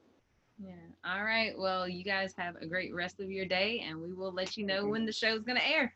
Yeah. 0.63 0.73
All 1.05 1.23
right. 1.23 1.57
Well, 1.57 1.87
you 1.87 2.03
guys 2.03 2.33
have 2.37 2.57
a 2.57 2.67
great 2.67 2.93
rest 2.93 3.21
of 3.21 3.31
your 3.31 3.45
day 3.45 3.83
and 3.87 3.99
we 3.99 4.13
will 4.13 4.33
let 4.33 4.57
you 4.57 4.65
know 4.65 4.85
when 4.85 5.05
the 5.05 5.11
show's 5.13 5.41
going 5.41 5.57
to 5.57 5.67
air. 5.67 5.95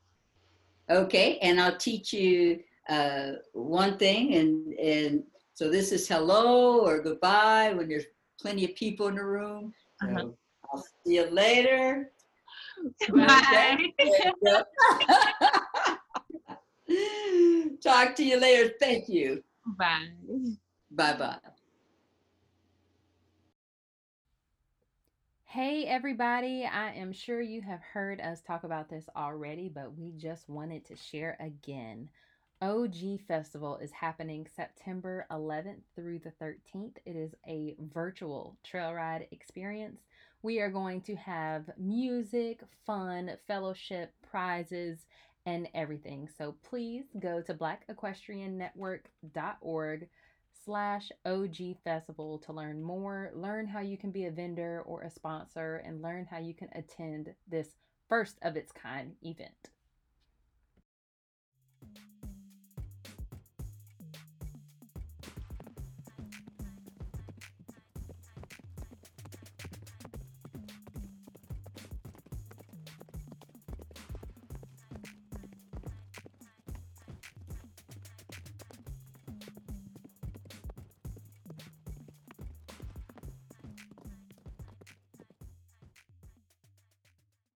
Okay, 0.90 1.38
and 1.40 1.60
I'll 1.60 1.76
teach 1.76 2.14
you 2.14 2.62
uh, 2.88 3.32
one 3.52 3.98
thing, 3.98 4.36
and 4.36 4.74
and 4.80 5.24
so 5.54 5.70
this 5.70 5.92
is 5.92 6.08
hello 6.08 6.80
or 6.80 7.02
goodbye 7.02 7.74
when 7.74 7.90
there's 7.90 8.06
plenty 8.40 8.64
of 8.64 8.74
people 8.76 9.08
in 9.10 9.16
the 9.16 9.26
room. 9.26 9.74
So 10.02 10.08
Uh-huh. 10.08 10.28
I'll 10.72 10.86
see 11.06 11.16
you 11.16 11.26
later. 11.30 12.12
Bye. 13.14 13.92
Talk 17.84 18.16
to 18.16 18.24
you 18.24 18.40
later. 18.40 18.74
Thank 18.80 19.10
you. 19.10 19.44
Bye. 19.78 20.08
Bye 20.92 21.14
bye. 21.14 21.38
Hey, 25.46 25.86
everybody. 25.86 26.66
I 26.66 26.94
am 26.94 27.12
sure 27.12 27.42
you 27.42 27.62
have 27.62 27.82
heard 27.82 28.22
us 28.22 28.42
talk 28.42 28.64
about 28.64 28.90
this 28.90 29.06
already, 29.16 29.70
but 29.70 29.98
we 29.98 30.12
just 30.12 30.48
wanted 30.48 30.86
to 30.86 30.96
share 30.96 31.36
again. 31.40 32.10
OG 32.62 33.22
Festival 33.28 33.78
is 33.78 33.92
happening 33.92 34.48
September 34.56 35.26
11th 35.32 35.82
through 35.96 36.20
the 36.20 36.32
13th. 36.42 36.96
It 37.06 37.16
is 37.16 37.34
a 37.48 37.76
virtual 37.94 38.58
trail 38.64 38.94
ride 38.94 39.28
experience. 39.32 40.02
We 40.44 40.60
are 40.60 40.70
going 40.70 41.02
to 41.02 41.16
have 41.16 41.72
music, 41.78 42.62
fun, 42.86 43.32
fellowship, 43.48 44.14
prizes, 44.30 45.08
and 45.46 45.70
everything. 45.74 46.30
So 46.38 46.56
please 46.64 47.06
go 47.20 47.42
to 47.42 47.54
blackequestriannetwork.org 47.54 50.10
slash 50.66 51.12
OG 51.26 51.56
Festival 51.84 52.40
to 52.40 52.54
learn 52.54 52.84
more, 52.84 53.32
learn 53.34 53.68
how 53.68 53.80
you 53.80 53.98
can 53.98 54.12
be 54.12 54.26
a 54.26 54.32
vendor 54.32 54.84
or 54.86 55.04
a 55.04 55.10
sponsor, 55.10 55.78
and 55.78 56.02
learn 56.02 56.28
how 56.30 56.40
you 56.40 56.54
can 56.54 56.68
attend 56.76 57.34
this 57.48 57.78
first 58.10 58.38
of 58.42 58.58
its 58.58 58.72
kind 58.72 59.14
event. 59.24 59.70